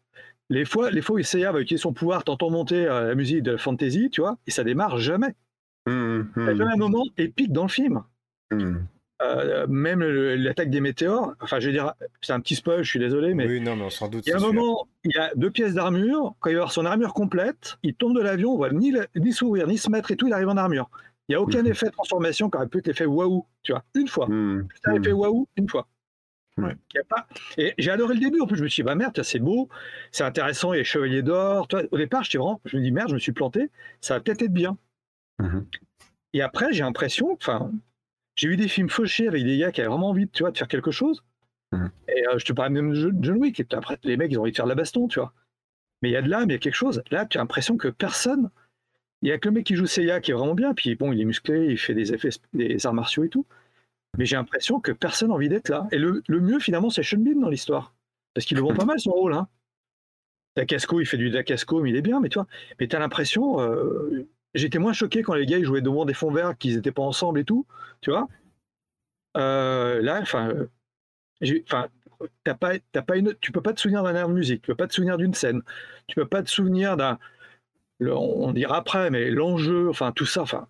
les 0.50 0.66
fois, 0.66 0.92
les 0.92 1.02
fois 1.02 1.18
où 1.18 1.24
Seiya 1.24 1.52
va 1.52 1.60
utiliser 1.60 1.82
son 1.82 1.94
pouvoir, 1.94 2.24
t'entends 2.24 2.50
monter 2.50 2.86
euh, 2.86 3.08
la 3.08 3.16
musique 3.16 3.44
de 3.44 3.52
la 3.52 3.58
fantasy, 3.58 4.10
tu 4.10 4.22
vois, 4.22 4.38
et 4.48 4.52
ça 4.52 4.64
démarre 4.64 4.98
jamais. 4.98 5.36
Mmh, 5.86 6.22
Il 6.38 6.58
y 6.58 6.62
a 6.62 6.72
un 6.72 6.78
moment 6.78 7.06
épique 7.18 7.52
dans 7.52 7.64
le 7.64 7.70
film. 7.70 8.04
Mmh. 8.52 8.78
Euh, 9.22 9.66
même 9.70 10.02
l'attaque 10.04 10.70
des 10.70 10.82
météores, 10.82 11.36
enfin 11.40 11.62
je 11.62 11.68
veux 11.68 11.72
dire, 11.72 11.94
c'est 12.22 12.34
un 12.34 12.42
petit 12.42 12.56
spoil, 12.56 12.84
je 12.84 12.90
suis 12.90 13.00
désolé, 13.00 13.34
mais, 13.34 13.48
oui, 13.48 13.62
non, 13.62 13.78
mais 13.78 13.84
on 13.84 13.90
s'en 13.90 14.10
doute, 14.10 14.28
il 14.28 14.32
y 14.32 14.34
a 14.34 14.38
un 14.38 14.42
moment, 14.42 14.90
il 15.06 15.12
y 15.16 15.18
a 15.18 15.32
deux 15.36 15.50
pièces 15.52 15.74
d'armure, 15.74 16.36
quand 16.42 16.50
il 16.50 16.56
va 16.56 16.64
avoir 16.64 16.74
son 16.74 16.86
armure 16.86 17.14
complète, 17.14 17.78
il 17.82 17.94
tombe 17.94 18.14
de 18.14 18.22
l'avion, 18.22 18.52
on 18.52 18.58
voit 18.58 18.72
ni, 18.72 18.94
ni 19.16 19.32
s'ouvrir, 19.32 19.68
ni 19.68 19.78
se 19.78 19.90
mettre 19.90 20.12
et 20.12 20.18
tout, 20.18 20.28
il 20.28 20.34
arrive 20.34 20.50
en 20.50 20.58
armure. 20.58 20.90
Il 21.30 21.32
n'y 21.32 21.36
a 21.36 21.42
aucun 21.42 21.64
effet 21.64 21.86
de 21.86 21.92
transformation 21.92 22.50
qui 22.50 22.58
aurait 22.58 22.68
pu 22.68 22.80
être 22.80 22.88
l'effet 22.88 23.06
waouh, 23.06 23.46
tu 23.64 23.72
vois, 23.72 23.86
une 23.96 24.10
fois. 24.10 24.28
C'est 24.28 24.90
un 24.90 24.96
effet 24.96 25.14
waouh, 25.14 25.48
une 25.56 25.70
fois. 25.70 25.88
Ouais. 26.58 26.76
pas... 27.10 27.28
Et 27.58 27.74
j'ai 27.78 27.92
adoré 27.92 28.16
le 28.16 28.20
début, 28.20 28.42
en 28.42 28.48
plus 28.48 28.58
je 28.58 28.64
me 28.64 28.68
suis 28.68 28.84
dit, 28.84 28.86
bah 28.86 28.96
merde, 28.96 29.22
c'est 29.24 29.40
beau, 29.40 29.70
c'est 30.12 30.24
intéressant, 30.24 30.74
il 30.74 30.78
y 30.78 30.80
a 30.82 30.84
Chevalier 30.84 31.22
d'Or. 31.22 31.68
Au 31.92 31.98
départ, 31.98 32.24
vraiment, 32.24 32.62
je 32.66 32.78
me 32.78 32.82
dis, 32.82 32.92
merde, 32.92 33.10
je 33.10 33.14
me 33.14 33.20
suis 33.20 33.32
planté, 33.32 33.70
ça 34.02 34.16
va 34.16 34.20
peut-être 34.20 34.42
être 34.42 34.54
bien. 34.54 34.78
Mmh 35.40 35.62
et 36.34 36.42
après, 36.42 36.74
j'ai 36.74 36.84
l'impression, 36.84 37.32
enfin, 37.32 37.72
j'ai 38.36 38.50
vu 38.50 38.58
des 38.58 38.68
films 38.68 38.90
fauchés 38.90 39.30
avec 39.30 39.46
des 39.46 39.58
gars 39.58 39.72
qui 39.72 39.80
avaient 39.80 39.90
vraiment 39.90 40.10
envie, 40.10 40.28
tu 40.28 40.44
vois, 40.44 40.52
de 40.52 40.58
faire 40.58 40.68
quelque 40.68 40.92
chose. 40.92 41.24
Mmh 41.72 41.88
et 42.10 42.28
euh, 42.28 42.38
je 42.38 42.46
te 42.46 42.52
parle 42.52 42.74
même 42.74 42.92
de 42.92 43.14
John 43.22 43.38
Wick, 43.38 43.60
et 43.60 43.68
après, 43.72 43.98
les 44.04 44.18
mecs, 44.18 44.32
ils 44.32 44.38
ont 44.38 44.42
envie 44.42 44.52
de 44.52 44.56
faire 44.56 44.66
de 44.66 44.70
la 44.70 44.76
baston, 44.76 45.08
tu 45.08 45.20
vois. 45.20 45.34
Mais 46.02 46.10
il 46.10 46.12
y 46.12 46.18
a 46.18 46.22
de 46.22 46.30
l'âme, 46.30 46.50
il 46.50 46.54
y 46.54 46.56
a 46.56 46.60
quelque 46.60 46.76
chose. 46.76 47.02
Là, 47.10 47.26
tu 47.26 47.38
as 47.38 47.42
l'impression 47.42 47.78
que 47.78 47.88
personne. 47.88 48.50
Il 49.22 49.30
y 49.30 49.32
a 49.32 49.40
que 49.40 49.48
le 49.48 49.54
mec 49.54 49.66
qui 49.66 49.76
joue 49.76 49.86
Seiya 49.86 50.20
qui 50.20 50.32
est 50.32 50.34
vraiment 50.34 50.56
bien, 50.56 50.74
puis 50.74 50.96
bon, 50.96 51.12
il 51.12 51.22
est 51.22 51.26
musclé, 51.26 51.68
il 51.68 51.78
fait 51.78 51.94
des 51.94 52.14
effets, 52.14 52.30
des 52.54 52.86
arts 52.86 52.94
martiaux 52.94 53.24
et 53.24 53.30
tout. 53.30 53.46
Mais 54.18 54.26
j'ai 54.26 54.36
l'impression 54.36 54.80
que 54.80 54.92
personne 54.92 55.30
n'a 55.30 55.36
envie 55.36 55.50
d'être 55.50 55.70
là. 55.70 55.88
Et 55.92 55.98
le, 55.98 56.22
mieux, 56.28 56.60
finalement, 56.60 56.90
c'est 56.90 57.04
Sean 57.04 57.18
Bean 57.18 57.40
dans 57.40 57.50
l'histoire. 57.50 57.94
Parce 58.34 58.46
qu'il 58.46 58.58
le 58.58 58.64
vend 58.64 58.74
pas 58.74 58.86
mal 58.86 59.00
son 59.00 59.12
rôle. 59.12 59.34
Hein. 59.34 59.48
Dacasco, 60.56 61.02
il 61.02 61.06
fait 61.06 61.18
du 61.18 61.30
Dacasco, 61.30 61.82
mais 61.82 61.90
il 61.90 61.96
est 61.96 62.02
bien, 62.02 62.20
mais 62.20 62.30
toi, 62.30 62.48
mais 62.80 62.88
tu 62.88 62.96
as 62.96 63.00
l'impression, 63.00 63.60
euh, 63.62 64.28
J'étais 64.56 64.80
moins 64.80 64.94
choqué 64.94 65.22
quand 65.22 65.34
les 65.34 65.46
gars 65.46 65.58
ils 65.58 65.66
jouaient 65.66 65.82
devant 65.82 66.06
des 66.06 66.14
fonds 66.14 66.32
verts, 66.32 66.58
qu'ils 66.58 66.76
n'étaient 66.76 66.92
pas 66.92 67.04
ensemble 67.04 67.40
et 67.40 67.44
tout, 67.44 67.68
tu 68.02 68.10
vois. 68.10 68.28
Euh, 69.36 70.02
là, 70.02 70.20
enfin, 70.22 70.54
enfin, 71.66 71.88
t'as 72.46 72.54
pas, 72.54 72.80
pas 72.80 73.18
une, 73.18 73.36
tu 73.42 73.52
peux 73.52 73.62
pas 73.62 73.74
te 73.74 73.82
souvenir 73.82 74.02
d'un 74.04 74.16
air 74.16 74.30
de 74.30 74.34
musique, 74.34 74.62
tu 74.62 74.68
peux 74.68 74.76
pas 74.76 74.88
te 74.88 74.94
souvenir 74.94 75.18
d'une 75.18 75.34
scène, 75.34 75.62
tu 76.08 76.16
peux 76.16 76.28
pas 76.28 76.42
te 76.42 76.50
souvenir 76.50 76.96
d'un, 76.96 77.20
on 78.00 78.54
dira 78.54 78.78
après, 78.78 79.10
mais 79.10 79.30
l'enjeu, 79.30 79.90
enfin 79.90 80.14
tout 80.14 80.26
ça, 80.26 80.44
enfin, 80.44 80.70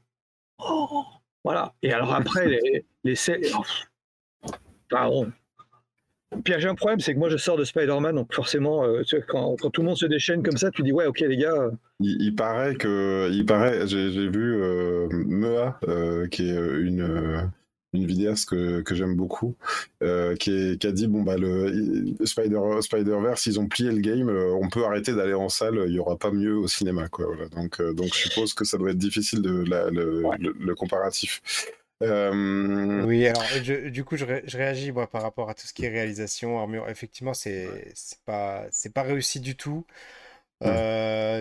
oh, 0.57 1.05
voilà. 1.43 1.75
Et 1.83 1.93
alors 1.93 2.13
après 2.13 2.47
les, 2.47 2.85
les 3.03 3.15
scènes, 3.15 3.43
oh, 4.91 5.27
puis 6.43 6.53
j'ai 6.57 6.67
un 6.67 6.75
problème, 6.75 6.99
c'est 6.99 7.13
que 7.13 7.19
moi 7.19 7.29
je 7.29 7.37
sors 7.37 7.57
de 7.57 7.63
Spider-Man, 7.63 8.15
donc 8.15 8.33
forcément, 8.33 8.83
euh, 8.83 9.03
quand, 9.27 9.55
tout 9.57 9.81
le 9.81 9.87
monde 9.87 9.97
se 9.97 10.05
déchaîne 10.05 10.43
comme 10.43 10.57
ça, 10.57 10.71
tu 10.71 10.81
dis 10.83 10.91
ouais, 10.91 11.05
ok 11.05 11.19
les 11.21 11.37
gars. 11.37 11.53
Euh. 11.53 11.71
Il, 11.99 12.35
paraît 12.35 12.75
que, 12.75 13.29
il 13.31 13.45
paraît, 13.45 13.87
j'ai 13.87 14.29
vu 14.29 14.61
euh, 14.61 15.07
Mea, 15.11 15.79
qui 16.29 16.49
est 16.49 16.55
une 16.55 17.51
une 17.93 18.05
vidéaste 18.07 18.49
que, 18.49 18.81
que 18.81 18.93
j'aime 18.93 19.15
beaucoup, 19.15 19.55
euh, 20.03 20.35
qui, 20.35 20.77
qui, 20.77 20.85
a 20.85 20.91
dit 20.91 21.07
bon 21.07 21.23
bah 21.23 21.37
le 21.37 22.13
Spider 22.25 22.59
Spider 22.81 23.17
Verse, 23.21 23.45
ils 23.45 23.57
ont 23.57 23.67
plié 23.67 23.89
le 23.89 23.99
game, 23.99 24.29
on 24.29 24.67
peut 24.67 24.83
arrêter 24.83 25.13
d'aller 25.13 25.33
en 25.33 25.47
salle, 25.47 25.81
il 25.87 25.93
y 25.93 25.99
aura 25.99 26.17
pas 26.17 26.29
mieux 26.29 26.57
au 26.57 26.67
cinéma 26.67 27.07
quoi. 27.07 27.25
Voilà. 27.27 27.47
Donc 27.47 27.81
donc 27.81 28.07
je 28.07 28.27
suppose 28.27 28.53
que 28.53 28.65
ça 28.65 28.77
doit 28.77 28.91
être 28.91 28.97
difficile 28.97 29.41
de 29.41 29.63
la, 29.69 29.89
le, 29.89 30.23
le, 30.37 30.75
comparatif. 30.75 31.41
Oui, 32.01 33.27
alors 33.27 33.43
du 33.91 34.03
coup, 34.03 34.17
je, 34.17 34.25
je, 34.45 34.57
réagis 34.57 34.91
moi 34.91 35.09
par 35.09 35.21
rapport 35.21 35.49
à 35.49 35.53
tout 35.53 35.67
ce 35.67 35.73
qui 35.73 35.85
est 35.85 35.89
réalisation, 35.89 36.59
armure. 36.59 36.89
Effectivement, 36.89 37.33
c'est 37.33 37.93
pas, 38.25 38.65
pas 38.93 39.03
réussi 39.03 39.39
du 39.39 39.55
tout. 39.55 39.85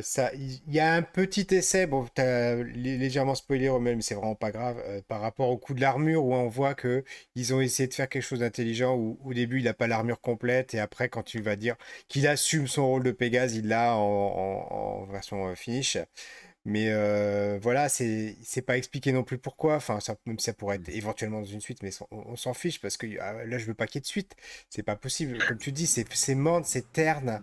Ça, 0.02 0.32
il 0.34 0.60
y 0.72 0.80
a 0.80 0.94
un 0.94 1.02
petit 1.02 1.46
essai, 1.54 1.86
bon, 1.86 2.06
as 2.18 2.54
légèrement 2.56 3.34
spoilé, 3.34 3.70
mais 3.80 4.00
c'est 4.02 4.14
vraiment 4.14 4.34
pas 4.34 4.50
grave, 4.50 4.78
euh, 4.86 5.00
par 5.08 5.20
rapport 5.20 5.48
au 5.50 5.56
coup 5.58 5.74
de 5.74 5.80
l'armure 5.80 6.24
où 6.24 6.34
on 6.34 6.48
voit 6.48 6.74
que 6.74 7.04
ils 7.34 7.54
ont 7.54 7.60
essayé 7.60 7.88
de 7.88 7.94
faire 7.94 8.08
quelque 8.08 8.22
chose 8.22 8.40
d'intelligent 8.40 8.94
où 8.96 9.18
au 9.24 9.32
début 9.34 9.58
il 9.60 9.64
n'a 9.64 9.74
pas 9.74 9.86
l'armure 9.86 10.20
complète 10.20 10.74
et 10.74 10.80
après 10.80 11.08
quand 11.08 11.22
tu 11.22 11.40
vas 11.40 11.56
dire 11.56 11.76
qu'il 12.08 12.26
assume 12.26 12.66
son 12.66 12.86
rôle 12.86 13.04
de 13.04 13.12
Pégase, 13.12 13.54
il 13.54 13.68
l'a 13.68 13.96
en, 13.96 15.06
version 15.06 15.54
finish. 15.54 15.96
Mais 16.64 16.90
voilà, 17.58 17.88
c'est 17.88 18.64
pas 18.66 18.76
expliqué 18.76 19.12
non 19.12 19.22
plus 19.22 19.38
pourquoi. 19.38 19.76
Enfin, 19.76 20.00
ça, 20.00 20.16
même 20.26 20.38
ça 20.38 20.52
pourrait 20.52 20.76
être 20.76 20.88
éventuellement 20.88 21.40
dans 21.40 21.46
une 21.46 21.60
suite, 21.60 21.82
mais 21.82 21.90
on, 22.10 22.36
s'en 22.36 22.54
fiche 22.54 22.80
parce 22.80 22.96
que 22.96 23.06
ah, 23.20 23.44
là, 23.44 23.58
je 23.58 23.66
veux 23.66 23.74
pas 23.74 23.86
qu'il 23.86 23.98
y 23.98 24.00
ait 24.00 24.02
de 24.02 24.06
suite. 24.06 24.34
C'est 24.70 24.82
pas 24.82 24.96
possible. 24.96 25.38
Comme 25.46 25.58
tu 25.58 25.72
dis, 25.72 25.86
c'est 25.86 26.34
morne, 26.34 26.64
c'est 26.64 26.92
terne. 26.92 27.42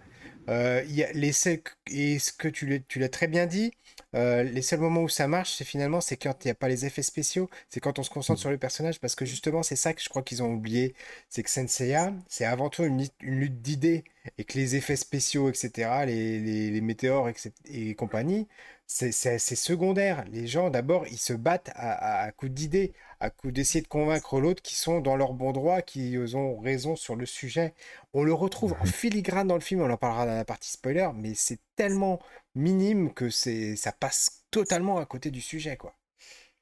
Euh, 0.50 0.84
y 0.88 1.04
a 1.04 1.12
les 1.14 1.32
seuls, 1.32 1.62
et 1.90 2.18
ce 2.20 2.32
que 2.32 2.48
tu 2.48 2.82
l'as 2.96 3.10
très 3.10 3.28
bien 3.28 3.46
dit, 3.46 3.72
euh, 4.16 4.44
les 4.44 4.62
seuls 4.62 4.80
moments 4.80 5.04
où 5.04 5.10
ça 5.10 5.28
marche, 5.28 5.54
c'est 5.56 5.64
finalement 5.64 6.02
c'est 6.02 6.18
quand 6.18 6.44
il 6.44 6.48
n'y 6.48 6.52
a 6.52 6.56
pas 6.56 6.68
les 6.68 6.86
effets 6.86 7.04
spéciaux, 7.04 7.50
c'est 7.70 7.80
quand 7.80 8.00
on 8.00 8.04
se 8.04 8.10
concentre 8.10 8.40
mm. 8.40 8.42
sur 8.42 8.50
le 8.50 8.58
personnage, 8.58 9.00
parce 9.00 9.16
que 9.16 9.26
justement 9.26 9.64
c'est 9.64 9.76
ça 9.76 9.94
que 9.94 10.02
je 10.02 10.10
crois 10.10 10.24
qu'ils 10.24 10.42
ont 10.42 10.52
oublié, 10.52 10.96
c'est 11.30 11.44
que 11.44 11.50
Senseiya, 11.50 12.14
c'est 12.28 12.46
avant 12.46 12.70
tout 12.70 12.84
une, 12.84 13.06
lutte 13.22 13.62
d'idées, 13.62 14.04
et 14.38 14.44
que 14.44 14.58
les 14.58 14.76
effets 14.76 14.96
spéciaux, 14.96 15.50
etc., 15.50 15.90
les, 16.06 16.70
les, 16.70 16.82
météores 16.82 17.30
et 17.66 17.96
compagnie, 17.96 18.48
c'est 18.88 19.40
secondaire. 19.40 20.26
Les 20.32 20.48
gens, 20.48 20.70
d'abord, 20.70 21.08
ils 21.08 21.18
se 21.18 21.34
battent 21.34 21.72
à, 21.76 22.24
à, 22.24 22.32
coup 22.32 22.50
d'idées, 22.50 22.94
à 23.20 23.30
coup 23.30 23.52
d'essayer 23.52 23.82
de 23.82 23.88
convaincre 23.88 24.40
l'autre 24.40 24.62
qui 24.62 24.76
sont 24.76 25.00
dans 25.00 25.16
leur 25.16 25.34
bon 25.34 25.52
droit, 25.52 25.82
qui 25.82 26.18
ont 26.36 26.60
raison 26.60 26.96
sur 26.96 27.16
le 27.16 27.26
sujet. 27.26 27.74
On 28.14 28.24
le 28.24 28.34
retrouve 28.34 28.74
en 28.80 28.86
filigrane 28.86 29.48
dans 29.48 29.56
le 29.56 29.62
film, 29.62 29.82
on 29.82 29.90
en 29.90 29.98
parlera 29.98 30.26
dans 30.26 30.36
la 30.36 30.46
partie 30.46 30.72
spoiler, 30.72 31.10
mais 31.16 31.34
c'est 31.36 31.60
tellement 31.76 32.20
minime 32.56 33.14
que 33.14 33.30
ça 33.30 33.92
passe 33.94 34.44
totalement 34.52 34.98
à 34.98 35.06
côté 35.06 35.32
du 35.32 35.42
sujet, 35.42 35.78
quoi. 35.78 35.96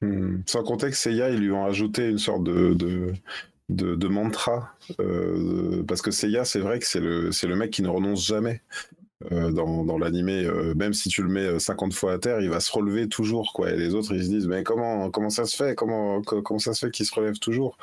Hmm. 0.01 0.43
Sans 0.45 0.63
compter 0.63 0.89
que 0.89 0.95
Seiya, 0.95 1.29
ils 1.29 1.39
lui 1.39 1.51
ont 1.51 1.65
ajouté 1.65 2.07
une 2.07 2.19
sorte 2.19 2.43
de, 2.43 2.73
de, 2.73 3.13
mantra. 4.09 4.73
Euh, 4.99 5.83
parce 5.87 6.01
que 6.01 6.11
Seiya, 6.11 6.45
c'est 6.45 6.59
vrai 6.59 6.79
que 6.79 6.85
c'est 6.85 6.99
le, 6.99 7.29
le 7.29 7.55
mec 7.55 7.71
qui 7.71 7.81
ne 7.81 7.89
renonce 7.89 8.25
jamais. 8.25 8.61
Euh, 9.33 9.51
dans, 9.51 9.83
dans 9.83 9.97
l'animé, 9.97 10.45
euh, 10.45 10.73
même 10.75 10.93
si 10.93 11.09
tu 11.09 11.21
le 11.21 11.27
mets 11.27 11.59
50 11.59 11.93
fois 11.93 12.13
à 12.13 12.19
terre, 12.19 12.39
il 12.39 12.49
va 12.49 12.61
se 12.61 12.71
relever 12.71 13.09
toujours, 13.09 13.51
quoi. 13.51 13.69
Et 13.69 13.75
les 13.75 13.93
autres, 13.93 14.15
ils 14.15 14.23
se 14.23 14.29
disent, 14.29 14.47
mais 14.47 14.63
comment, 14.63 15.11
comment 15.11 15.29
ça 15.29 15.43
se 15.43 15.57
fait? 15.57 15.75
Comment, 15.75 16.21
comment 16.21 16.57
ça 16.57 16.73
se 16.73 16.85
fait 16.85 16.89
qu'il 16.91 17.05
se 17.05 17.13
relève 17.13 17.37
toujours? 17.37 17.77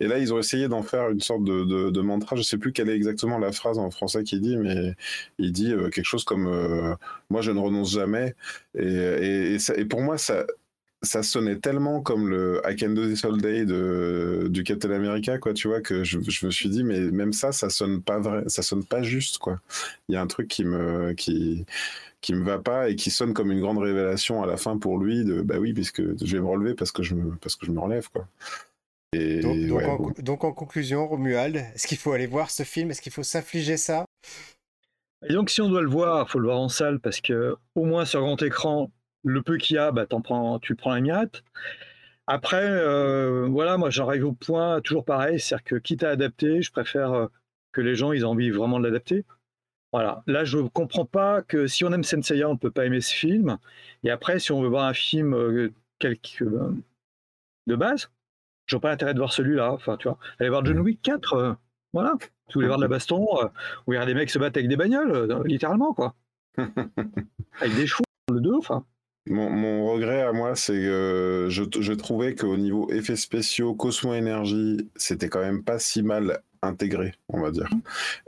Et 0.00 0.08
là, 0.08 0.18
ils 0.18 0.34
ont 0.34 0.40
essayé 0.40 0.66
d'en 0.66 0.82
faire 0.82 1.10
une 1.10 1.20
sorte 1.20 1.44
de, 1.44 1.90
de, 1.90 2.00
mantra. 2.00 2.34
Je 2.34 2.42
sais 2.42 2.58
plus 2.58 2.72
quelle 2.72 2.88
est 2.90 2.96
exactement 2.96 3.38
la 3.38 3.52
phrase 3.52 3.78
en 3.78 3.92
français 3.92 4.24
qu'il 4.24 4.40
dit, 4.40 4.56
mais 4.56 4.96
il 5.38 5.52
dit 5.52 5.72
quelque 5.92 6.02
chose 6.02 6.24
comme 6.24 6.96
Moi, 7.30 7.40
je 7.40 7.52
ne 7.52 7.60
renonce 7.60 7.92
jamais. 7.92 8.34
Et, 8.76 9.54
et, 9.54 9.56
et 9.76 9.84
pour 9.84 10.00
moi, 10.00 10.18
ça, 10.18 10.44
ça 11.02 11.22
sonnait 11.22 11.56
tellement 11.56 12.02
comme 12.02 12.28
le 12.28 12.60
I 12.66 12.76
Can 12.76 12.90
Do 12.90 13.06
This 13.06 13.24
All 13.24 13.40
Day 13.40 13.64
de, 13.64 14.48
du 14.50 14.64
Captain 14.64 14.90
America, 14.90 15.38
quoi, 15.38 15.54
tu 15.54 15.68
vois, 15.68 15.80
que 15.80 16.04
je, 16.04 16.18
je, 16.20 16.46
me 16.46 16.50
suis 16.50 16.68
dit, 16.68 16.84
mais 16.84 17.00
même 17.00 17.32
ça, 17.32 17.52
ça 17.52 17.70
sonne 17.70 18.02
pas 18.02 18.18
vrai, 18.18 18.42
ça 18.48 18.62
sonne 18.62 18.84
pas 18.84 19.02
juste, 19.02 19.38
quoi. 19.38 19.60
Il 20.08 20.14
y 20.14 20.16
a 20.16 20.20
un 20.20 20.26
truc 20.26 20.48
qui 20.48 20.64
me, 20.64 21.12
qui, 21.14 21.64
qui 22.20 22.34
me 22.34 22.44
va 22.44 22.58
pas 22.58 22.90
et 22.90 22.96
qui 22.96 23.10
sonne 23.10 23.32
comme 23.32 23.50
une 23.50 23.60
grande 23.60 23.78
révélation 23.78 24.42
à 24.42 24.46
la 24.46 24.58
fin 24.58 24.76
pour 24.76 24.98
lui 24.98 25.24
de, 25.24 25.40
bah 25.40 25.58
oui, 25.58 25.72
puisque 25.72 26.02
je 26.02 26.36
vais 26.36 26.42
me 26.42 26.48
relever 26.48 26.74
parce 26.74 26.92
que 26.92 27.02
je 27.02 27.14
me, 27.14 27.34
parce 27.36 27.56
que 27.56 27.64
je 27.64 27.72
me 27.72 27.80
relève, 27.80 28.08
quoi. 28.10 28.26
Et, 29.12 29.40
donc, 29.40 29.82
en, 29.82 30.22
donc, 30.22 30.44
en, 30.44 30.52
conclusion, 30.52 31.08
Romuald, 31.08 31.56
est-ce 31.56 31.88
qu'il 31.88 31.98
faut 31.98 32.12
aller 32.12 32.28
voir 32.28 32.50
ce 32.50 32.62
film? 32.62 32.90
Est-ce 32.90 33.02
qu'il 33.02 33.10
faut 33.10 33.24
s'infliger 33.24 33.76
ça? 33.76 34.04
Et 35.28 35.32
donc, 35.32 35.50
si 35.50 35.60
on 35.60 35.68
doit 35.68 35.82
le 35.82 35.88
voir, 35.88 36.26
il 36.28 36.30
faut 36.30 36.38
le 36.38 36.46
voir 36.46 36.60
en 36.60 36.68
salle 36.68 37.00
parce 37.00 37.20
que, 37.20 37.56
au 37.74 37.84
moins 37.84 38.04
sur 38.04 38.20
grand 38.20 38.40
écran, 38.40 38.90
le 39.24 39.42
peu 39.42 39.56
qu'il 39.56 39.76
y 39.76 39.78
a, 39.78 39.92
bah, 39.92 40.06
prends, 40.06 40.58
tu 40.58 40.74
prends 40.74 40.94
la 40.94 41.00
miette. 41.00 41.42
Après, 42.26 42.62
euh, 42.64 43.48
voilà, 43.50 43.76
moi 43.76 43.90
j'arrive 43.90 44.24
au 44.24 44.32
point 44.32 44.80
toujours 44.82 45.04
pareil, 45.04 45.40
c'est-à-dire 45.40 45.64
que 45.64 45.76
quitte 45.76 46.04
à 46.04 46.10
adapter, 46.10 46.62
je 46.62 46.70
préfère 46.70 47.12
euh, 47.12 47.26
que 47.72 47.80
les 47.80 47.96
gens 47.96 48.12
ils 48.12 48.20
aient 48.20 48.24
envie 48.24 48.50
vraiment 48.50 48.78
de 48.78 48.84
l'adapter. 48.84 49.24
Voilà, 49.92 50.22
là 50.28 50.44
je 50.44 50.58
ne 50.58 50.68
comprends 50.68 51.06
pas 51.06 51.42
que 51.42 51.66
si 51.66 51.84
on 51.84 51.92
aime 51.92 52.04
Senseiya, 52.04 52.48
on 52.48 52.52
ne 52.52 52.58
peut 52.58 52.70
pas 52.70 52.86
aimer 52.86 53.00
ce 53.00 53.12
film. 53.12 53.58
Et 54.04 54.10
après, 54.10 54.38
si 54.38 54.52
on 54.52 54.62
veut 54.62 54.68
voir 54.68 54.84
un 54.84 54.94
film 54.94 55.34
euh, 55.34 55.72
de 56.00 57.76
base, 57.76 58.10
je 58.66 58.76
n'ai 58.76 58.80
pas 58.80 58.90
l'intérêt 58.90 59.14
de 59.14 59.18
voir 59.18 59.32
celui-là. 59.32 59.72
Enfin, 59.72 59.96
tu 59.96 60.08
vois, 60.08 60.18
aller 60.38 60.50
voir 60.50 60.64
John. 60.64 60.78
Wick 60.78 61.02
4, 61.02 61.56
voilà. 61.92 62.14
Tu 62.48 62.54
voulais 62.54 62.68
voir 62.68 62.78
de 62.78 62.84
la 62.84 62.88
baston, 62.88 63.26
où 63.86 63.92
il 63.92 63.96
y 63.96 63.98
a 63.98 64.06
des 64.06 64.14
mecs 64.14 64.30
se 64.30 64.38
battent 64.38 64.56
avec 64.56 64.68
des 64.68 64.76
bagnoles, 64.76 65.42
littéralement, 65.46 65.94
quoi. 65.94 66.14
avec 66.58 67.74
des 67.74 67.86
chevaux, 67.88 68.04
le 68.32 68.40
deux, 68.40 68.54
enfin. 68.54 68.84
Mon, 69.26 69.86
regret 69.92 70.22
à 70.22 70.32
moi, 70.32 70.56
c'est 70.56 70.72
que 70.72 71.46
je, 71.50 71.62
je 71.78 71.92
trouvais 71.92 72.34
qu'au 72.34 72.56
niveau 72.56 72.90
effets 72.90 73.16
spéciaux, 73.16 73.74
Cosmo 73.74 74.14
Énergie, 74.14 74.88
c'était 74.96 75.28
quand 75.28 75.40
même 75.40 75.62
pas 75.62 75.78
si 75.78 76.02
mal 76.02 76.42
intégré, 76.62 77.14
on 77.28 77.40
va 77.40 77.50
dire. 77.50 77.68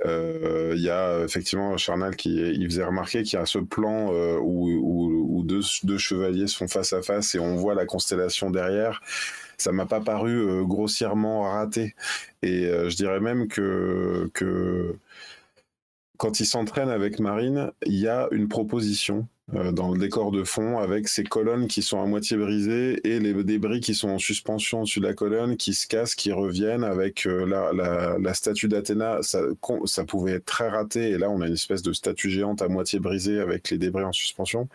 Euh, 0.07 0.73
il 0.77 0.83
y 0.83 0.91
a 0.91 1.23
effectivement 1.25 1.77
Charnal 1.77 2.17
qui 2.17 2.37
il 2.37 2.65
faisait 2.67 2.85
remarquer 2.85 3.23
qu'il 3.23 3.39
y 3.39 3.43
a 3.43 3.47
ce 3.47 3.59
plan 3.59 4.13
euh, 4.13 4.39
où, 4.41 5.43
deux, 5.45 5.61
deux, 5.83 5.99
chevaliers 5.99 6.47
sont 6.47 6.69
face 6.69 6.93
à 6.93 7.03
face 7.03 7.35
et 7.35 7.39
on 7.39 7.57
voit 7.57 7.75
la 7.75 7.85
constellation 7.85 8.51
derrière. 8.51 9.03
Ça 9.59 9.73
m'a 9.73 9.87
pas 9.87 10.01
paru 10.01 10.33
euh, 10.33 10.63
grossièrement 10.65 11.43
raté. 11.43 11.95
Et 12.43 12.65
je 12.65 12.97
dirais 12.97 13.21
même 13.21 13.49
que, 13.49 14.31
que 14.35 14.97
quand 16.17 16.41
il 16.41 16.47
s'entraîne 16.47 16.89
avec 16.89 17.21
Marine, 17.21 17.71
il 17.87 17.99
y 17.99 18.09
a 18.09 18.29
une 18.31 18.49
proposition 18.49 19.29
dans 19.49 19.93
le 19.93 19.99
décor 19.99 20.31
de 20.31 20.45
fond 20.45 20.79
avec 20.79 21.09
ces 21.09 21.25
colonnes 21.25 21.67
qui 21.67 21.83
sont 21.83 22.01
à 22.01 22.07
moitié 22.07 22.37
brisées 22.37 23.01
et 23.07 23.19
les 23.19 23.35
débris 23.45 23.81
qui 23.81 23.95
sont 23.95 24.09
en 24.09 24.19
suspension 24.19 24.81
au-dessus 24.81 25.01
de 25.01 25.07
la 25.07 25.15
colonne, 25.15 25.57
qui 25.57 25.75
se 25.75 25.87
cassent, 25.87 26.15
qui 26.15 26.31
reviennent 26.33 26.85
avec 26.85 27.27
euh, 27.27 27.45
la, 27.45 28.35
statue 28.35 28.69
d'Athéna. 28.69 29.19
Ça, 29.23 29.41
ça 29.85 30.05
pouvait 30.05 30.33
être 30.33 30.45
très 30.45 30.69
raté 30.69 31.11
et 31.11 31.19
là 31.19 31.29
on 31.29 31.41
a 31.41 31.49
une 31.49 31.55
espèce 31.55 31.83
de 31.83 31.93
statue 31.93 32.31
géante 32.31 32.63
à 32.63 32.69
moitié 32.69 33.01
brisée 33.01 33.41
avec 33.41 33.69
les 33.71 33.79
débris 33.79 34.05
en 34.05 34.13
suspension. 34.13 34.69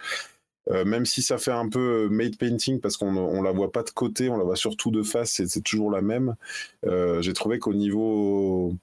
Euh, 0.69 0.83
même 0.83 1.05
si 1.05 1.21
ça 1.21 1.37
fait 1.37 1.51
un 1.51 1.69
peu 1.69 2.09
made 2.09 2.37
painting 2.37 2.81
parce 2.81 2.97
qu'on 2.97 3.15
on 3.15 3.41
la 3.41 3.51
voit 3.51 3.71
pas 3.71 3.83
de 3.83 3.89
côté, 3.89 4.29
on 4.29 4.37
la 4.37 4.43
voit 4.43 4.57
surtout 4.57 4.91
de 4.91 5.01
face, 5.01 5.41
c'est 5.45 5.63
toujours 5.63 5.91
la 5.91 6.01
même. 6.01 6.35
j'ai 6.83 7.33
trouvé 7.33 7.57
qu'au 7.57 7.73
niveau 7.73 8.75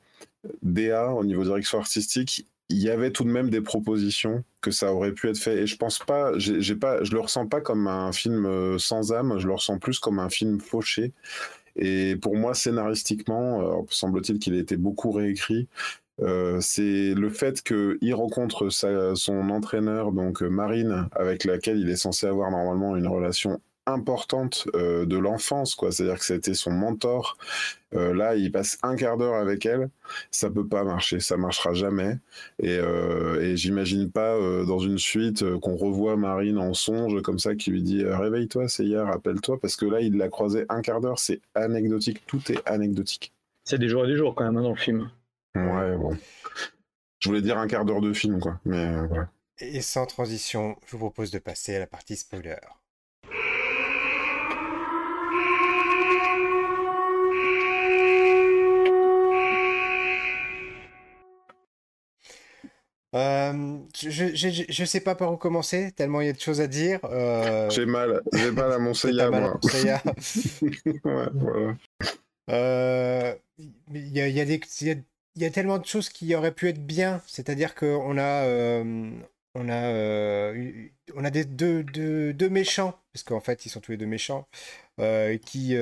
DA, 0.62 1.12
au 1.12 1.24
niveau 1.24 1.44
direction 1.44 1.78
artistique, 1.78 2.46
il 2.68 2.78
y 2.78 2.90
avait 2.90 3.10
tout 3.10 3.24
de 3.24 3.30
même 3.30 3.50
des 3.50 3.60
propositions 3.60 4.44
que 4.60 4.70
ça 4.70 4.92
aurait 4.92 5.12
pu 5.12 5.28
être 5.28 5.38
fait. 5.38 5.62
Et 5.62 5.66
je 5.66 5.76
pense 5.76 5.98
pas 5.98 6.32
j'ai 6.38 6.76
pas 6.76 7.02
je 7.04 7.12
le 7.12 7.20
ressens 7.20 7.46
pas 7.46 7.60
comme 7.60 7.86
un 7.86 8.12
film 8.12 8.46
euh, 8.46 8.78
sans 8.78 9.12
âme 9.12 9.38
je 9.38 9.46
le 9.46 9.54
ressens 9.54 9.78
plus 9.78 9.98
comme 9.98 10.18
un 10.18 10.30
film 10.30 10.60
fauché. 10.60 11.12
Et 11.76 12.16
pour 12.16 12.36
moi 12.36 12.54
scénaristiquement 12.54 13.80
euh, 13.80 13.82
semble-t-il 13.90 14.38
qu'il 14.38 14.54
a 14.54 14.58
été 14.58 14.76
beaucoup 14.76 15.12
réécrit 15.12 15.68
euh, 16.20 16.60
c'est 16.60 17.12
le 17.14 17.28
fait 17.28 17.60
qu'il 17.62 18.14
rencontre 18.14 18.68
son 18.70 19.50
entraîneur 19.50 20.12
donc 20.12 20.42
Marine 20.42 21.08
avec 21.12 21.44
laquelle 21.44 21.78
il 21.78 21.90
est 21.90 21.96
censé 21.96 22.26
avoir 22.26 22.50
normalement 22.52 22.96
une 22.96 23.08
relation 23.08 23.60
importante 23.86 24.66
euh, 24.74 25.06
de 25.06 25.16
l'enfance, 25.16 25.74
quoi. 25.74 25.92
C'est-à-dire 25.92 26.18
que 26.18 26.24
c'était 26.24 26.54
son 26.54 26.70
mentor. 26.70 27.36
Euh, 27.94 28.14
là, 28.14 28.34
il 28.34 28.50
passe 28.50 28.78
un 28.82 28.96
quart 28.96 29.16
d'heure 29.16 29.34
avec 29.34 29.66
elle. 29.66 29.90
Ça 30.30 30.50
peut 30.50 30.66
pas 30.66 30.84
marcher, 30.84 31.20
ça 31.20 31.36
marchera 31.36 31.74
jamais. 31.74 32.18
Et, 32.60 32.78
euh, 32.78 33.40
et 33.40 33.56
j'imagine 33.56 34.10
pas 34.10 34.38
dans 34.66 34.78
une 34.78 34.98
suite 34.98 35.44
qu'on 35.60 35.76
revoit 35.76 36.16
Marine 36.16 36.58
en 36.58 36.74
songe 36.74 37.22
comme 37.22 37.38
ça, 37.38 37.54
qui 37.54 37.70
lui 37.70 37.82
dit 37.82 38.04
réveille-toi, 38.04 38.68
c'est 38.68 38.84
hier, 38.84 39.06
rappelle-toi, 39.06 39.58
parce 39.60 39.76
que 39.76 39.86
là, 39.86 40.00
il 40.00 40.16
l'a 40.16 40.28
croisé 40.28 40.64
un 40.68 40.80
quart 40.80 41.00
d'heure. 41.00 41.18
C'est 41.18 41.40
anecdotique, 41.54 42.26
tout 42.26 42.40
est 42.50 42.66
anecdotique. 42.68 43.32
C'est 43.64 43.78
des 43.78 43.88
jours 43.88 44.04
et 44.04 44.08
des 44.08 44.16
jours 44.16 44.34
quand 44.34 44.44
même 44.44 44.56
hein, 44.56 44.62
dans 44.62 44.70
le 44.70 44.76
film. 44.76 45.10
Ouais, 45.54 45.96
bon. 45.96 46.16
Je 47.20 47.28
voulais 47.28 47.42
dire 47.42 47.58
un 47.58 47.66
quart 47.66 47.84
d'heure 47.84 48.00
de 48.00 48.12
film, 48.12 48.40
quoi. 48.40 48.60
Mais 48.64 49.06
voilà. 49.06 49.28
Et 49.58 49.80
sans 49.82 50.04
transition, 50.04 50.76
je 50.86 50.92
vous 50.92 50.98
propose 50.98 51.30
de 51.30 51.38
passer 51.38 51.76
à 51.76 51.78
la 51.78 51.86
partie 51.86 52.16
spoiler. 52.16 52.56
Euh, 63.14 63.78
je, 63.96 64.34
je, 64.34 64.64
je, 64.68 64.84
sais 64.84 65.00
pas 65.00 65.14
par 65.14 65.32
où 65.32 65.36
commencer, 65.36 65.92
tellement 65.92 66.20
il 66.20 66.26
y 66.26 66.30
a 66.30 66.32
de 66.32 66.40
choses 66.40 66.60
à 66.60 66.66
dire. 66.66 66.98
Euh... 67.04 67.70
J'ai 67.70 67.86
mal, 67.86 68.22
j'ai 68.32 68.50
mal 68.50 68.72
à 68.72 68.78
mon 68.78 68.92
Seiya, 68.94 69.30
moi. 69.30 69.60
ouais, 70.02 71.28
voilà. 71.32 71.76
Euh, 72.50 73.34
il 73.58 74.08
y, 74.08 74.20
a, 74.20 74.28
y, 74.28 74.40
a 74.40 74.44
il 74.44 75.42
y 75.42 75.44
a 75.44 75.50
tellement 75.50 75.78
de 75.78 75.86
choses 75.86 76.08
qui 76.08 76.34
auraient 76.34 76.52
pu 76.52 76.68
être 76.68 76.84
bien. 76.84 77.22
C'est-à-dire 77.28 77.76
qu'on 77.76 78.18
a, 78.18 78.82
on 79.54 79.68
a, 79.68 79.84
euh, 79.84 80.88
on 81.14 81.24
a 81.24 81.30
des 81.30 81.44
deux, 81.44 81.84
deux, 81.84 82.32
deux 82.32 82.48
méchants, 82.50 82.98
parce 83.12 83.22
qu'en 83.22 83.40
fait, 83.40 83.64
ils 83.64 83.68
sont 83.68 83.80
tous 83.80 83.92
les 83.92 83.96
deux 83.96 84.06
méchants, 84.06 84.48
qui, 84.98 85.76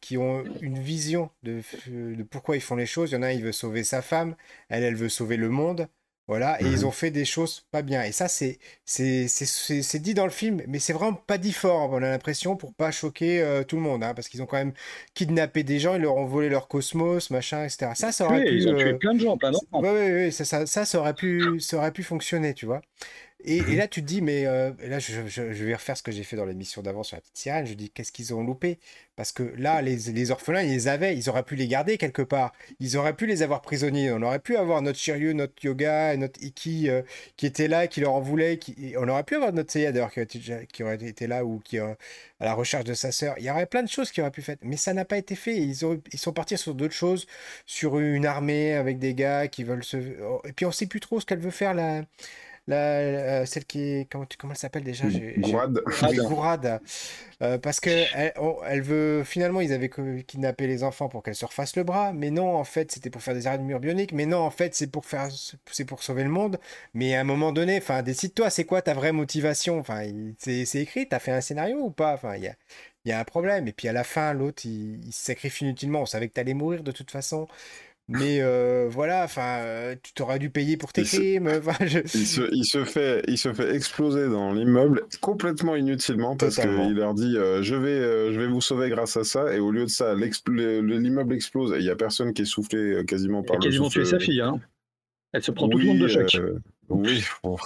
qui 0.00 0.16
ont 0.16 0.44
une 0.60 0.78
vision 0.78 1.30
de, 1.42 1.60
de 1.88 2.22
pourquoi 2.22 2.54
ils 2.54 2.62
font 2.62 2.76
les 2.76 2.86
choses. 2.86 3.10
Il 3.10 3.14
y 3.14 3.16
en 3.18 3.22
a 3.22 3.26
un, 3.26 3.32
il 3.32 3.42
veut 3.42 3.50
sauver 3.50 3.82
sa 3.82 4.00
femme, 4.00 4.36
elle, 4.68 4.84
elle 4.84 4.96
veut 4.96 5.08
sauver 5.08 5.36
le 5.36 5.48
monde. 5.48 5.88
Voilà, 6.28 6.60
et 6.60 6.64
ils 6.64 6.84
ont 6.84 6.90
fait 6.90 7.12
des 7.12 7.24
choses 7.24 7.64
pas 7.70 7.82
bien. 7.82 8.02
Et 8.02 8.10
ça, 8.10 8.26
c'est 8.26 8.58
c'est 8.84 9.98
dit 10.00 10.12
dans 10.12 10.24
le 10.24 10.30
film, 10.30 10.60
mais 10.66 10.80
c'est 10.80 10.92
vraiment 10.92 11.14
pas 11.14 11.38
dit 11.38 11.52
fort, 11.52 11.90
on 11.92 11.98
a 11.98 12.10
l'impression, 12.10 12.56
pour 12.56 12.74
pas 12.74 12.90
choquer 12.90 13.40
euh, 13.40 13.62
tout 13.62 13.76
le 13.76 13.82
monde, 13.82 14.02
hein, 14.02 14.12
parce 14.12 14.28
qu'ils 14.28 14.42
ont 14.42 14.46
quand 14.46 14.56
même 14.56 14.72
kidnappé 15.14 15.62
des 15.62 15.78
gens, 15.78 15.94
ils 15.94 16.02
leur 16.02 16.16
ont 16.16 16.26
volé 16.26 16.48
leur 16.48 16.66
cosmos, 16.66 17.30
machin, 17.30 17.62
etc. 17.64 17.92
Ça, 17.94 18.10
ça 18.10 18.26
aurait 18.26 18.44
pu... 18.44 18.56
Ils 18.56 18.68
ont 18.68 18.74
tué 18.74 18.90
euh, 18.90 18.98
plein 18.98 19.14
de 19.14 19.20
gens, 19.20 19.36
plein 19.36 19.52
d'enfants. 19.52 19.80
Oui, 19.80 19.88
oui, 19.92 20.12
oui, 20.12 20.32
ça, 20.32 20.44
ça, 20.44 20.66
ça, 20.66 20.84
ça, 20.84 20.98
aurait 20.98 21.14
pu, 21.14 21.60
ça 21.60 21.76
aurait 21.76 21.92
pu 21.92 22.02
fonctionner, 22.02 22.54
tu 22.54 22.66
vois. 22.66 22.82
Et, 23.44 23.60
mhm. 23.60 23.76
là, 23.76 23.86
tu 23.86 24.00
te 24.02 24.06
dis, 24.06 24.22
mais 24.22 24.46
euh, 24.46 24.72
là, 24.80 24.98
je, 24.98 25.20
vais 25.20 25.74
refaire 25.74 25.96
ce 25.96 26.02
que 26.02 26.10
j'ai 26.10 26.24
fait 26.24 26.36
dans 26.36 26.46
l'émission 26.46 26.82
d'avant 26.82 27.02
sur 27.02 27.16
la 27.16 27.20
petite 27.20 27.36
sirène. 27.36 27.66
Je 27.66 27.74
dis, 27.74 27.90
qu'est-ce 27.90 28.10
qu'ils 28.12 28.34
ont 28.34 28.42
loupé? 28.42 28.78
Parce 29.14 29.32
que 29.32 29.42
là, 29.56 29.80
les, 29.82 29.96
les, 29.96 30.30
orphelins, 30.30 30.62
ils 30.62 30.70
les 30.70 30.88
avaient. 30.88 31.16
Ils 31.16 31.30
auraient 31.30 31.42
pu 31.42 31.54
les 31.54 31.68
garder 31.68 31.96
quelque 31.96 32.22
part. 32.22 32.52
Ils 32.80 32.96
auraient 32.96 33.14
pu 33.14 33.26
les 33.26 33.42
avoir 33.42 33.62
prisonniers. 33.62 34.10
On 34.12 34.20
aurait 34.22 34.40
pu 34.40 34.56
avoir 34.56 34.82
notre 34.82 34.98
Shiryu, 34.98 35.34
notre 35.34 35.54
Yoga 35.64 36.12
et 36.12 36.16
notre 36.16 36.42
Iki 36.42 36.90
euh, 36.90 37.02
qui 37.36 37.46
étaient 37.46 37.68
là, 37.68 37.86
qui 37.86 38.00
leur 38.00 38.14
en 38.14 38.20
voulaient. 38.20 38.58
Qui... 38.58 38.94
On 38.98 39.08
aurait 39.08 39.24
pu 39.24 39.36
avoir 39.36 39.52
notre 39.52 39.70
Seiya 39.70 39.92
d'ailleurs 39.92 40.12
qui, 40.12 40.82
aurait 40.82 40.96
été 40.96 41.26
là 41.26 41.44
ou 41.44 41.60
qui 41.60 41.78
euh, 41.78 41.94
à 42.40 42.44
la 42.44 42.54
recherche 42.54 42.84
de 42.84 42.94
sa 42.94 43.10
sœur. 43.12 43.34
Il 43.38 43.44
y 43.44 43.50
aurait 43.50 43.66
plein 43.66 43.82
de 43.82 43.88
choses 43.88 44.10
qui 44.10 44.20
auraient 44.20 44.30
pu 44.30 44.42
faire. 44.42 44.56
Mais 44.62 44.76
ça 44.76 44.92
n'a 44.92 45.04
pas 45.04 45.16
été 45.16 45.34
fait. 45.34 45.56
Ils, 45.56 45.86
ont, 45.86 46.00
ils 46.12 46.18
sont 46.18 46.32
partis 46.32 46.58
sur 46.58 46.74
d'autres 46.74 46.94
choses, 46.94 47.26
sur 47.64 47.98
une 47.98 48.26
armée 48.26 48.74
avec 48.74 48.98
des 48.98 49.14
gars 49.14 49.48
qui 49.48 49.64
veulent 49.64 49.84
se. 49.84 49.96
Et 50.46 50.52
puis 50.52 50.66
on 50.66 50.72
sait 50.72 50.86
plus 50.86 51.00
trop 51.00 51.20
ce 51.20 51.26
qu'elle 51.26 51.38
veut 51.38 51.50
faire 51.50 51.74
là. 51.74 52.00
La, 52.00 52.04
euh, 52.74 53.46
celle 53.46 53.64
qui 53.64 53.80
est. 53.80 54.10
Comment, 54.10 54.26
comment 54.38 54.52
elle 54.52 54.58
s'appelle 54.58 54.82
déjà? 54.82 55.04
Gourad. 55.38 55.80
Gourad. 56.16 56.80
Euh, 57.42 57.58
parce 57.58 57.80
que 57.80 57.90
elle, 57.90 58.32
elle, 58.66 58.82
veut. 58.82 59.22
Finalement, 59.24 59.60
ils 59.60 59.72
avaient 59.72 59.90
kidnappé 60.26 60.66
les 60.66 60.82
enfants 60.82 61.08
pour 61.08 61.22
qu'elle 61.22 61.34
se 61.34 61.44
refasse 61.44 61.76
le 61.76 61.84
bras. 61.84 62.12
Mais 62.12 62.30
non, 62.30 62.56
en 62.56 62.64
fait, 62.64 62.90
c'était 62.90 63.10
pour 63.10 63.22
faire 63.22 63.34
des 63.34 63.46
arrêts 63.46 63.58
de 63.58 63.62
mur 63.62 63.78
bioniques. 63.78 64.12
Mais 64.12 64.26
non, 64.26 64.38
en 64.38 64.50
fait, 64.50 64.74
c'est 64.74 64.88
pour 64.88 65.06
faire. 65.06 65.28
C'est 65.70 65.84
pour 65.84 66.02
sauver 66.02 66.24
le 66.24 66.30
monde. 66.30 66.58
Mais 66.94 67.14
à 67.14 67.20
un 67.20 67.24
moment 67.24 67.52
donné, 67.52 67.78
enfin, 67.78 68.02
décide-toi, 68.02 68.50
c'est 68.50 68.64
quoi 68.64 68.82
ta 68.82 68.94
vraie 68.94 69.12
motivation? 69.12 69.78
Enfin, 69.78 70.02
c'est 70.38 70.66
écrit, 70.74 71.08
t'as 71.08 71.20
fait 71.20 71.32
un 71.32 71.40
scénario 71.40 71.78
ou 71.78 71.90
pas? 71.90 72.14
Enfin, 72.14 72.36
il 72.36 72.44
y 72.44 72.48
a. 72.48 72.54
Il 73.04 73.10
y 73.10 73.12
a 73.12 73.20
un 73.20 73.24
problème. 73.24 73.68
Et 73.68 73.72
puis 73.72 73.86
à 73.86 73.92
la 73.92 74.02
fin, 74.02 74.32
l'autre, 74.32 74.62
il, 74.64 74.98
il, 75.06 75.12
se 75.12 75.26
sacrifie 75.26 75.64
inutilement. 75.64 76.00
On 76.00 76.06
savait 76.06 76.26
que 76.26 76.32
t'allais 76.32 76.54
mourir 76.54 76.82
de 76.82 76.90
toute 76.90 77.12
façon. 77.12 77.46
Mais 78.08 78.40
euh, 78.40 78.86
voilà, 78.88 79.24
enfin, 79.24 79.58
euh, 79.58 79.96
tu 80.00 80.12
t'aurais 80.12 80.38
dû 80.38 80.48
payer 80.48 80.76
pour 80.76 80.92
tes 80.92 81.02
crimes. 81.02 81.50
il, 81.80 82.26
se, 82.26 82.48
il, 82.52 82.64
se, 82.64 82.84
fait, 82.84 83.24
il 83.26 83.36
se 83.36 83.52
fait 83.52 83.74
exploser 83.74 84.28
dans 84.28 84.52
l'immeuble 84.52 85.02
complètement 85.20 85.74
inutilement 85.74 86.36
parce 86.36 86.56
qu'il 86.56 86.94
leur 86.94 87.14
dit 87.14 87.36
euh, 87.36 87.62
je, 87.62 87.74
vais, 87.74 88.32
je 88.32 88.40
vais 88.40 88.46
vous 88.46 88.60
sauver 88.60 88.90
grâce 88.90 89.16
à 89.16 89.24
ça. 89.24 89.52
Et 89.52 89.58
au 89.58 89.72
lieu 89.72 89.84
de 89.84 89.90
ça, 89.90 90.14
l'immeuble 90.14 91.34
explose 91.34 91.72
et 91.72 91.78
il 91.78 91.82
n'y 91.82 91.90
a 91.90 91.96
personne 91.96 92.32
qui 92.32 92.42
est 92.42 92.46
soufflé 92.46 93.04
quasiment 93.06 93.42
par 93.42 93.56
le 93.56 93.62
quasiment 93.62 93.88
tué 93.88 94.04
sa 94.04 94.20
fille. 94.20 94.40
Hein. 94.40 94.60
Elle 95.32 95.42
se 95.42 95.50
prend 95.50 95.68
tout 95.68 95.78
le 95.78 95.84
monde 95.86 95.98
de 95.98 96.08
choc. 96.08 96.40
oui. 96.88 97.24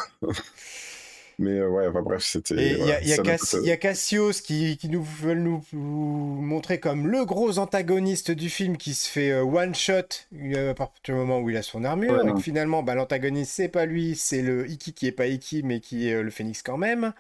Mais 1.41 1.59
euh, 1.59 1.69
ouais, 1.69 1.87
enfin, 1.87 2.03
bref, 2.03 2.23
c'était. 2.23 2.77
Il 3.03 3.67
y, 3.67 3.71
a 3.73 3.77
Cassios 3.79 4.33
qui, 4.45 4.77
qui 4.77 4.91
nous 4.91 5.03
veulent 5.03 5.43
nous, 5.43 5.63
montrer 5.73 6.79
comme 6.81 7.09
le 7.09 7.25
gros 7.25 7.59
antagoniste 7.59 8.31
du 8.31 8.51
film 8.51 8.77
qui 8.77 8.93
se 8.93 9.09
fait 9.09 9.31
euh, 9.31 9.43
one 9.43 9.75
shot 9.75 10.27
euh, 10.35 10.73
à 10.73 10.75
partir 10.75 11.01
du 11.03 11.13
moment 11.13 11.41
où 11.41 11.49
il 11.49 11.57
a 11.57 11.63
son 11.63 11.83
armure. 11.83 12.23
et 12.27 12.41
finalement, 12.43 12.83
bah, 12.83 12.95
l'antagoniste, 12.95 13.53
c'est 13.53 13.69
pas 13.69 13.87
lui, 13.87 14.17
c'est 14.17 14.43
le 14.43 14.69
Iki 14.69 14.93
qui 14.93 15.07
est 15.07 15.13
pas 15.13 15.29
Iki, 15.29 15.63
mais 15.63 15.81
qui 15.81 16.09
est 16.09 16.23
le 16.23 16.31
Phoenix 16.31 16.63
quand 16.63 16.77
même. 16.77 17.15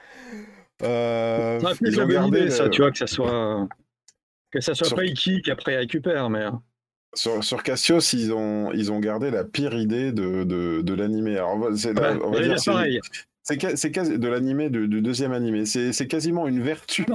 Euh, 0.82 1.58
ils 1.80 1.98
ont 1.98 2.06
gardé 2.06 2.50
ça, 2.50 2.68
tu 2.68 2.82
vois, 2.82 2.90
que 2.90 2.98
ça 2.98 3.06
soit. 3.06 3.68
Que 4.50 4.60
ça 4.60 4.74
soit 4.74 4.94
pas 4.94 5.04
Iki 5.04 5.40
qui 5.40 5.50
après 5.50 5.78
récupère, 5.78 6.28
mais. 6.28 6.44
Sur, 7.14 7.42
sur, 7.42 7.62
Cassios, 7.62 8.00
ils 8.12 8.32
ont, 8.32 8.70
ils 8.72 8.92
ont 8.92 9.00
gardé 9.00 9.32
la 9.32 9.44
pire 9.44 9.74
idée 9.74 10.12
de, 10.12 10.44
de, 10.44 10.82
de 10.82 10.94
l'animé. 10.94 11.38
Alors, 11.38 11.70
c'est, 11.74 11.98
on 11.98 12.30
va 12.30 12.40
dire, 12.40 12.56
pareil. 12.64 13.00
C'est 13.42 13.56
de 13.56 14.28
l'animé, 14.28 14.68
du, 14.68 14.86
deuxième 15.00 15.32
animé. 15.32 15.64
C'est 15.64 16.06
quasiment 16.06 16.46
une 16.46 16.62
vertu 16.62 17.06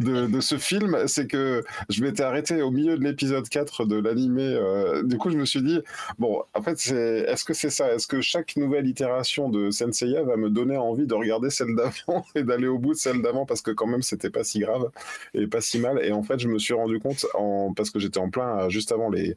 de, 0.00 0.26
de, 0.26 0.40
ce 0.40 0.56
film. 0.56 0.96
C'est 1.06 1.26
que 1.26 1.62
je 1.90 2.02
m'étais 2.02 2.22
arrêté 2.22 2.62
au 2.62 2.70
milieu 2.70 2.96
de 2.96 3.04
l'épisode 3.04 3.46
4 3.48 3.84
de 3.84 3.96
l'animé. 3.96 4.42
Euh, 4.42 5.02
du 5.02 5.18
coup, 5.18 5.30
je 5.30 5.36
me 5.36 5.44
suis 5.44 5.62
dit, 5.62 5.80
bon, 6.18 6.42
en 6.54 6.62
fait, 6.62 6.72
est-ce 6.90 7.44
que 7.44 7.52
c'est 7.52 7.70
ça? 7.70 7.92
Est-ce 7.92 8.06
que 8.06 8.22
chaque 8.22 8.56
nouvelle 8.56 8.86
itération 8.86 9.50
de 9.50 9.70
Senseiya 9.70 10.22
va 10.22 10.36
me 10.36 10.48
donner 10.48 10.78
envie 10.78 11.06
de 11.06 11.14
regarder 11.14 11.50
celle 11.50 11.76
d'avant 11.76 12.24
et 12.34 12.42
d'aller 12.42 12.66
au 12.66 12.78
bout 12.78 12.94
de 12.94 12.98
celle 12.98 13.20
d'avant 13.20 13.44
Parce 13.44 13.60
que 13.60 13.70
quand 13.70 13.86
même, 13.86 14.02
c'était 14.02 14.30
pas 14.30 14.44
si 14.44 14.60
grave 14.60 14.90
et 15.34 15.46
pas 15.46 15.60
si 15.60 15.78
mal? 15.78 16.00
Et 16.02 16.12
en 16.12 16.22
fait, 16.22 16.38
je 16.40 16.48
me 16.48 16.58
suis 16.58 16.74
rendu 16.74 16.98
compte, 17.00 17.26
en, 17.34 17.74
parce 17.74 17.90
que 17.90 17.98
j'étais 17.98 18.18
en 18.18 18.30
plein 18.30 18.70
juste 18.70 18.92
avant 18.92 19.10
les 19.10 19.34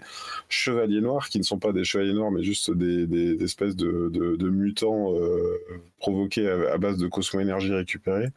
Chevaliers 0.48 1.02
Noirs, 1.02 1.28
qui 1.28 1.38
ne 1.38 1.44
sont 1.44 1.60
pas 1.60 1.74
des 1.74 1.84
Chevaliers 1.84 2.14
Noirs, 2.14 2.32
mais 2.32 2.44
juste 2.44 2.72
des, 2.72 3.06
des, 3.06 3.44
espèces 3.44 3.76
de, 3.76 4.10
de, 4.10 4.50
mutants. 4.50 5.14
Euh, 5.14 5.60
provoqué 5.98 6.50
à, 6.50 6.78
base 6.78 6.98
de 6.98 7.08
cosmo-énergie 7.08 7.74
récupérée. 7.74 8.30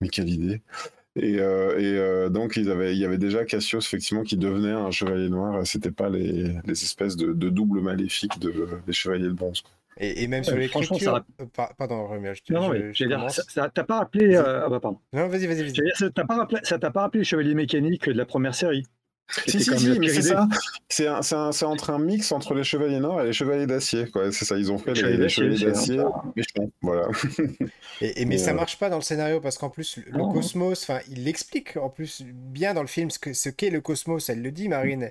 Mais 0.00 0.08
quelle 0.08 0.28
idée 0.28 0.62
et, 1.16 1.38
euh, 1.38 1.78
et 1.78 1.96
euh, 1.96 2.28
donc 2.28 2.56
ils 2.56 2.70
avaient, 2.70 2.92
il 2.92 2.98
y 2.98 3.04
avait 3.04 3.18
déjà 3.18 3.44
Cassios 3.44 3.78
effectivement 3.78 4.24
qui 4.24 4.36
devenait 4.36 4.72
un 4.72 4.90
chevalier 4.90 5.28
noir. 5.28 5.64
C'était 5.64 5.92
pas 5.92 6.08
les, 6.08 6.56
les, 6.64 6.72
espèces 6.72 7.16
de, 7.16 7.32
de 7.32 7.48
doubles 7.50 7.80
maléfiques 7.80 8.40
de, 8.40 8.80
des 8.84 8.92
chevaliers 8.92 9.28
de 9.28 9.32
bronze. 9.32 9.62
Et, 9.96 10.24
et, 10.24 10.26
même 10.26 10.42
sur 10.42 10.56
l'écriture... 10.56 10.98
Ça... 10.98 11.24
Euh, 11.40 11.44
pardon, 11.78 12.08
je, 12.20 12.52
non, 12.52 12.72
je, 12.72 12.92
je 12.92 13.04
dire, 13.04 13.30
ça 13.30 13.70
t'a 13.70 13.84
pas 13.84 13.98
rappelé... 13.98 14.34
Ah 14.34 14.68
bah 14.68 14.80
pardon. 14.80 14.98
Non, 15.12 15.28
vas-y, 15.28 15.46
vas-y. 15.46 15.62
Vas 15.68 15.94
ça 15.94 16.10
t'a 16.10 16.24
pas, 16.24 16.34
rappelé... 16.34 16.60
pas 16.60 17.00
rappelé 17.00 17.20
les 17.20 17.24
chevaliers 17.24 17.54
mécaniques 17.54 18.06
de 18.06 18.12
la 18.12 18.26
première 18.26 18.56
série 18.56 18.84
si, 19.46 19.62
si, 19.62 19.78
si, 19.78 19.98
mais 19.98 20.08
c'est 20.08 20.22
ça. 20.22 20.48
C'est 20.88 21.64
entre 21.64 21.90
un 21.90 21.98
mix 21.98 22.30
entre 22.32 22.54
les 22.54 22.64
Chevaliers 22.64 23.00
Noirs 23.00 23.22
et 23.22 23.26
les 23.26 23.32
Chevaliers 23.32 23.66
d'Acier. 23.66 24.06
C'est 24.32 24.44
ça, 24.44 24.56
ils 24.56 24.70
ont 24.70 24.78
fait 24.78 24.92
les, 24.94 25.28
Chevaliers 25.28 25.64
d'Acier 25.64 26.02
Voilà. 26.82 27.08
et, 28.00 28.24
mais 28.26 28.38
ça 28.38 28.50
euh, 28.50 28.54
marche 28.54 28.78
pas 28.78 28.90
dans 28.90 28.96
le 28.96 29.02
scénario 29.02 29.40
parce 29.40 29.58
qu'en 29.58 29.70
plus, 29.70 29.98
le 30.06 30.32
cosmos, 30.32 30.90
il 31.10 31.24
l'explique 31.24 31.76
en 31.76 31.88
plus 31.88 32.22
bien 32.22 32.74
dans 32.74 32.82
le 32.82 32.88
film 32.88 33.10
ce 33.10 33.18
qu'est 33.18 33.34
ce 33.34 33.70
le 33.70 33.80
cosmos. 33.80 34.28
Elle 34.28 34.42
le 34.42 34.50
dit, 34.50 34.68
Marine. 34.68 35.10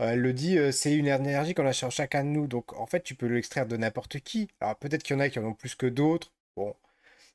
Euh, 0.00 0.10
elle 0.12 0.20
le 0.20 0.32
dit, 0.32 0.58
euh, 0.58 0.72
c'est 0.72 0.94
une 0.94 1.06
énergie 1.06 1.54
qu'on 1.54 1.66
a 1.66 1.72
chez 1.72 1.90
chacun 1.90 2.24
de 2.24 2.30
nous. 2.30 2.46
Donc 2.46 2.78
en 2.78 2.86
fait, 2.86 3.02
tu 3.02 3.14
peux 3.14 3.26
l'extraire 3.26 3.66
de 3.66 3.76
n'importe 3.76 4.20
qui. 4.20 4.48
Alors 4.60 4.76
peut-être 4.76 5.02
qu'il 5.02 5.14
y 5.14 5.18
en 5.18 5.20
a 5.20 5.28
qui 5.28 5.38
en 5.38 5.44
ont 5.44 5.54
plus 5.54 5.74
que 5.74 5.86
d'autres. 5.86 6.32
Bon, 6.56 6.74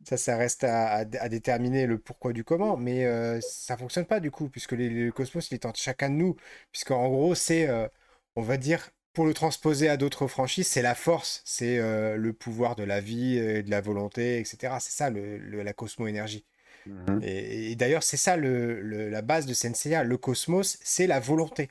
ça, 0.04 0.18
ça 0.18 0.38
reste 0.38 0.64
à, 0.64 1.06
déterminer 1.06 1.88
le 1.88 1.98
pourquoi 1.98 2.34
du 2.34 2.44
comment, 2.44 2.78
mais 2.78 3.06
euh, 3.06 3.40
ça 3.42 3.78
fonctionne 3.78 4.06
pas 4.06 4.20
du 4.20 4.32
coup, 4.32 4.50
puisque 4.50 4.74
le 4.74 5.10
cosmos, 5.12 5.50
il 5.52 5.56
est 5.56 5.66
entre 5.66 5.80
chacun 5.80 6.10
de 6.10 6.16
nous. 6.16 6.36
Puisqu'en 6.72 7.08
gros, 7.10 7.36
c'est, 7.36 7.68
euh, 7.68 7.88
on 8.36 8.42
va 8.42 8.58
dire, 8.58 8.92
pour 9.14 9.26
le 9.26 9.34
transposer 9.34 9.90
à 9.90 9.98
d'autres 9.98 10.28
franchises, 10.28 10.68
c'est 10.68 10.82
la 10.82 10.96
force, 10.96 11.42
c'est 11.46 11.80
euh, 11.80 12.18
le 12.18 12.34
pouvoir 12.34 12.76
de 12.76 12.84
la 12.84 13.00
vie, 13.00 13.38
de 13.38 13.70
la 13.70 13.82
volonté, 13.82 14.40
etc. 14.40 14.76
C'est 14.80 14.92
ça 14.92 15.10
le, 15.10 15.38
la 15.38 15.74
cosmo-énergie. 15.74 16.46
Mmh 16.86 17.20
et, 17.24 17.76
d'ailleurs, 17.76 18.04
c'est 18.04 18.18
ça 18.18 18.38
le, 18.38 19.10
la 19.10 19.22
base 19.24 19.48
de 19.48 19.56
Senseiya. 19.56 20.04
Le 20.04 20.18
cosmos, 20.18 20.78
c'est 20.84 21.08
la 21.08 21.20
volonté. 21.20 21.70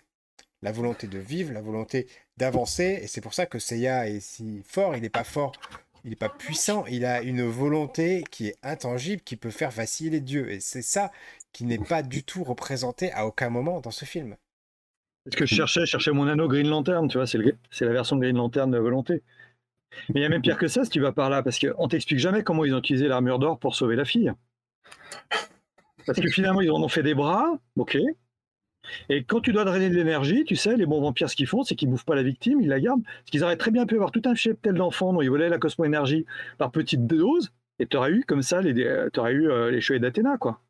La 0.62 0.72
volonté 0.72 1.06
de 1.06 1.18
vivre, 1.18 1.52
la 1.52 1.60
volonté 1.60 2.08
d'avancer. 2.36 2.98
Et 3.02 3.06
c'est 3.06 3.20
pour 3.20 3.34
ça 3.34 3.46
que 3.46 3.58
Seiya 3.60 4.08
est 4.08 4.20
si 4.20 4.62
fort. 4.66 4.96
Il 4.96 5.02
n'est 5.02 5.10
pas 5.10 5.22
fort 5.22 5.52
il 6.04 6.10
n'est 6.10 6.16
pas 6.16 6.28
puissant, 6.28 6.84
il 6.86 7.06
a 7.06 7.22
une 7.22 7.42
volonté 7.42 8.24
qui 8.30 8.48
est 8.48 8.56
intangible, 8.62 9.22
qui 9.22 9.36
peut 9.36 9.50
faire 9.50 9.70
vaciller 9.70 10.10
les 10.10 10.20
dieux. 10.20 10.50
Et 10.50 10.60
c'est 10.60 10.82
ça 10.82 11.10
qui 11.52 11.64
n'est 11.64 11.78
pas 11.78 12.02
du 12.02 12.22
tout 12.24 12.44
représenté 12.44 13.10
à 13.12 13.26
aucun 13.26 13.48
moment 13.48 13.80
dans 13.80 13.90
ce 13.90 14.04
film. 14.04 14.36
Ce 15.30 15.36
que 15.36 15.46
je 15.46 15.54
cherchais, 15.54 15.80
je 15.80 15.86
cherchais 15.86 16.12
mon 16.12 16.28
anneau 16.28 16.46
Green 16.46 16.68
Lantern, 16.68 17.08
tu 17.08 17.16
vois, 17.16 17.26
c'est, 17.26 17.38
la 17.38 17.92
version 17.92 18.18
Green 18.18 18.36
Lantern 18.36 18.70
de 18.70 18.78
volonté. 18.78 19.22
Mais 20.10 20.20
il 20.20 20.22
y 20.22 20.26
a 20.26 20.28
même 20.28 20.42
pire 20.42 20.58
que 20.58 20.68
ça 20.68 20.84
si 20.84 20.90
tu 20.90 21.00
vas 21.00 21.12
par 21.12 21.30
là, 21.30 21.42
parce 21.42 21.58
qu'on 21.58 21.88
t'explique 21.88 22.18
jamais 22.18 22.42
comment 22.42 22.66
ils 22.66 22.74
ont 22.74 22.78
utilisé 22.78 23.08
l'armure 23.08 23.38
d'or 23.38 23.58
pour 23.58 23.74
sauver 23.74 23.96
la 23.96 24.04
fille. 24.04 24.30
Parce 26.04 26.20
que 26.20 26.28
finalement, 26.28 26.60
ils 26.60 26.70
en 26.70 26.82
ont 26.82 26.88
fait 26.88 27.02
des 27.02 27.14
bras, 27.14 27.58
ok, 27.76 27.96
et 29.08 29.24
quand 29.24 29.40
tu 29.40 29.52
dois 29.52 29.64
drainer 29.64 29.88
de 29.88 29.94
l'énergie, 29.94 30.44
tu 30.44 30.56
sais, 30.56 30.76
les 30.76 30.86
bons 30.86 31.00
vampires, 31.00 31.30
ce 31.30 31.36
qu'ils 31.36 31.46
font, 31.46 31.62
c'est 31.62 31.74
qu'ils 31.74 31.88
bouffent 31.88 32.04
pas 32.04 32.14
la 32.14 32.22
victime, 32.22 32.60
ils 32.60 32.68
la 32.68 32.80
gardent. 32.80 33.02
Parce 33.02 33.30
qu'ils 33.30 33.44
auraient 33.44 33.56
très 33.56 33.70
bien 33.70 33.86
pu 33.86 33.94
avoir 33.94 34.10
tout 34.10 34.22
un 34.24 34.34
cheptel 34.34 34.74
d'enfants 34.74 35.12
dont 35.12 35.22
ils 35.22 35.30
volaient 35.30 35.48
la 35.48 35.58
cosmo-énergie 35.58 36.26
par 36.58 36.70
petites 36.70 37.06
doses, 37.06 37.52
et 37.78 37.86
tu 37.86 37.96
aurais 37.96 38.10
eu 38.10 38.24
comme 38.26 38.42
ça 38.42 38.60
les, 38.60 38.72
aurais 39.16 39.32
eu, 39.32 39.50
euh, 39.50 39.70
les 39.70 39.80
cheveux 39.80 39.98
d'Athéna, 39.98 40.36
quoi. 40.38 40.60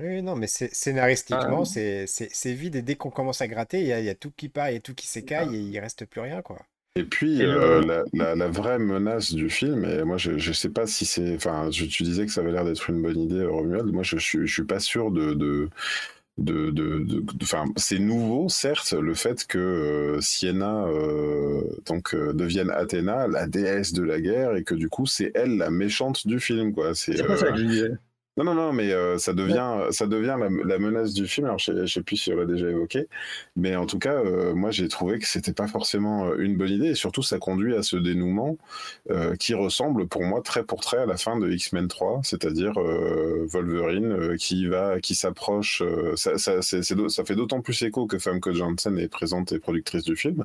Oui, 0.00 0.22
non, 0.22 0.36
mais 0.36 0.46
scénaristiquement, 0.46 1.62
ah. 1.62 2.06
c'est 2.06 2.52
vide, 2.54 2.76
et 2.76 2.82
dès 2.82 2.94
qu'on 2.94 3.10
commence 3.10 3.42
à 3.42 3.48
gratter, 3.48 3.82
il 3.82 3.86
y, 3.86 4.08
a 4.08 4.14
tout 4.14 4.32
qui 4.34 4.48
part, 4.48 4.70
il 4.70 4.74
y 4.74 4.76
a 4.76 4.80
tout 4.80 4.94
qui 4.94 5.06
s'écaille, 5.06 5.54
et 5.54 5.60
il 5.60 5.78
reste 5.78 6.06
plus 6.06 6.22
rien, 6.22 6.40
quoi. 6.40 6.58
Et 6.94 7.04
puis, 7.04 7.42
euh, 7.42 8.04
la, 8.12 8.48
vraie 8.48 8.78
menace 8.78 9.32
du 9.32 9.48
film, 9.48 9.84
et 9.86 10.04
moi 10.04 10.18
je 10.18 10.32
ne 10.32 10.52
sais 10.52 10.68
pas 10.68 10.86
si 10.86 11.06
c'est. 11.06 11.34
Enfin, 11.36 11.70
tu 11.70 12.02
disais 12.02 12.26
que 12.26 12.32
ça 12.32 12.42
avait 12.42 12.52
l'air 12.52 12.66
d'être 12.66 12.90
une 12.90 13.00
bonne 13.00 13.18
idée, 13.18 13.46
Romuald. 13.46 13.90
Moi 13.90 14.02
je 14.02 14.16
ne 14.38 14.46
suis 14.46 14.64
pas 14.64 14.78
sûr 14.78 15.10
de. 15.10 15.32
de 15.32 15.70
de, 16.38 16.70
de, 16.70 17.24
c'est 17.76 17.98
nouveau 17.98 18.48
certes 18.48 18.92
le 18.92 19.14
fait 19.14 19.46
que 19.46 19.58
euh, 19.58 20.20
Sienna 20.20 20.86
euh, 20.86 21.62
donc 21.86 22.14
devienne 22.14 22.70
Athéna 22.70 23.28
la 23.28 23.46
déesse 23.46 23.92
de 23.92 24.02
la 24.02 24.20
guerre 24.20 24.56
et 24.56 24.64
que 24.64 24.74
du 24.74 24.88
coup 24.88 25.06
c'est 25.06 25.30
elle 25.34 25.58
la 25.58 25.70
méchante 25.70 26.26
du 26.26 26.40
film 26.40 26.72
quoi. 26.72 26.94
C'est 26.94 27.20
non, 28.38 28.44
non, 28.44 28.54
non, 28.54 28.72
mais 28.72 28.92
euh, 28.92 29.18
ça 29.18 29.34
devient, 29.34 29.88
ça 29.90 30.06
devient 30.06 30.38
la, 30.64 30.78
menace 30.78 31.12
du 31.12 31.26
film. 31.26 31.44
Alors, 31.44 31.58
je 31.58 31.72
ne 31.72 31.86
sais 31.86 32.02
plus 32.02 32.16
si 32.16 32.32
on 32.32 32.36
l'a 32.36 32.46
déjà 32.46 32.66
évoqué, 32.66 33.06
mais 33.56 33.76
en 33.76 33.84
tout 33.84 33.98
cas, 33.98 34.14
euh, 34.14 34.54
moi, 34.54 34.70
j'ai 34.70 34.88
trouvé 34.88 35.18
que 35.18 35.26
c'était 35.26 35.52
pas 35.52 35.68
forcément 35.68 36.24
euh, 36.24 36.36
une 36.38 36.56
bonne 36.56 36.70
idée. 36.70 36.88
Et 36.88 36.94
surtout, 36.94 37.22
ça 37.22 37.38
conduit 37.38 37.76
à 37.76 37.82
ce 37.82 37.96
dénouement 37.96 38.56
qui 39.38 39.52
ressemble 39.54 40.06
pour 40.08 40.22
moi 40.22 40.40
très 40.42 40.64
pour 40.64 40.80
très 40.80 40.98
à 40.98 41.06
la 41.06 41.16
fin 41.16 41.38
de 41.38 41.50
X-Men 41.50 41.88
3, 41.88 42.20
c'est-à-dire 42.24 42.72
Wolverine 43.48 44.36
qui 44.38 44.66
va, 44.66 45.00
qui 45.00 45.14
s'approche. 45.14 45.82
Ça, 46.16 46.38
ça, 46.38 46.62
ça, 46.62 47.24
fait 47.24 47.34
d'autant 47.34 47.60
plus 47.60 47.82
écho 47.82 48.06
que 48.06 48.18
Famke 48.18 48.52
Janssen 48.52 48.98
est 48.98 49.08
présente 49.08 49.52
et 49.52 49.58
productrice 49.58 50.04
du 50.04 50.16
film. 50.16 50.44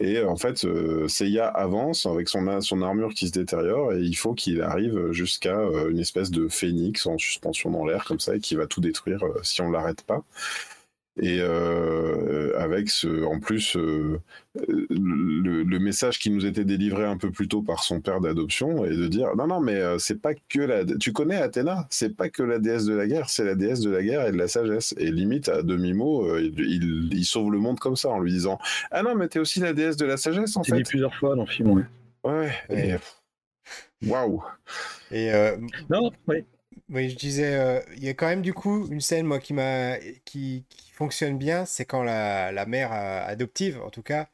Et 0.00 0.22
en 0.22 0.36
fait, 0.36 0.66
Seiya 1.06 1.46
avance 1.46 2.06
avec 2.06 2.28
son, 2.28 2.60
son 2.60 2.82
armure 2.82 3.14
qui 3.14 3.28
se 3.28 3.32
détériore 3.32 3.92
et 3.92 4.00
il 4.00 4.16
faut 4.16 4.34
qu'il 4.34 4.62
arrive 4.62 5.12
jusqu'à 5.12 5.60
une 5.88 5.98
espèce 5.98 6.30
de 6.30 6.48
phénix 6.48 7.06
en 7.06 7.18
suspension 7.20 7.70
dans 7.70 7.84
l'air 7.84 8.04
comme 8.04 8.20
ça 8.20 8.36
et 8.36 8.40
qui 8.40 8.54
va 8.56 8.66
tout 8.66 8.80
détruire 8.80 9.22
euh, 9.24 9.40
si 9.42 9.60
on 9.60 9.70
l'arrête 9.70 10.02
pas. 10.02 10.24
Et 11.20 11.38
euh, 11.40 12.56
avec 12.56 12.88
ce, 12.88 13.24
en 13.24 13.40
plus 13.40 13.76
euh, 13.76 14.20
le, 14.54 15.78
message 15.78 16.18
qui 16.18 16.30
nous 16.30 16.46
était 16.46 16.64
délivré 16.64 17.04
un 17.04 17.16
peu 17.16 17.30
plus 17.30 17.48
tôt 17.48 17.62
par 17.62 17.82
son 17.82 18.00
père 18.00 18.20
d'adoption 18.20 18.84
et 18.84 18.96
de 18.96 19.06
dire 19.08 19.34
non 19.36 19.48
non 19.48 19.60
mais 19.60 19.80
c'est 19.98 20.20
pas 20.20 20.34
que 20.34 20.60
la 20.60 20.84
tu 20.84 21.12
connais 21.12 21.36
Athéna 21.36 21.86
c'est 21.90 22.16
pas 22.16 22.28
que 22.28 22.42
la 22.42 22.58
déesse 22.58 22.84
de 22.84 22.94
la 22.94 23.06
guerre 23.08 23.28
c'est 23.28 23.44
la 23.44 23.54
déesse 23.54 23.80
de 23.80 23.90
la 23.90 24.02
guerre 24.02 24.28
et 24.28 24.32
de 24.32 24.36
la 24.36 24.46
sagesse. 24.46 24.94
Et 24.98 25.10
limite 25.10 25.48
à 25.48 25.62
demi 25.62 25.94
mot 25.94 26.38
il, 26.38 27.24
sauve 27.24 27.50
le 27.50 27.58
monde 27.58 27.80
comme 27.80 27.96
ça 27.96 28.08
en 28.10 28.20
lui 28.20 28.30
disant 28.30 28.58
ah 28.92 29.02
non 29.02 29.14
mais 29.16 29.28
t'es 29.28 29.40
aussi 29.40 29.58
la 29.58 29.72
déesse 29.72 29.96
de 29.96 30.06
la 30.06 30.16
sagesse 30.16 30.56
en 30.56 30.62
fait. 30.62 30.76
dit 30.76 30.84
plusieurs 30.84 31.14
fois 31.14 31.34
dans 31.34 31.44
le 31.44 31.50
film 31.50 31.84
ouais. 32.22 32.52
Ouais 32.68 32.98
waouh. 34.06 34.42
Et 35.10 35.32
non 35.90 36.12
oui 36.28 36.44
oui, 36.90 37.08
je 37.08 37.16
disais, 37.16 37.54
euh, 37.54 37.80
il 37.96 38.04
y 38.04 38.08
a 38.08 38.14
quand 38.14 38.26
même 38.26 38.42
du 38.42 38.52
coup 38.52 38.86
une 38.88 39.00
scène 39.00 39.24
moi 39.26 39.38
qui 39.38 39.54
m'a 39.54 39.96
qui, 40.24 40.64
qui 40.68 40.90
fonctionne 40.92 41.38
bien, 41.38 41.64
c'est 41.64 41.84
quand 41.84 42.02
la, 42.02 42.50
la 42.50 42.66
mère 42.66 42.92
euh, 42.92 43.24
adoptive, 43.24 43.80
en 43.80 43.90
tout 43.90 44.02
cas, 44.02 44.28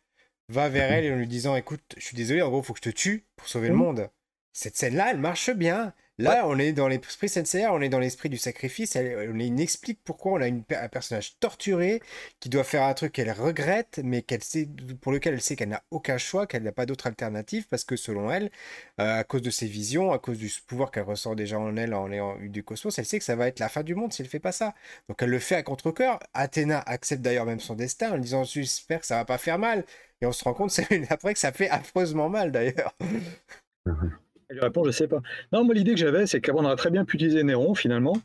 va 0.49 0.69
vers 0.69 0.91
elle 0.91 1.05
et 1.05 1.13
en 1.13 1.17
lui 1.17 1.27
disant, 1.27 1.55
écoute, 1.55 1.95
je 1.99 2.05
suis 2.05 2.17
désolé, 2.17 2.41
en 2.41 2.49
gros, 2.49 2.63
il 2.63 2.65
faut 2.65 2.73
que 2.73 2.81
je 2.83 2.91
te 2.91 2.97
tue 2.97 3.27
pour 3.37 3.49
sauver 3.49 3.69
le 3.69 3.75
mmh. 3.75 3.79
monde. 3.79 4.11
Cette 4.55 4.77
scène-là, 4.77 5.11
elle 5.11 5.19
marche 5.19 5.51
bien. 5.51 5.93
Là, 6.19 6.47
on 6.47 6.59
est 6.59 6.73
dans 6.73 6.89
l'esprit 6.89 7.29
Senseiya, 7.29 7.75
on 7.75 7.81
est 7.83 7.91
dans 7.91 7.99
l'esprit 7.99 8.31
du 8.31 8.39
sacrifice. 8.39 8.97
Elle, 8.97 9.31
on 9.31 9.57
explique 9.59 10.01
pourquoi 10.03 10.33
on 10.33 10.41
a 10.41 10.47
une, 10.49 10.63
un 10.71 10.89
personnage 10.89 11.39
torturé 11.41 12.01
qui 12.41 12.49
doit 12.49 12.65
faire 12.65 12.85
un 12.85 12.95
truc 12.95 13.13
qu'elle 13.13 13.31
regrette, 13.31 14.01
mais 14.03 14.23
qu'elle 14.23 14.43
sait, 14.43 14.67
pour 15.03 15.13
lequel 15.13 15.35
elle 15.35 15.43
sait 15.43 15.57
qu'elle 15.57 15.69
n'a 15.69 15.83
aucun 15.91 16.17
choix, 16.17 16.47
qu'elle 16.47 16.63
n'a 16.63 16.73
pas 16.73 16.87
d'autre 16.87 17.07
alternative, 17.07 17.67
parce 17.69 17.85
que 17.85 17.97
selon 17.97 18.31
elle, 18.31 18.51
euh, 18.99 19.21
à 19.21 19.25
cause 19.25 19.43
de 19.43 19.51
ses 19.51 19.67
visions, 19.67 20.13
à 20.13 20.19
cause 20.19 20.39
du 20.39 20.51
pouvoir 20.67 20.91
qu'elle 20.91 21.03
ressent 21.03 21.35
déjà 21.35 21.59
en 21.59 21.77
elle 21.77 21.93
en 21.93 22.11
ayant 22.11 22.39
eu 22.41 22.49
du 22.49 22.65
cosmos, 22.65 22.99
elle 22.99 23.05
sait 23.05 23.19
que 23.19 23.25
ça 23.25 23.37
va 23.37 23.49
être 23.49 23.59
la 23.61 23.69
fin 23.69 23.83
du 23.83 23.95
monde 23.95 24.13
si 24.13 24.23
elle 24.23 24.29
fait 24.29 24.41
pas 24.41 24.53
ça. 24.53 24.75
Donc 25.09 25.21
elle 25.23 25.31
le 25.31 25.39
fait 25.39 25.57
à 25.57 25.63
contre-coeur. 25.63 26.19
Athéna 26.33 26.81
accepte 26.81 27.21
d'ailleurs 27.23 27.47
même 27.47 27.61
son 27.61 27.75
destin 27.75 28.13
en 28.13 28.19
disant 28.19 28.45
J'espère 28.45 29.01
que 29.01 29.07
ça 29.07 29.17
va 29.17 29.25
pas 29.27 29.39
faire 29.39 29.59
mal. 29.59 29.85
Et 30.23 30.27
on 30.27 30.33
se 30.33 30.45
rend 30.45 30.55
compte 30.55 30.79
après 31.11 31.35
que 31.35 31.39
ça 31.41 31.53
fait 31.53 31.69
affreusement 31.69 32.31
mal 32.31 32.53
d'ailleurs. 32.53 32.95
Il 34.51 34.61
répond, 34.61 34.85
je 34.85 34.91
sais 34.91 35.09
pas. 35.09 35.21
Non, 35.53 35.65
moi, 35.65 35.75
l'idée 35.75 35.93
que 35.93 36.01
j'avais, 36.01 36.27
c'est 36.27 36.41
qu'on 36.41 36.65
aurait 36.65 36.77
très 36.77 36.91
bien 36.91 37.05
pu 37.05 37.17
utiliser 37.17 37.43
Néron, 37.43 37.75
finalement. 37.75 38.17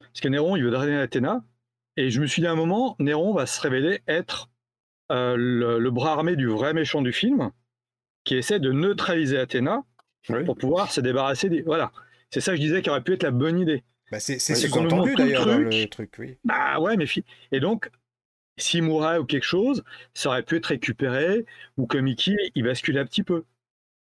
Parce 0.00 0.20
que 0.20 0.28
Néron, 0.28 0.56
il 0.56 0.64
veut 0.64 0.70
drainer 0.70 0.96
Athéna. 0.96 1.44
Et 1.96 2.10
je 2.10 2.20
me 2.20 2.26
suis 2.26 2.42
dit 2.42 2.48
à 2.48 2.52
un 2.52 2.56
moment, 2.56 2.96
Néron 2.98 3.32
va 3.34 3.46
se 3.46 3.60
révéler 3.60 4.02
être 4.06 4.50
euh, 5.12 5.36
le, 5.36 5.90
bras 5.90 6.12
armé 6.12 6.36
du 6.36 6.46
vrai 6.46 6.74
méchant 6.74 7.02
du 7.02 7.12
film, 7.12 7.50
qui 8.24 8.36
essaie 8.36 8.58
de 8.58 8.72
neutraliser 8.72 9.38
Athéna 9.38 9.82
pour 10.44 10.56
pouvoir 10.56 10.90
se 10.90 11.00
débarrasser 11.00 11.48
des. 11.48 11.62
Voilà. 11.62 11.92
C'est 12.30 12.40
ça 12.40 12.52
que 12.52 12.56
je 12.56 12.62
disais 12.62 12.82
qui 12.82 12.90
aurait 12.90 13.02
pu 13.02 13.12
être 13.12 13.22
la 13.22 13.30
bonne 13.30 13.58
idée. 13.58 13.84
Bah 14.10 14.20
c'est 14.20 14.38
ce 14.38 14.66
qu'on 14.68 14.84
entendu 14.86 15.14
d'ailleurs 15.14 15.46
dans 15.46 15.58
le 15.58 15.88
truc, 15.88 16.12
oui. 16.18 16.38
Bah 16.44 16.78
ouais, 16.80 16.96
mais 16.96 17.06
et 17.52 17.60
donc 17.60 17.90
s'il 18.56 18.82
mourait 18.82 19.18
ou 19.18 19.24
quelque 19.24 19.44
chose, 19.44 19.84
ça 20.14 20.30
aurait 20.30 20.42
pu 20.42 20.56
être 20.56 20.66
récupéré 20.66 21.44
ou 21.76 21.86
que 21.86 21.98
Mickey 21.98 22.36
il 22.54 22.64
bascule 22.64 22.98
un 22.98 23.04
petit 23.04 23.22
peu. 23.22 23.44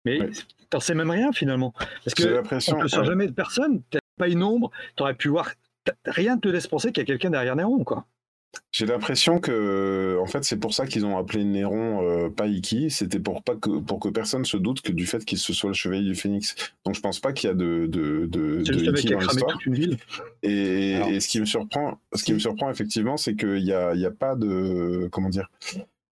Mais 0.05 0.31
t'en 0.71 0.81
sais 0.81 0.95
même 0.95 1.11
rien 1.11 1.33
finalement. 1.33 1.73
Parce 2.05 2.15
que 2.15 2.43
on 2.75 2.83
ne 2.83 2.89
sort 2.89 3.05
jamais 3.05 3.27
de 3.27 3.33
personne, 3.33 3.83
t'as 3.91 3.99
pas 4.17 4.29
une 4.29 4.43
ombre, 4.43 4.71
t'aurais 4.97 5.15
pu 5.15 5.29
voir. 5.29 5.53
Rien 6.05 6.37
ne 6.37 6.41
te 6.41 6.49
laisse 6.49 6.67
penser 6.67 6.93
qu'il 6.93 7.03
y 7.03 7.05
a 7.05 7.07
quelqu'un 7.07 7.31
derrière 7.31 7.57
Néron, 7.57 7.85
quoi. 7.85 8.07
J'ai 8.73 8.87
l'impression 8.87 9.41
que, 9.41 10.19
en 10.21 10.27
fait, 10.27 10.45
c'est 10.45 10.59
pour 10.59 10.73
ça 10.73 10.87
qu'ils 10.87 11.05
ont 11.05 11.17
appelé 11.19 11.45
Néron 11.45 12.03
euh, 12.03 12.29
Paiki. 12.29 12.91
C'était 12.91 13.21
pour 13.21 13.43
pas 13.43 13.57
que 13.57 13.79
pour 13.79 13.99
que 13.99 14.09
personne 14.09 14.45
se 14.45 14.57
doute 14.57 14.81
que 14.81 14.93
du 14.93 15.07
fait 15.07 15.25
qu'il 15.25 15.39
se 15.39 15.53
soit 15.53 15.71
le 15.71 15.75
chevalier 15.75 16.05
du 16.05 16.15
Phénix. 16.15 16.55
Donc, 16.85 16.95
je 16.95 17.01
pense 17.01 17.21
pas 17.21 17.33
qu'il 17.33 17.49
y 17.49 17.51
a 17.51 17.55
de 17.55 17.87
de 17.87 18.27
de, 18.27 18.63
de 18.63 18.97
Iki 18.97 19.09
dans 19.09 19.21
l'histoire. 19.21 19.59
Et, 20.43 20.93
et, 20.93 21.21
ce 21.21 21.29
qui 21.29 21.41
me 21.41 21.47
surprend, 21.47 21.99
ce 22.15 22.25
qui 22.25 22.33
me 22.33 22.39
surprend 22.39 22.71
effectivement, 22.71 23.17
c'est 23.17 23.37
qu'il 23.37 23.65
y 23.65 23.73
a 23.73 23.95
y 23.95 24.07
a 24.07 24.11
pas 24.11 24.35
de 24.35 25.09
comment 25.13 25.29
dire 25.29 25.51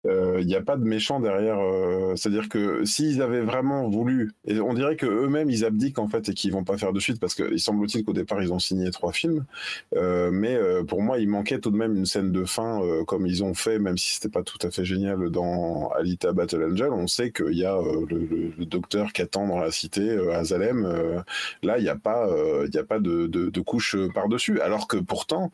il 0.03 0.09
euh, 0.09 0.43
n'y 0.43 0.55
a 0.55 0.61
pas 0.61 0.77
de 0.77 0.83
méchant 0.83 1.19
derrière. 1.19 1.59
Euh, 1.59 2.15
c'est-à-dire 2.15 2.49
que 2.49 2.83
s'ils 2.85 3.21
avaient 3.21 3.41
vraiment 3.41 3.87
voulu, 3.87 4.31
et 4.45 4.59
on 4.59 4.73
dirait 4.73 4.95
que 4.95 5.05
eux-mêmes 5.05 5.49
ils 5.49 5.63
abdiquent 5.63 5.99
en 5.99 6.07
fait 6.07 6.27
et 6.29 6.33
qu'ils 6.33 6.51
vont 6.51 6.63
pas 6.63 6.77
faire 6.77 6.91
de 6.91 6.99
suite 6.99 7.19
parce 7.19 7.35
qu'il 7.35 7.59
semble-t-il 7.59 8.03
qu'au 8.03 8.13
départ 8.13 8.41
ils 8.41 8.51
ont 8.51 8.59
signé 8.59 8.89
trois 8.89 9.11
films, 9.11 9.45
euh, 9.95 10.31
mais 10.31 10.57
pour 10.87 11.01
moi 11.01 11.19
il 11.19 11.29
manquait 11.29 11.59
tout 11.59 11.69
de 11.69 11.77
même 11.77 11.95
une 11.95 12.05
scène 12.05 12.31
de 12.31 12.45
fin 12.45 12.81
comme 13.05 13.27
ils 13.27 13.43
ont 13.43 13.53
fait, 13.53 13.77
même 13.77 13.97
si 13.97 14.15
c'était 14.15 14.29
pas 14.29 14.43
tout 14.43 14.57
à 14.65 14.71
fait 14.71 14.85
génial 14.85 15.29
dans 15.29 15.89
Alita 15.89 16.31
Battle 16.31 16.69
Angel. 16.71 16.91
On 16.91 17.07
sait 17.07 17.31
qu'il 17.31 17.57
y 17.57 17.65
a 17.65 17.77
le, 18.09 18.65
docteur 18.65 19.11
qui 19.13 19.21
attend 19.21 19.47
dans 19.47 19.59
la 19.59 19.71
cité 19.71 20.17
à 20.33 20.43
Zalem. 20.43 21.23
là 21.61 21.77
il 21.77 21.83
n'y 21.83 21.89
a 21.89 21.95
pas, 21.95 22.27
il 22.67 22.77
a 22.77 22.83
pas 22.83 22.99
de, 22.99 23.27
de, 23.27 23.61
couche 23.61 23.95
par 24.15 24.29
dessus, 24.29 24.61
alors 24.61 24.87
que 24.87 24.97
pourtant 24.97 25.51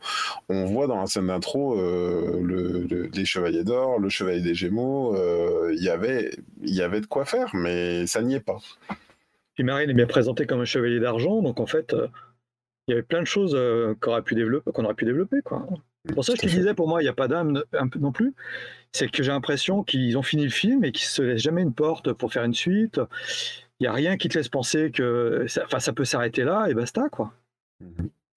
on 0.48 0.64
voit 0.64 0.86
dans 0.86 1.00
la 1.00 1.06
scène 1.06 1.26
d'intro 1.26 1.76
le, 1.76 2.86
les 3.12 3.24
chevaliers 3.24 3.64
d'or, 3.64 3.98
le 3.98 4.08
chevalier 4.08 4.37
des 4.40 4.54
Gémeaux, 4.54 5.14
euh, 5.16 5.72
il 5.76 5.82
y 5.82 5.88
avait, 5.88 6.30
il 6.62 6.74
y 6.74 6.82
avait 6.82 7.00
de 7.00 7.06
quoi 7.06 7.24
faire, 7.24 7.54
mais 7.54 8.06
ça 8.06 8.22
n'y 8.22 8.34
est 8.34 8.40
pas. 8.40 8.58
Puis 9.54 9.64
Marine 9.64 9.90
est 9.90 9.94
bien 9.94 10.06
présentée 10.06 10.46
comme 10.46 10.60
un 10.60 10.64
chevalier 10.64 11.00
d'argent, 11.00 11.42
donc 11.42 11.60
en 11.60 11.66
fait, 11.66 11.94
euh, 11.94 12.08
il 12.86 12.92
y 12.92 12.94
avait 12.94 13.02
plein 13.02 13.20
de 13.20 13.26
choses 13.26 13.54
euh, 13.54 13.94
qu'on 14.00 14.12
aurait 14.12 14.22
pu 14.22 14.34
développer, 14.34 14.70
qu'on 14.72 14.84
aurait 14.84 14.94
pu 14.94 15.04
développer, 15.04 15.42
quoi. 15.42 15.66
Pour 16.14 16.24
ça, 16.24 16.34
je 16.34 16.40
te 16.40 16.46
disais, 16.46 16.74
pour 16.74 16.88
moi, 16.88 17.02
il 17.02 17.04
n'y 17.04 17.10
a 17.10 17.14
pas 17.14 17.28
d'âme 17.28 17.62
non 17.98 18.12
plus. 18.12 18.34
C'est 18.92 19.10
que 19.10 19.22
j'ai 19.22 19.30
l'impression 19.30 19.82
qu'ils 19.82 20.16
ont 20.16 20.22
fini 20.22 20.44
le 20.44 20.50
film 20.50 20.84
et 20.84 20.92
qu'ils 20.92 21.06
se 21.06 21.20
laissent 21.20 21.42
jamais 21.42 21.60
une 21.60 21.74
porte 21.74 22.14
pour 22.14 22.32
faire 22.32 22.44
une 22.44 22.54
suite. 22.54 22.98
Il 23.78 23.82
n'y 23.82 23.86
a 23.88 23.92
rien 23.92 24.16
qui 24.16 24.30
te 24.30 24.38
laisse 24.38 24.48
penser 24.48 24.90
que 24.90 25.44
ça, 25.48 25.66
ça 25.78 25.92
peut 25.92 26.06
s'arrêter 26.06 26.44
là 26.44 26.66
et 26.70 26.74
basta, 26.74 27.08
quoi. 27.10 27.34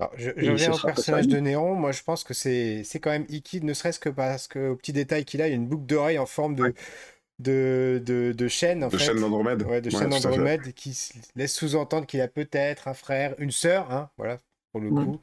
Mhm 0.02 0.18
je, 0.18 0.30
reviens 0.52 0.74
au 0.74 0.78
personnage 0.78 1.28
de 1.28 1.38
Néron. 1.40 1.76
Moi, 1.76 1.92
je 1.92 2.04
pense 2.04 2.24
que 2.24 2.34
c'est 2.34 2.84
quand 3.02 3.12
même 3.12 3.26
Iki, 3.30 3.62
ne 3.62 3.74
serait-ce 3.74 4.00
que 4.00 4.10
parce 4.10 4.48
qu'au 4.48 4.76
petit 4.76 4.94
détail 4.94 5.26
qu'il 5.26 5.42
a, 5.42 5.48
il 5.48 5.52
y 5.52 5.54
a 5.54 5.56
une 5.56 5.68
boucle 5.68 5.86
d'oreille 5.86 6.18
en 6.18 6.26
forme 6.26 6.56
de, 6.56 6.74
de, 7.40 8.02
de, 8.06 8.32
de, 8.32 8.48
chaîne. 8.48 8.84
En 8.84 8.88
de 8.88 8.98
chaîne 8.98 9.20
d'Andromède. 9.20 9.64
Ouais, 9.64 9.82
de 9.82 9.90
chaîne 9.90 10.10
d'Andromède 10.10 10.74
qui 10.74 10.98
laisse 11.36 11.54
sous-entendre 11.54 12.06
qu'il 12.06 12.22
a 12.22 12.28
peut-être 12.28 12.88
un 12.88 12.94
frère, 12.94 13.36
une 13.38 13.52
sœur, 13.52 13.92
hein, 13.92 14.10
voilà, 14.18 14.40
pour 14.72 14.82
le 14.82 14.90
coup. 14.90 15.20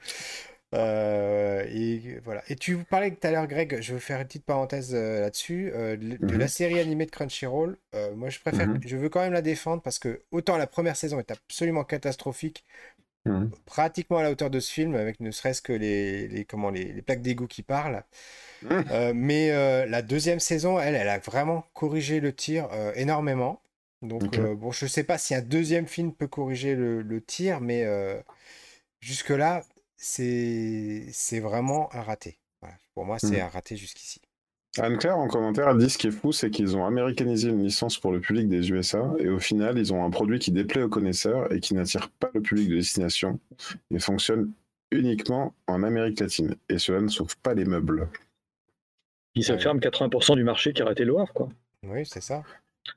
Euh, 0.74 1.64
et 1.70 2.18
voilà. 2.24 2.42
Et 2.48 2.56
tu 2.56 2.76
parlais 2.84 3.10
tout 3.10 3.26
à 3.26 3.30
l'heure, 3.30 3.46
Greg, 3.46 3.80
je 3.80 3.94
veux 3.94 3.98
faire 3.98 4.20
une 4.20 4.26
petite 4.26 4.44
parenthèse 4.44 4.94
euh, 4.94 5.20
là-dessus, 5.20 5.70
euh, 5.74 5.96
de, 5.96 6.36
la 6.36 6.48
série 6.48 6.78
animée 6.78 7.06
de 7.06 7.10
Crunchyroll. 7.10 7.78
moi, 8.14 8.28
je 8.28 8.38
préfère, 8.38 8.68
mhm. 8.68 8.80
je 8.84 8.96
veux 8.96 9.08
quand 9.08 9.20
même 9.20 9.32
la 9.32 9.42
défendre 9.42 9.82
parce 9.82 9.98
que 9.98 10.22
autant 10.30 10.58
la 10.58 10.66
première 10.66 10.96
saison 10.96 11.18
est 11.18 11.30
absolument 11.30 11.84
catastrophique, 11.84 12.64
Mmh. 13.28 13.50
pratiquement 13.66 14.18
à 14.18 14.22
la 14.22 14.30
hauteur 14.30 14.50
de 14.50 14.60
ce 14.60 14.72
film, 14.72 14.94
avec 14.94 15.20
ne 15.20 15.30
serait-ce 15.30 15.62
que 15.62 15.72
les, 15.72 16.28
les, 16.28 16.44
comment, 16.44 16.70
les, 16.70 16.92
les 16.92 17.02
plaques 17.02 17.22
d'égout 17.22 17.46
qui 17.46 17.62
parlent. 17.62 18.04
Mmh. 18.62 18.68
Euh, 18.90 19.12
mais 19.14 19.50
euh, 19.50 19.86
la 19.86 20.02
deuxième 20.02 20.40
saison, 20.40 20.80
elle, 20.80 20.94
elle 20.94 21.08
a 21.08 21.18
vraiment 21.18 21.64
corrigé 21.74 22.20
le 22.20 22.32
tir 22.32 22.68
euh, 22.72 22.92
énormément. 22.94 23.62
Donc, 24.02 24.38
bon, 24.38 24.70
je 24.70 24.84
ne 24.84 24.88
sais 24.88 25.02
pas 25.02 25.18
si 25.18 25.34
un 25.34 25.42
deuxième 25.42 25.88
film 25.88 26.12
peut 26.12 26.28
corriger 26.28 26.76
le, 26.76 27.02
le 27.02 27.20
tir, 27.20 27.60
mais 27.60 27.84
jusque-là, 29.00 29.64
c'est 29.96 31.40
vraiment 31.40 31.92
un 31.92 32.02
raté. 32.02 32.38
Pour 32.94 33.04
moi, 33.04 33.18
c'est 33.18 33.38
mmh. 33.38 33.46
un 33.46 33.48
raté 33.48 33.76
jusqu'ici. 33.76 34.20
Anne-Claire, 34.80 35.18
en 35.18 35.28
commentaire, 35.28 35.68
a 35.68 35.74
dit 35.74 35.88
ce 35.90 35.98
qui 35.98 36.08
est 36.08 36.12
fou, 36.12 36.32
c'est 36.32 36.50
qu'ils 36.50 36.76
ont 36.76 36.86
américanisé 36.86 37.48
une 37.48 37.62
licence 37.62 37.98
pour 37.98 38.12
le 38.12 38.20
public 38.20 38.48
des 38.48 38.70
USA, 38.70 39.12
et 39.18 39.28
au 39.28 39.38
final, 39.38 39.78
ils 39.78 39.92
ont 39.92 40.04
un 40.04 40.10
produit 40.10 40.38
qui 40.38 40.52
déplaît 40.52 40.82
aux 40.82 40.88
connaisseurs 40.88 41.52
et 41.52 41.60
qui 41.60 41.74
n'attire 41.74 42.10
pas 42.10 42.30
le 42.34 42.40
public 42.40 42.68
de 42.68 42.76
destination, 42.76 43.38
et 43.90 43.98
fonctionne 43.98 44.52
uniquement 44.90 45.54
en 45.66 45.82
Amérique 45.82 46.20
latine. 46.20 46.56
Et 46.68 46.78
cela 46.78 47.00
ne 47.00 47.08
sauve 47.08 47.36
pas 47.38 47.54
les 47.54 47.64
meubles. 47.64 48.08
Ils 49.34 49.44
se 49.44 49.56
ferment 49.56 49.80
80% 49.80 50.36
du 50.36 50.44
marché 50.44 50.72
qui 50.72 50.82
aurait 50.82 50.92
été 50.92 51.04
le 51.04 51.14
quoi. 51.34 51.48
Oui, 51.86 52.04
c'est 52.04 52.22
ça. 52.22 52.42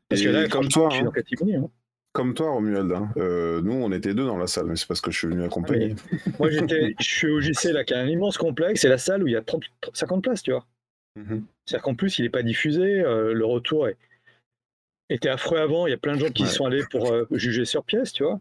Parce 0.10 0.22
que 0.22 0.30
là, 0.30 0.48
comme 0.48 0.68
toi, 0.68 0.90
toi, 0.90 1.12
je 1.14 1.36
suis 1.36 1.56
hein. 1.56 1.62
hein. 1.64 1.70
Comme 2.14 2.34
toi, 2.34 2.52
Romuald. 2.52 2.92
hein. 2.92 3.10
Euh, 3.18 3.62
nous, 3.62 3.74
on 3.74 3.92
était 3.92 4.14
deux 4.14 4.26
dans 4.26 4.38
la 4.38 4.48
salle, 4.48 4.66
mais 4.66 4.76
c'est 4.76 4.88
parce 4.88 5.02
que 5.02 5.12
je 5.12 5.18
suis 5.18 5.28
venu 5.28 5.44
accompagner. 5.44 5.96
Moi, 6.40 6.50
j'étais, 6.50 6.96
je 7.00 7.10
suis 7.10 7.30
au 7.30 7.40
JC, 7.40 7.72
là, 7.72 7.84
qui 7.84 7.94
a 7.94 8.00
un 8.00 8.08
immense 8.08 8.38
complexe, 8.38 8.84
et 8.84 8.90
la 8.90 8.98
salle 8.98 9.24
où 9.24 9.28
il 9.28 9.34
y 9.34 9.38
a 9.38 9.42
30, 9.42 9.64
50 9.94 10.24
places, 10.24 10.44
tu 10.44 10.52
vois. 10.52 10.66
Mhm. 11.16 11.46
C'est-à-dire 11.66 11.84
qu'en 11.84 11.96
plus, 11.96 12.20
il 12.20 12.24
n'est 12.24 12.30
pas 12.30 12.44
diffusé, 12.44 13.02
euh, 13.02 13.34
le 13.34 13.46
retour 13.46 13.88
est- 13.88 13.98
était 15.10 15.30
affreux 15.30 15.58
avant, 15.60 15.88
il 15.88 15.90
y 15.92 15.94
a 15.94 15.98
plein 15.98 16.16
de 16.16 16.20
gens 16.22 16.30
qui 16.32 16.44
Ouais. 16.44 16.50
sont 16.50 16.66
allés 16.66 16.84
pour 16.90 17.12
euh, 17.12 17.26
juger 17.32 17.66
sur 17.66 17.84
pièce, 17.84 18.14
tu 18.14 18.24
vois. 18.24 18.40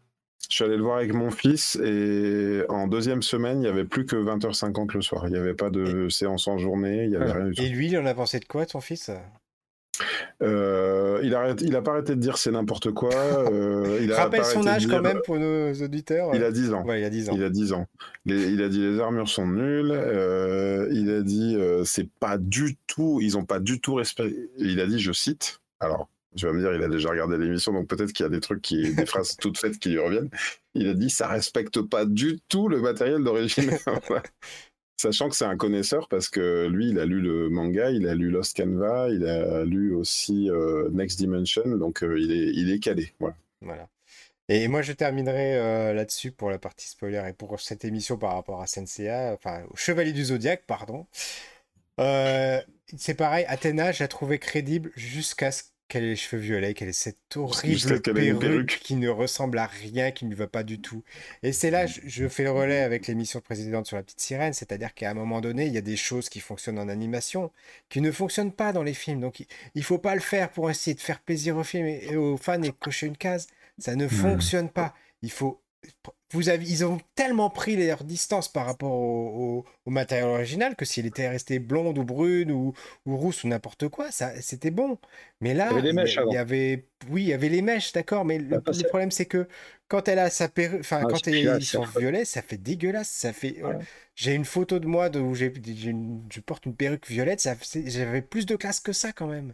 Je 0.48 0.54
suis 0.54 0.64
allé 0.64 0.76
le 0.76 0.82
voir 0.82 0.96
avec 0.98 1.12
mon 1.12 1.30
fils 1.30 1.76
et 1.84 2.62
en 2.68 2.86
deuxième 2.86 3.22
semaine, 3.22 3.58
il 3.58 3.60
n'y 3.62 3.66
avait 3.66 3.84
plus 3.84 4.06
que 4.06 4.16
20h50 4.16 4.94
le 4.94 5.02
soir. 5.02 5.26
Il 5.26 5.32
n'y 5.32 5.38
avait 5.38 5.54
pas 5.54 5.68
de 5.70 6.08
séance 6.08 6.48
en 6.48 6.56
journée, 6.58 7.04
il 7.04 7.10
n'y 7.10 7.16
avait 7.16 7.30
Ah. 7.30 7.34
rien 7.34 7.46
du 7.48 7.54
tout. 7.54 7.62
Et 7.62 7.68
lui, 7.68 7.88
il 7.88 7.98
en 7.98 8.06
a 8.06 8.14
pensé 8.14 8.38
de 8.40 8.44
quoi, 8.46 8.64
ton 8.66 8.80
fils? 8.80 9.10
Euh, 10.42 11.20
il 11.22 11.34
a 11.34 11.54
il 11.60 11.76
a 11.76 11.82
pas 11.82 11.92
arrêté 11.92 12.14
de 12.14 12.20
dire 12.20 12.38
c'est 12.38 12.50
n'importe 12.50 12.92
quoi. 12.92 13.14
euh, 13.14 13.98
il 14.02 14.12
a 14.12 14.16
Rappelle 14.16 14.44
son 14.44 14.66
âge 14.66 14.86
dire- 14.86 14.96
quand 14.96 15.02
même 15.02 15.20
pour 15.24 15.38
nos 15.38 15.72
auditeurs. 15.74 16.30
Il 16.34 16.42
a 16.44 16.50
10 16.50 16.72
ans. 16.72 16.84
Ouais, 16.84 17.00
il 17.00 17.04
a 17.04 17.10
10 17.10 17.28
ans. 17.30 17.32
Il 17.34 17.44
a 17.44 17.50
10 17.50 17.72
ans. 17.72 17.86
Les- 18.26 18.48
il 18.50 18.62
a 18.62 18.68
dit 18.68 18.80
les 18.80 19.00
armures 19.00 19.28
sont 19.28 19.46
nulles. 19.46 19.90
euh, 19.92 20.88
il 20.92 21.10
a 21.10 21.22
dit 21.22 21.56
euh, 21.58 21.84
c'est 21.84 22.08
pas 22.20 22.38
du 22.38 22.76
tout. 22.86 23.18
Ils 23.22 23.36
ont 23.36 23.44
pas 23.44 23.60
du 23.60 23.80
tout 23.80 23.94
respecté. 23.94 24.50
Il 24.58 24.80
a 24.80 24.86
dit, 24.86 24.98
je 24.98 25.12
cite. 25.12 25.60
Alors, 25.80 26.08
tu 26.36 26.46
vas 26.46 26.52
me 26.52 26.60
dire, 26.60 26.72
il 26.74 26.82
a 26.82 26.88
déjà 26.88 27.08
regardé 27.10 27.36
l'émission, 27.38 27.72
donc 27.72 27.88
peut-être 27.88 28.12
qu'il 28.12 28.22
y 28.24 28.26
a 28.26 28.30
des 28.30 28.40
trucs 28.40 28.62
qui, 28.62 28.94
des 28.94 29.06
phrases 29.06 29.36
toutes 29.36 29.58
faites 29.58 29.78
qui 29.78 29.88
lui 29.90 29.98
reviennent. 29.98 30.30
Il 30.74 30.88
a 30.88 30.94
dit, 30.94 31.10
ça 31.10 31.26
respecte 31.26 31.80
pas 31.80 32.04
du 32.04 32.38
tout 32.48 32.68
le 32.68 32.80
matériel 32.80 33.24
d'origine. 33.24 33.70
Sachant 35.00 35.30
que 35.30 35.34
c'est 35.34 35.46
un 35.46 35.56
connaisseur 35.56 36.08
parce 36.08 36.28
que 36.28 36.66
lui, 36.66 36.90
il 36.90 36.98
a 36.98 37.06
lu 37.06 37.22
le 37.22 37.48
manga, 37.48 37.88
il 37.90 38.06
a 38.06 38.14
lu 38.14 38.28
Lost 38.28 38.54
Canva, 38.54 39.08
il 39.08 39.26
a 39.26 39.64
lu 39.64 39.94
aussi 39.94 40.50
euh, 40.50 40.90
Next 40.90 41.18
Dimension, 41.18 41.64
donc 41.78 42.02
euh, 42.02 42.20
il 42.20 42.30
est, 42.30 42.52
il 42.52 42.70
est 42.70 42.80
calé. 42.80 43.14
Voilà. 43.62 43.88
Et 44.50 44.68
moi, 44.68 44.82
je 44.82 44.92
terminerai 44.92 45.56
euh, 45.56 45.94
là-dessus 45.94 46.32
pour 46.32 46.50
la 46.50 46.58
partie 46.58 46.86
spoiler 46.86 47.22
et 47.30 47.32
pour 47.32 47.58
cette 47.62 47.86
émission 47.86 48.18
par 48.18 48.34
rapport 48.34 48.60
à 48.60 48.66
Senseiya, 48.66 49.32
enfin, 49.32 49.62
au 49.70 49.76
Chevalier 49.76 50.12
du 50.12 50.24
Zodiaque, 50.26 50.64
pardon. 50.66 51.06
C'est 51.96 53.14
pareil, 53.14 53.46
Athéna, 53.48 53.92
je 53.92 54.02
la 54.02 54.08
trouvais 54.08 54.38
crédible 54.38 54.92
jusqu'à 54.96 55.50
ce 55.50 55.62
qu'elle 55.90 56.04
ait 56.04 56.10
les 56.10 56.16
cheveux 56.16 56.40
violets, 56.40 56.72
qu'elle 56.72 56.88
ait 56.88 56.92
cette 56.92 57.36
horrible 57.36 58.00
perruque, 58.00 58.40
perruque. 58.40 58.80
qui 58.82 58.94
ne 58.94 59.08
ressemble 59.08 59.58
à 59.58 59.66
rien, 59.66 60.12
qui 60.12 60.24
ne 60.24 60.30
lui 60.30 60.36
va 60.36 60.46
pas 60.46 60.62
du 60.62 60.80
tout. 60.80 61.02
Et 61.42 61.52
c'est 61.52 61.70
là, 61.70 61.86
je, 61.86 62.00
je 62.06 62.28
fais 62.28 62.44
le 62.44 62.52
relais 62.52 62.80
avec 62.80 63.06
l'émission 63.06 63.40
précédente 63.40 63.86
sur 63.86 63.96
la 63.96 64.02
petite 64.02 64.20
sirène, 64.20 64.52
c'est-à-dire 64.52 64.94
qu'à 64.94 65.10
un 65.10 65.14
moment 65.14 65.40
donné, 65.40 65.66
il 65.66 65.72
y 65.72 65.78
a 65.78 65.82
des 65.82 65.96
choses 65.96 66.28
qui 66.28 66.40
fonctionnent 66.40 66.78
en 66.78 66.88
animation, 66.88 67.50
qui 67.88 68.00
ne 68.00 68.12
fonctionnent 68.12 68.52
pas 68.52 68.72
dans 68.72 68.84
les 68.84 68.94
films. 68.94 69.20
Donc, 69.20 69.44
il, 69.74 69.84
faut 69.84 69.98
pas 69.98 70.14
le 70.14 70.20
faire 70.20 70.50
pour 70.50 70.70
essayer 70.70 70.94
de 70.94 71.00
faire 71.00 71.20
plaisir 71.20 71.56
aux 71.56 71.64
films 71.64 71.86
et, 71.86 72.12
et 72.12 72.16
aux 72.16 72.36
fans 72.36 72.62
et 72.62 72.72
cocher 72.72 73.06
une 73.06 73.16
case. 73.16 73.48
Ça 73.78 73.96
ne 73.96 74.06
fonctionne 74.08 74.68
pas. 74.68 74.94
Il 75.22 75.30
faut. 75.30 75.59
Vous 76.32 76.48
avez, 76.48 76.64
ils 76.64 76.84
ont 76.84 76.98
tellement 77.16 77.50
pris 77.50 77.76
leur 77.76 78.04
distance 78.04 78.46
par 78.50 78.64
rapport 78.66 78.92
au, 78.92 79.58
au- 79.60 79.64
au 79.84 79.90
matériel 79.90 80.28
original 80.28 80.76
que 80.76 80.84
s'il 80.84 81.06
était 81.06 81.28
resté 81.28 81.58
blonde 81.58 81.98
ou 81.98 82.04
brune 82.04 82.52
ou, 82.52 82.72
ou 83.04 83.16
rousse 83.16 83.42
ou 83.42 83.48
n'importe 83.48 83.88
quoi, 83.88 84.12
ça, 84.12 84.40
c'était 84.40 84.70
bon. 84.70 84.98
Mais 85.40 85.54
là, 85.54 85.70
Il 85.72 85.84
y 85.84 85.88
avait 85.88 86.04
il 86.22 86.32
y 86.32 86.36
oui, 87.10 87.22
il 87.22 87.28
y 87.28 87.32
avait 87.32 87.48
les 87.48 87.62
mèches, 87.62 87.92
d'accord. 87.92 88.24
Mais 88.24 88.38
le, 88.38 88.60
problème, 88.60 89.10
c'est 89.10 89.26
que 89.26 89.48
quand 89.90 90.08
elle 90.08 90.20
a 90.20 90.30
sa 90.30 90.48
perruque, 90.48 90.80
enfin, 90.80 91.00
Ah, 91.02 91.06
quand 91.10 91.26
elle- 91.26 91.58
ils 91.60 91.64
sont 91.66 91.82
violets, 91.84 92.24
ça 92.24 92.40
fait 92.42 92.56
dégueulasse. 92.56 93.10
Ça 93.10 93.32
fait. 93.32 93.62
Ouais. 93.62 93.76
J'ai 94.14 94.34
une 94.34 94.44
photo 94.44 94.78
de 94.78 94.86
moi 94.86 95.08
de, 95.10 95.18
où 95.18 95.34
j'ai, 95.34 95.52
une- 95.86 96.22
je 96.32 96.40
porte 96.40 96.64
une 96.66 96.76
perruque 96.76 97.06
violette. 97.08 97.40
Ça, 97.40 97.54
j'avais 97.86 98.22
plus 98.22 98.46
de 98.46 98.54
classe 98.56 98.80
que 98.80 98.92
ça 98.92 99.12
quand 99.12 99.26
même. 99.26 99.52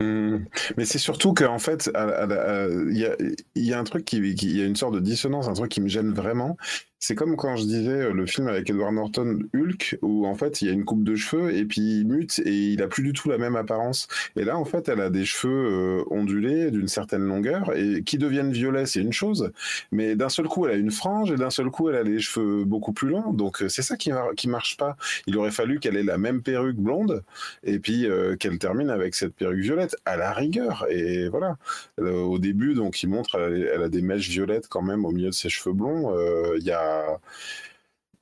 Hum, 0.00 0.46
Mais 0.76 0.84
c'est 0.84 0.98
surtout 0.98 1.34
qu'en 1.34 1.58
fait, 1.58 1.90
à- 1.94 2.66
il 2.90 2.96
y 2.98 3.04
a, 3.06 3.16
y 3.54 3.72
a 3.72 3.78
un 3.78 3.84
truc 3.84 4.04
qui- 4.04 4.16
il 4.18 4.56
y 4.56 4.62
a 4.62 4.64
une 4.64 4.76
sorte 4.76 4.94
de 4.94 5.00
dissonance, 5.00 5.48
un 5.48 5.52
truc 5.52 5.70
qui 5.70 5.80
me 5.80 5.88
gêne 5.88 6.12
vraiment. 6.12 6.56
C'est 7.04 7.16
comme 7.16 7.34
quand 7.34 7.56
je 7.56 7.64
disais 7.64 7.90
euh, 7.90 8.12
le 8.12 8.26
film 8.26 8.46
avec 8.46 8.70
Edward 8.70 8.94
Norton, 8.94 9.40
Hulk, 9.56 9.98
où 10.02 10.24
en 10.24 10.36
fait 10.36 10.62
il 10.62 10.68
y 10.68 10.70
a 10.70 10.72
une 10.72 10.84
coupe 10.84 11.02
de 11.02 11.16
cheveux 11.16 11.52
et 11.52 11.64
puis 11.64 11.80
il 11.80 12.06
mute 12.06 12.38
et 12.44 12.52
il 12.74 12.80
a 12.80 12.86
plus 12.86 13.02
du 13.02 13.12
tout 13.12 13.28
la 13.28 13.38
même 13.38 13.56
apparence. 13.56 14.06
Et 14.36 14.44
là, 14.44 14.56
en 14.56 14.64
fait, 14.64 14.88
elle 14.88 15.00
a 15.00 15.10
des 15.10 15.24
cheveux 15.24 15.52
euh, 15.52 16.04
ondulés 16.12 16.70
d'une 16.70 16.86
certaine 16.86 17.22
longueur 17.22 17.76
et 17.76 18.04
qui 18.04 18.18
deviennent 18.18 18.52
violets, 18.52 18.86
c'est 18.86 19.00
une 19.00 19.12
chose. 19.12 19.50
Mais 19.90 20.14
d'un 20.14 20.28
seul 20.28 20.46
coup, 20.46 20.64
elle 20.64 20.74
a 20.74 20.76
une 20.76 20.92
frange 20.92 21.32
et 21.32 21.34
d'un 21.34 21.50
seul 21.50 21.70
coup, 21.70 21.88
elle 21.88 21.96
a 21.96 22.04
les 22.04 22.20
cheveux 22.20 22.64
beaucoup 22.64 22.92
plus 22.92 23.08
longs. 23.08 23.32
Donc 23.32 23.62
euh, 23.64 23.68
c'est 23.68 23.82
ça 23.82 23.96
qui, 23.96 24.12
qui 24.36 24.48
marche 24.48 24.76
pas. 24.76 24.96
Il 25.26 25.36
aurait 25.38 25.50
fallu 25.50 25.80
qu'elle 25.80 25.96
ait 25.96 26.04
la 26.04 26.18
même 26.18 26.40
perruque 26.40 26.76
blonde 26.76 27.24
et 27.64 27.80
puis 27.80 28.06
qu'elle 28.38 28.58
termine 28.60 28.90
avec 28.90 29.16
cette 29.16 29.34
perruque 29.34 29.58
violette 29.58 29.96
à 30.04 30.16
la 30.16 30.32
rigueur 30.32 30.86
et 30.88 31.28
voilà 31.28 31.56
au 31.98 32.38
début 32.38 32.74
donc 32.74 33.02
il 33.02 33.08
montre 33.08 33.38
elle, 33.38 33.82
a- 33.82 33.88
des 33.88 34.02
mèches 34.02 34.28
violettes 34.28 34.68
quand 34.68 34.82
même 34.82 35.04
au 35.04 35.10
milieu 35.10 35.28
de 35.30 35.34
ses 35.34 35.48
cheveux 35.48 35.74
blonds 35.74 36.14
il 36.56 36.62
y 36.64 36.70
a 36.70 36.91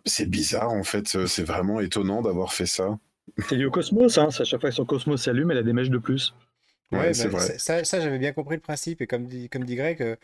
c'est 0.04 0.28
bizarre 0.28 0.72
en 0.72 0.82
fait 0.84 1.14
Euh, 1.16 1.26
c'est 1.26 1.42
vraiment 1.42 1.80
étonnant 1.80 2.20
d'avoir 2.20 2.52
fait 2.52 2.66
ça 2.66 2.98
C'est 3.42 3.56
lié 3.56 3.66
au 3.66 3.70
cosmos, 3.70 4.16
hein. 4.16 4.28
à 4.28 4.44
chaque 4.44 4.60
fois 4.62 4.70
que 4.70 4.76
son 4.76 4.86
cosmos 4.86 5.22
s'allume, 5.22 5.50
elle 5.50 5.58
a 5.58 5.62
des 5.62 5.74
mèches 5.74 5.90
de 5.90 5.98
plus. 5.98 6.34
ouais, 6.92 7.12
Ouais, 7.12 7.14
c'est 7.14 7.28
bah, 7.28 7.28
vrai 7.28 7.52
ça, 7.58 7.84
j'avais 8.00 8.18
bien 8.18 8.32
compris 8.32 8.56
le 8.56 8.60
principe. 8.60 9.00
Et 9.00 9.06
comme 9.06 9.26
dit, 9.26 9.48
comme 9.48 9.64
dit 9.64 9.76
Greg, 9.76 10.02
euh, 10.02 10.16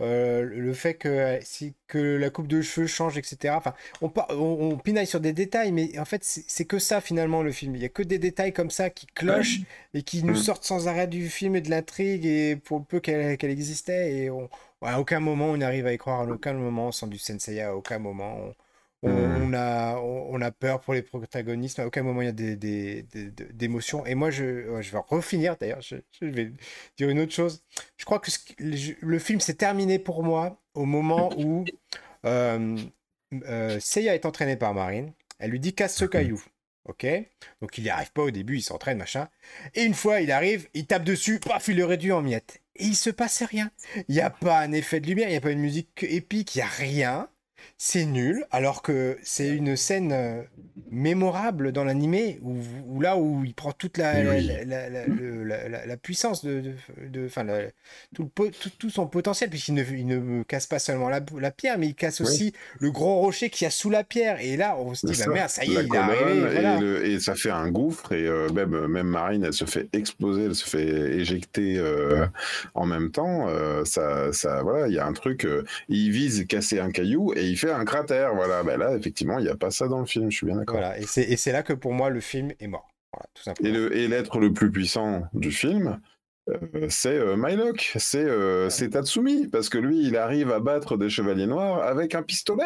euh, 0.00 0.42
le 0.44 0.74
fait 0.74 0.94
que, 0.94 1.08
euh, 1.08 1.38
si, 1.42 1.74
que 1.88 1.98
la 2.16 2.30
coupe 2.30 2.46
de 2.48 2.62
cheveux 2.62 2.86
change, 2.86 3.18
etc. 3.18 3.56
Enfin, 3.58 3.74
on, 4.02 4.10
par- 4.10 4.28
on, 4.30 4.72
on 4.72 4.78
pinaille 4.78 5.06
sur 5.06 5.20
des 5.20 5.32
détails, 5.32 5.72
mais 5.72 5.98
en 5.98 6.04
fait, 6.06 6.24
c'est 6.24 6.64
que 6.66 6.78
ça 6.78 7.00
finalement 7.00 7.42
le 7.42 7.52
film. 7.52 7.76
Il 7.76 7.82
y 7.82 7.86
a 7.86 7.88
que 7.90 8.02
des 8.02 8.18
détails 8.18 8.52
comme 8.52 8.70
ça 8.70 8.90
qui 8.90 9.06
clochent 9.08 9.62
et 9.94 10.02
qui 10.02 10.24
nous 10.24 10.34
Mm. 10.34 10.36
sortent 10.36 10.64
sans 10.64 10.88
arrêt 10.88 11.06
du 11.08 11.28
film 11.30 11.56
et 11.56 11.60
de 11.62 11.70
l'intrigue 11.70 12.26
et 12.26 12.56
pour 12.56 12.78
le 12.80 12.84
peu 12.84 13.00
qu'elle 13.00 13.36
qu'elle 13.38 13.50
existait. 13.50 14.14
Et 14.14 14.30
on, 14.30 14.48
à 14.82 15.00
aucun 15.00 15.20
moment 15.20 15.46
on 15.50 15.60
arrive 15.60 15.86
à 15.86 15.92
y 15.92 15.98
croire, 15.98 16.20
à 16.22 16.26
aucun 16.26 16.52
moment 16.54 16.88
on 16.88 16.92
sent 16.92 17.08
du 17.08 17.18
Senseiya, 17.18 17.70
à 17.70 17.74
aucun 17.74 17.98
moment 17.98 18.36
on, 18.38 18.54
on- 19.02 19.10
on 19.50 19.52
a, 19.54 19.96
on, 19.98 20.34
on 20.34 20.40
a 20.42 20.50
peur 20.52 20.80
pour 20.80 20.94
les 20.94 21.02
protagonistes, 21.02 21.78
à 21.78 21.86
aucun 21.86 22.02
moment 22.02 22.22
il 22.22 22.26
y 22.26 22.28
a 22.28 22.32
des, 22.32 22.56
des, 22.56 23.02
des- 23.04 23.30
des- 23.30 23.52
d'émotions. 23.52 24.04
Et 24.06 24.14
moi, 24.14 24.30
je, 24.30 24.44
vais 24.44 24.98
refinir 25.08 25.56
d'ailleurs, 25.56 25.80
je, 25.80 25.96
je 26.20 26.26
vais 26.26 26.52
dire 26.96 27.08
une 27.08 27.20
autre 27.20 27.32
chose. 27.32 27.62
Je 27.96 28.04
crois 28.04 28.18
que 28.20 28.30
ce 28.30 28.38
le, 28.58 28.76
le 29.00 29.18
film 29.18 29.40
s'est 29.40 29.54
terminé 29.54 29.98
pour 29.98 30.22
moi 30.22 30.60
au 30.74 30.84
moment 30.84 31.32
où 31.38 31.70
euh, 32.26 32.76
euh, 33.44 33.80
Seiya 33.80 34.14
est 34.14 34.26
entraîné 34.26 34.56
par 34.56 34.74
Marine. 34.74 35.12
Elle 35.38 35.50
lui 35.52 35.60
dit 35.60 35.74
casse 35.74 35.96
ce 35.96 36.04
caillou. 36.04 36.42
Ok 36.86 37.06
Donc 37.60 37.76
il 37.78 37.84
n'y 37.84 37.90
arrive 37.90 38.12
pas 38.12 38.22
au 38.22 38.30
début, 38.30 38.56
il 38.56 38.62
s'entraîne, 38.62 38.98
machin. 38.98 39.28
Et 39.74 39.84
une 39.84 39.94
fois, 39.94 40.20
il 40.20 40.32
arrive, 40.32 40.68
il 40.74 40.86
tape 40.86 41.04
dessus, 41.04 41.38
paf, 41.38 41.68
il 41.68 41.76
le 41.76 41.84
réduit 41.84 42.12
en 42.12 42.22
miettes. 42.22 42.62
Et 42.76 42.84
il 42.84 42.96
se 42.96 43.10
passe 43.10 43.42
rien. 43.42 43.70
Il 44.08 44.14
n'y 44.14 44.20
a 44.20 44.30
pas 44.30 44.60
un 44.60 44.72
effet 44.72 45.00
de 45.00 45.06
lumière, 45.06 45.28
il 45.28 45.32
n'y 45.32 45.36
a 45.36 45.42
pas 45.42 45.50
une 45.50 45.60
musique 45.60 46.02
épique, 46.02 46.54
il 46.54 46.58
n'y 46.58 46.62
a 46.62 46.68
rien. 46.68 47.28
C'est 47.78 48.04
nul, 48.04 48.44
alors 48.50 48.82
que 48.82 49.16
c'est 49.22 49.48
une 49.48 49.76
scène 49.76 50.12
euh, 50.12 50.42
mémorable 50.90 51.72
dans 51.72 51.84
l'animé, 51.84 52.38
où, 52.42 52.56
où 52.86 53.00
là 53.00 53.16
où 53.16 53.44
il 53.44 53.54
prend 53.54 53.72
toute 53.72 53.96
la, 53.98 54.14
Oui. 54.20 54.46
la- 54.66 54.88
la- 54.88 55.06
la- 55.68 55.86
la- 55.86 55.96
puissance 55.96 56.44
de, 56.44 56.74
enfin, 57.26 57.46
tout, 58.14 58.30
tout, 58.34 58.70
tout 58.78 58.90
son 58.90 59.06
potentiel, 59.06 59.50
puisqu'il 59.50 59.74
ne, 59.74 59.84
il 59.84 60.06
ne 60.06 60.42
casse 60.42 60.66
pas 60.66 60.78
seulement 60.78 61.08
la, 61.08 61.20
la 61.38 61.50
pierre, 61.50 61.78
mais 61.78 61.88
il 61.88 61.94
casse 61.94 62.20
Oui. 62.20 62.26
aussi 62.26 62.52
le 62.78 62.90
gros 62.90 63.16
rocher 63.20 63.50
qu'il 63.50 63.64
y 63.64 63.68
a 63.68 63.70
sous 63.70 63.90
la 63.90 64.04
pierre. 64.04 64.40
Et 64.40 64.56
là, 64.56 64.76
on 64.78 64.94
se 64.94 65.06
dit, 65.06 65.12
bah 65.12 65.24
ça. 65.24 65.30
merde, 65.30 65.48
ça 65.50 65.64
y 65.64 65.74
est, 65.74 65.84
il 65.84 65.94
est 65.94 65.96
arrivé. 65.98 66.40
voilà. 66.40 66.76
et, 66.76 66.80
le- 66.80 67.06
et 67.06 67.20
ça 67.20 67.34
fait 67.34 67.50
un 67.50 67.70
gouffre 67.70 68.12
et 68.12 68.26
euh, 68.26 68.48
même, 68.50 68.86
même 68.86 69.06
Marine 69.06 69.44
elle 69.44 69.52
se 69.52 69.64
fait 69.64 69.88
exploser 69.92 70.44
elle 70.44 70.54
se 70.54 70.64
fait 70.68 70.86
éjecter 71.18 71.76
euh, 71.78 72.26
en 72.74 72.86
même 72.86 73.10
temps 73.10 73.48
Euh, 73.48 73.84
ça, 73.84 74.32
ça 74.32 74.62
voilà 74.62 74.88
il 74.88 74.94
y 74.94 74.98
a 74.98 75.06
un 75.06 75.12
truc 75.12 75.44
euh, 75.44 75.64
il 75.88 76.10
vise 76.10 76.46
casser 76.46 76.78
un 76.80 76.90
caillou 76.90 77.32
et 77.34 77.49
il 77.50 77.56
fait 77.58 77.70
un 77.70 77.84
cratère 77.84 78.34
voilà 78.34 78.62
ben 78.62 78.78
là 78.78 78.94
effectivement 78.96 79.38
il 79.38 79.44
n'y 79.44 79.50
a 79.50 79.56
pas 79.56 79.70
ça 79.70 79.88
dans 79.88 80.00
le 80.00 80.06
film 80.06 80.30
je 80.30 80.36
suis 80.36 80.46
bien 80.46 80.56
d'accord 80.56 80.76
Voilà, 80.76 80.98
et 80.98 81.04
c'est 81.04 81.52
là 81.52 81.62
que 81.62 81.72
pour 81.72 81.92
moi 81.92 82.10
le 82.10 82.20
film 82.20 82.52
est 82.60 82.66
mort. 82.66 82.88
Voilà, 83.12 83.26
tout 83.34 83.42
Et 83.42 83.44
simplement. 83.44 83.74
le- 83.74 83.96
et 83.96 84.08
l'être 84.08 84.38
le 84.38 84.52
plus 84.52 84.70
puissant 84.70 85.22
du 85.32 85.50
film, 85.50 86.00
euh, 86.48 86.86
c'est 86.88 87.16
euh, 87.18 87.36
Mylock, 87.36 87.92
c'est 87.98 88.24
euh, 88.24 88.70
c'est 88.70 88.90
Tatsumi, 88.90 89.46
parce 89.48 89.68
que 89.68 89.78
lui, 89.78 90.02
il 90.06 90.16
arrive 90.16 90.50
à 90.50 90.58
battre 90.60 90.96
des 90.96 91.10
chevaliers 91.10 91.46
noirs 91.46 91.82
avec 91.82 92.14
un 92.14 92.22
pistolet 92.22 92.64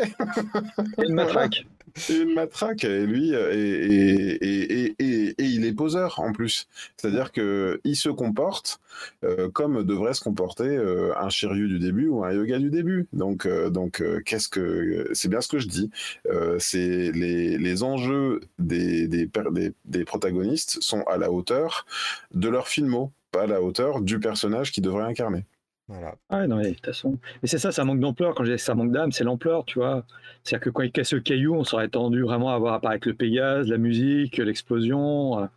Et 0.98 1.04
une 1.08 1.14
matraque. 1.14 1.66
et 2.08 2.16
une 2.22 2.34
matraque, 2.34 2.84
et 2.84 3.04
lui, 3.04 3.34
euh, 3.34 3.52
et, 3.52 3.58
et, 3.58 4.34
et, 4.44 4.84
et, 4.84 4.94
et- 4.98 5.34
et 5.38 5.44
il 5.44 5.64
est 5.66 5.72
poseur 5.74 6.20
en 6.20 6.32
plus. 6.32 6.66
C'est-à-dire 6.96 7.32
que 7.32 7.80
il 7.84 7.96
se 7.96 8.08
comporte 8.08 8.80
euh, 9.24 9.50
comme 9.50 9.82
devrait 9.84 10.14
se 10.14 10.22
comporter 10.22 10.64
euh, 10.68 11.12
un 11.18 11.28
Shiryu 11.28 11.68
du 11.68 11.78
début 11.80 12.06
ou 12.08 12.24
un 12.24 12.32
Yoga 12.32 12.58
du 12.58 12.70
début. 12.70 13.06
Donc, 13.12 13.44
euh, 13.44 13.68
donc 13.70 14.00
euh, 14.00 14.20
qu'est-ce 14.24 14.48
que 14.48 15.08
c'est 15.12 15.28
bien 15.28 15.40
ce 15.40 15.48
que 15.48 15.58
je 15.58 15.68
dis. 15.68 15.90
Euh, 16.30 16.56
c'est 16.58 17.10
les, 17.12 17.58
les 17.58 17.82
enjeux 17.82 18.40
des, 18.58 19.08
des, 19.08 19.26
per- 19.26 19.50
des, 19.52 19.72
des 19.84 20.04
protagonistes 20.04 20.78
sont 20.80 21.02
à 21.02 21.16
la 21.18 21.30
hauteur 21.32 21.86
de 22.32 22.48
leur 22.48 22.68
filmo, 22.68 23.12
pas 23.35 23.43
à 23.43 23.47
la 23.47 23.61
hauteur 23.61 24.01
du 24.01 24.20
personnage 24.20 24.72
qu'ils 24.72 24.85
devraient 24.85 25.05
incarner. 25.05 25.45
Voilà. 25.89 26.14
Ah 26.30 26.47
non, 26.47 26.57
mais 26.57 26.70
de 26.70 26.74
toute 26.74 26.87
façon. 26.87 27.18
Mais 27.43 27.49
c'est 27.49 27.59
ça, 27.59 27.70
ça 27.70 27.85
manque 27.85 28.01
d'ampleur. 28.01 28.35
Quand 28.35 28.45
je 28.45 28.53
dis 28.53 28.59
ça 28.59 28.74
manque 28.74 28.93
d'âme, 28.93 29.12
c'est 29.12 29.24
l'ampleur, 29.24 29.64
tu 29.66 29.78
vois. 29.78 30.05
C'est-à-dire 30.43 30.64
que 30.64 30.70
quand 30.70 30.82
il 30.82 30.93
casse 30.93 31.12
le 31.12 31.20
caillou, 31.20 31.55
on 31.55 31.64
serait 31.64 31.89
tendu 31.89 32.22
vraiment 32.22 32.55
à 32.55 32.59
voir 32.59 32.74
apparaître 32.74 33.07
le 33.07 33.14
Pégase, 33.14 33.68
la 33.68 33.76
musique, 33.76 34.39
l'explosion. 34.39 35.49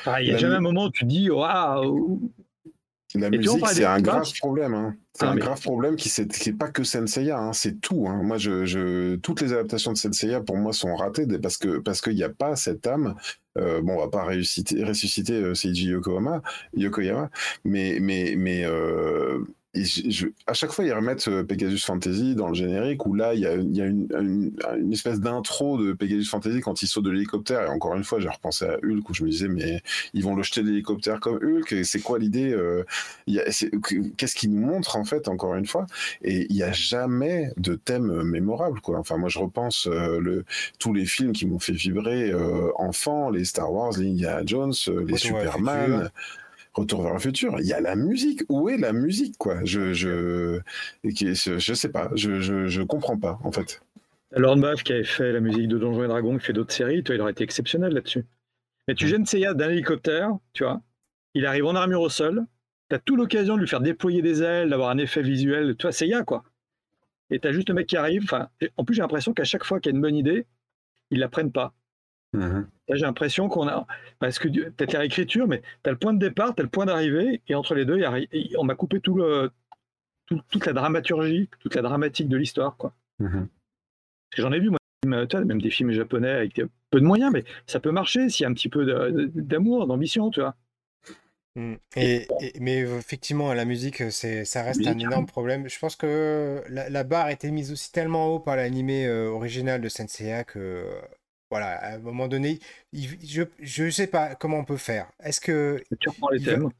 Enfin, 0.00 0.18
il 0.20 0.24
n'y 0.24 0.30
a 0.30 0.32
La 0.32 0.38
jamais 0.38 0.56
un 0.56 0.60
moment 0.60 0.86
où 0.86 0.90
tu 0.90 1.04
dis, 1.04 1.30
waouh 1.30 2.32
La 3.14 3.30
musique, 3.30 3.64
c'est 3.68 3.84
un 3.84 4.00
grave 4.00 4.32
problème. 4.40 4.74
Hein. 4.74 4.96
C'est 5.12 5.26
un 5.26 5.36
grave 5.36 5.60
problème 5.60 5.94
qui 5.94 6.10
n'est 6.20 6.52
pas 6.56 6.68
que 6.68 6.82
Senseiya, 6.82 7.38
hein. 7.38 7.52
c'est 7.52 7.80
tout. 7.80 8.06
Hein. 8.08 8.22
Moi, 8.24 8.38
je, 8.38 9.16
toutes 9.16 9.40
les 9.40 9.52
adaptations 9.52 9.92
de 9.92 9.98
Senseiya, 9.98 10.40
pour 10.40 10.56
moi, 10.56 10.72
sont 10.72 10.96
ratées 10.96 11.26
parce 11.38 11.58
que 11.58 11.78
parce 11.78 12.00
qu'il 12.00 12.14
n'y 12.14 12.24
a 12.24 12.28
pas 12.28 12.56
cette 12.56 12.86
âme. 12.88 13.14
Euh, 13.58 13.80
bon, 13.82 13.94
on 13.94 14.00
va 14.00 14.08
pas 14.08 14.24
ressusciter, 14.24 14.84
ressusciter 14.84 15.34
euh, 15.34 15.54
Seiji 15.54 15.86
Yokoyama, 15.88 16.42
Yokoyama, 16.74 17.30
mais 17.64 17.98
mais 18.00 18.34
mais 18.36 18.64
euh, 19.76 20.32
à 20.46 20.54
chaque 20.54 20.72
fois, 20.72 20.84
ils 20.84 20.92
remettent 20.92 21.28
euh, 21.28 21.44
Pegasus 21.44 21.84
Fantasy 21.84 22.34
dans 22.34 22.48
le 22.48 22.54
générique 22.54 23.04
où 23.06 23.14
là, 23.14 23.34
il 23.34 23.40
y 23.40 23.46
a, 23.46 23.54
une, 23.54 24.92
espèce 24.92 25.20
d'intro 25.20 25.78
de 25.78 25.92
Pegasus 25.92 26.28
Fantasy 26.30 26.60
quand 26.60 26.80
il 26.82 26.86
saute 26.86 27.04
de 27.04 27.10
l'hélicoptère. 27.10 27.62
Et 27.62 27.68
encore 27.68 27.94
une 27.94 28.04
fois, 28.04 28.18
j'ai 28.18 28.28
repensé 28.28 28.64
à 28.64 28.78
Hulk 28.82 29.08
où 29.10 29.14
je 29.14 29.24
me 29.24 29.28
disais, 29.28 29.48
mais 29.48 29.82
ils 30.14 30.24
vont 30.24 30.34
le 30.34 30.42
jeter 30.42 30.62
de 30.62 30.68
l'hélicoptère 30.68 31.20
comme 31.20 31.36
Hulk. 31.36 31.84
C'est 31.84 32.00
quoi 32.00 32.18
l'idée 32.18 32.50
euh, 32.50 32.84
Qu'est-ce 34.16 34.34
qu'ils 34.34 34.54
nous 34.54 34.66
montrent 34.66 34.96
en 34.96 35.04
fait, 35.04 35.28
encore 35.28 35.54
une 35.54 35.66
fois? 35.66 35.86
Et 36.22 36.46
il 36.48 36.56
n'y 36.56 36.62
a 36.62 36.72
jamais 36.72 37.52
de 37.58 37.74
thème 37.74 38.22
mémorable. 38.22 38.80
Quoi. 38.80 38.98
Enfin, 38.98 39.18
moi, 39.18 39.28
je 39.28 39.38
repense 39.38 39.86
euh, 39.86 40.18
le, 40.18 40.44
tous 40.78 40.94
les 40.94 41.04
films 41.04 41.32
qui 41.32 41.46
m'ont 41.46 41.58
fait 41.58 41.72
vibrer 41.72 42.32
enfant, 42.76 43.28
les 43.28 43.44
Star 43.44 43.70
Wars, 43.72 43.92
les 43.98 44.08
Indiana 44.08 44.42
Jones, 44.46 44.72
les 45.06 45.16
Superman. 45.18 46.10
Retour 46.78 47.02
vers 47.02 47.12
le 47.12 47.18
futur, 47.18 47.56
il 47.58 47.66
y 47.66 47.72
a 47.72 47.80
la 47.80 47.96
musique. 47.96 48.42
Où 48.48 48.68
est 48.68 48.76
la 48.76 48.92
musique, 48.92 49.36
quoi? 49.36 49.64
Je, 49.64 49.92
je, 49.92 50.60
je, 51.02 51.74
sais 51.74 51.88
pas, 51.88 52.08
je, 52.14 52.38
je, 52.38 52.68
je 52.68 52.82
comprends 52.82 53.18
pas, 53.18 53.40
en 53.42 53.50
fait. 53.50 53.80
Lord 54.30 54.58
Baff 54.58 54.84
qui 54.84 54.92
avait 54.92 55.02
fait 55.02 55.32
la 55.32 55.40
musique 55.40 55.66
de 55.66 55.76
Donjons 55.76 56.04
et 56.04 56.08
Dragons, 56.08 56.38
qui 56.38 56.44
fait 56.44 56.52
d'autres 56.52 56.72
séries, 56.72 57.02
toi, 57.02 57.16
il 57.16 57.20
aurait 57.20 57.32
été 57.32 57.42
exceptionnel 57.42 57.94
là-dessus. 57.94 58.26
Mais 58.86 58.94
tu 58.94 59.08
gênes 59.08 59.26
Seiya 59.26 59.54
d'un 59.54 59.70
hélicoptère, 59.70 60.30
tu 60.52 60.62
vois, 60.62 60.80
il 61.34 61.46
arrive 61.46 61.66
en 61.66 61.74
armure 61.74 62.02
au 62.02 62.08
sol, 62.08 62.46
tu 62.90 62.94
as 62.94 62.98
tout 63.00 63.16
l'occasion 63.16 63.56
de 63.56 63.62
lui 63.62 63.68
faire 63.68 63.80
déployer 63.80 64.22
des 64.22 64.42
ailes, 64.42 64.70
d'avoir 64.70 64.90
un 64.90 64.98
effet 64.98 65.22
visuel, 65.22 65.74
toi, 65.74 65.90
Seiya, 65.90 66.22
quoi. 66.22 66.44
Et 67.30 67.40
tu 67.40 67.48
as 67.48 67.52
juste 67.52 67.70
le 67.70 67.74
mec 67.74 67.88
qui 67.88 67.96
arrive, 67.96 68.22
enfin, 68.22 68.48
en 68.76 68.84
plus 68.84 68.94
j'ai 68.94 69.02
l'impression 69.02 69.32
qu'à 69.32 69.44
chaque 69.44 69.64
fois 69.64 69.80
qu'il 69.80 69.90
y 69.90 69.94
a 69.94 69.96
une 69.96 70.02
bonne 70.02 70.16
idée, 70.16 70.46
ils 71.10 71.18
la 71.18 71.28
prennent 71.28 71.52
pas. 71.52 71.74
Mmh 72.34 72.62
j'ai 72.96 73.04
l'impression 73.04 73.48
qu'on 73.48 73.68
a. 73.68 73.86
Parce 74.18 74.38
que 74.38 74.48
peut-être 74.48 74.92
la 74.92 75.00
réécriture, 75.00 75.46
mais 75.46 75.62
tu 75.82 75.88
as 75.88 75.92
le 75.92 75.98
point 75.98 76.12
de 76.12 76.18
départ, 76.18 76.54
tu 76.54 76.60
as 76.60 76.64
le 76.64 76.70
point 76.70 76.86
d'arrivée, 76.86 77.42
et 77.48 77.54
entre 77.54 77.74
les 77.74 77.84
deux, 77.84 78.02
on 78.56 78.64
m'a 78.64 78.74
coupé 78.74 79.00
tout 79.00 79.14
le, 79.14 79.50
toute 80.26 80.66
la 80.66 80.72
dramaturgie, 80.72 81.48
toute 81.60 81.74
la 81.74 81.82
dramatique 81.82 82.28
de 82.28 82.36
l'histoire. 82.36 82.76
quoi. 82.76 82.94
Mmh 83.18 83.44
j'en 84.36 84.52
ai 84.52 84.60
vu, 84.60 84.70
moi, 84.70 84.78
même 85.06 85.60
des 85.60 85.70
films 85.70 85.90
japonais 85.90 86.30
avec 86.30 86.60
peu 86.90 87.00
de 87.00 87.04
moyens, 87.04 87.32
mais 87.32 87.44
ça 87.66 87.80
peut 87.80 87.90
marcher 87.90 88.28
s'il 88.28 88.44
y 88.44 88.46
a 88.46 88.50
un 88.50 88.54
petit 88.54 88.68
peu 88.68 88.84
d'amour, 89.34 89.86
d'ambition, 89.86 90.30
tu 90.30 90.40
vois. 90.40 90.54
Et, 91.96 92.28
mais 92.60 92.78
effectivement, 92.78 93.52
la 93.52 93.64
musique, 93.64 94.10
c'est, 94.12 94.44
ça 94.44 94.62
reste 94.62 94.86
un 94.86 94.98
énorme 94.98 95.26
problème. 95.26 95.68
Je 95.68 95.78
pense 95.78 95.96
que 95.96 96.62
la, 96.68 97.04
barre 97.04 97.30
était 97.30 97.50
mise 97.50 97.72
aussi 97.72 97.90
tellement 97.90 98.28
haut 98.28 98.38
par 98.38 98.54
l'animé 98.54 99.06
euh, 99.06 99.28
original 99.28 99.80
de 99.80 99.88
Senseiya 99.88 100.44
que 100.44 100.84
voilà, 101.50 101.76
à 101.78 101.94
un 101.94 101.98
moment 101.98 102.28
donné, 102.28 102.58
je 102.92 103.82
ne 103.82 103.90
sais 103.90 104.06
pas 104.06 104.34
comment 104.34 104.58
on 104.58 104.64
peut 104.64 104.76
faire. 104.76 105.10
Est-ce 105.22 105.40
que 105.40 105.82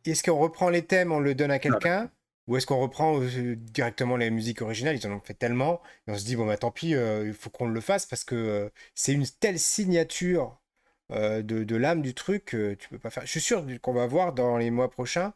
est-ce 0.05 0.23
qu'on 0.23 0.39
reprend 0.39 0.69
les 0.69 0.83
thèmes, 0.83 1.13
on 1.13 1.21
le 1.21 1.35
donne 1.35 1.51
à 1.51 1.59
quelqu'un, 1.59 2.11
ou 2.49 2.57
est-ce 2.57 2.67
qu'on 2.67 2.81
reprend 2.81 3.21
euh, 3.21 3.57
directement 3.57 4.17
les 4.17 4.31
musiques 4.31 4.63
originales? 4.63 4.97
Ils 4.97 5.07
en 5.07 5.13
ont 5.13 5.21
fait 5.21 5.35
tellement, 5.35 5.81
et 6.07 6.13
on 6.13 6.19
se 6.19 6.25
dit 6.25 6.35
bon 6.35 6.47
bah 6.47 6.57
tant 6.57 6.71
pis, 6.71 6.95
euh, 6.95 7.27
il 7.27 7.35
faut 7.35 7.51
qu'on 7.51 7.69
le 7.69 7.81
fasse 7.81 8.07
parce 8.07 8.25
que 8.25 8.35
euh, 8.35 8.69
c'est 8.95 9.13
une 9.13 9.27
telle 9.27 9.59
signature 9.59 10.59
de, 11.11 11.41
de 11.43 11.77
l'âme 11.77 12.03
du 12.03 12.13
truc 12.13 12.45
que 12.47 12.75
tu 12.75 12.91
peux 12.91 12.99
pas 12.99 13.09
faire. 13.09 13.25
Je 13.25 13.31
suis 13.31 13.41
sûr 13.41 13.65
qu'on 13.81 13.95
va 13.95 14.07
voir 14.07 14.35
dans 14.35 14.59
les 14.59 14.71
mois 14.71 14.91
prochains 14.91 15.33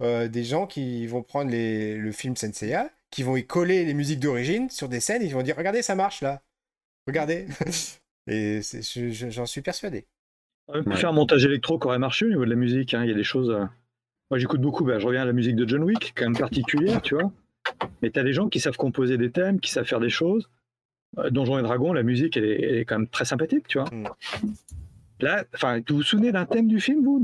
des 0.00 0.42
gens 0.44 0.66
qui 0.66 1.06
vont 1.06 1.22
prendre 1.22 1.48
les, 1.50 1.96
le 1.96 2.10
film 2.10 2.34
Senseiya, 2.36 2.90
qui 3.10 3.22
vont 3.22 3.36
y 3.36 3.46
coller 3.46 3.84
les 3.84 3.94
musiques 3.94 4.18
d'origine 4.18 4.68
sur 4.68 4.88
des 4.88 4.98
scènes, 4.98 5.22
et 5.22 5.26
ils 5.26 5.34
vont 5.34 5.42
dire 5.42 5.56
regardez 5.56 5.82
ça 5.82 5.94
marche 5.94 6.22
là, 6.22 6.42
regardez. 7.06 7.46
Et 8.26 8.60
j'en 9.30 9.46
suis 9.46 9.62
persuadé. 9.62 10.06
On 10.68 10.82
peut 10.82 10.94
faire 10.94 11.10
un 11.10 11.14
montage 11.14 11.44
électro 11.44 11.78
qui 11.78 11.86
aurait 11.86 11.98
marché 11.98 12.26
au 12.26 12.28
niveau 12.28 12.44
de 12.44 12.50
la 12.50 12.56
musique. 12.56 12.94
Hein. 12.94 13.04
Il 13.04 13.10
y 13.10 13.12
a 13.12 13.16
des 13.16 13.24
choses. 13.24 13.50
Euh, 13.50 13.64
moi, 14.30 14.38
j'écoute 14.38 14.60
beaucoup. 14.60 14.84
Ben, 14.84 14.98
je 14.98 15.06
reviens 15.06 15.22
à 15.22 15.24
la 15.24 15.32
musique 15.32 15.56
de 15.56 15.68
John 15.68 15.82
Wick, 15.82 16.12
quand 16.16 16.24
même 16.24 16.36
particulière, 16.36 17.02
tu 17.02 17.14
vois. 17.14 17.32
Mais 18.00 18.10
tu 18.10 18.18
as 18.18 18.22
des 18.22 18.32
gens 18.32 18.48
qui 18.48 18.60
savent 18.60 18.76
composer 18.76 19.18
des 19.18 19.30
thèmes, 19.30 19.60
qui 19.60 19.70
savent 19.70 19.84
faire 19.84 20.00
des 20.00 20.10
choses. 20.10 20.48
Euh, 21.18 21.30
Donjons 21.30 21.58
et 21.58 21.62
Dragons, 21.62 21.92
la 21.92 22.02
musique, 22.02 22.36
elle 22.36 22.44
est, 22.44 22.84
quand 22.84 22.98
même 22.98 23.08
très 23.08 23.24
sympathique, 23.24 23.66
tu 23.68 23.78
vois. 23.78 23.88
Mm. 23.92 24.08
Là, 25.20 25.44
enfin, 25.54 25.80
vous 25.88 25.96
vous 25.96 26.02
souvenez 26.02 26.32
d'un 26.32 26.46
thème 26.46 26.68
du 26.68 26.80
film, 26.80 27.04
vous? 27.04 27.22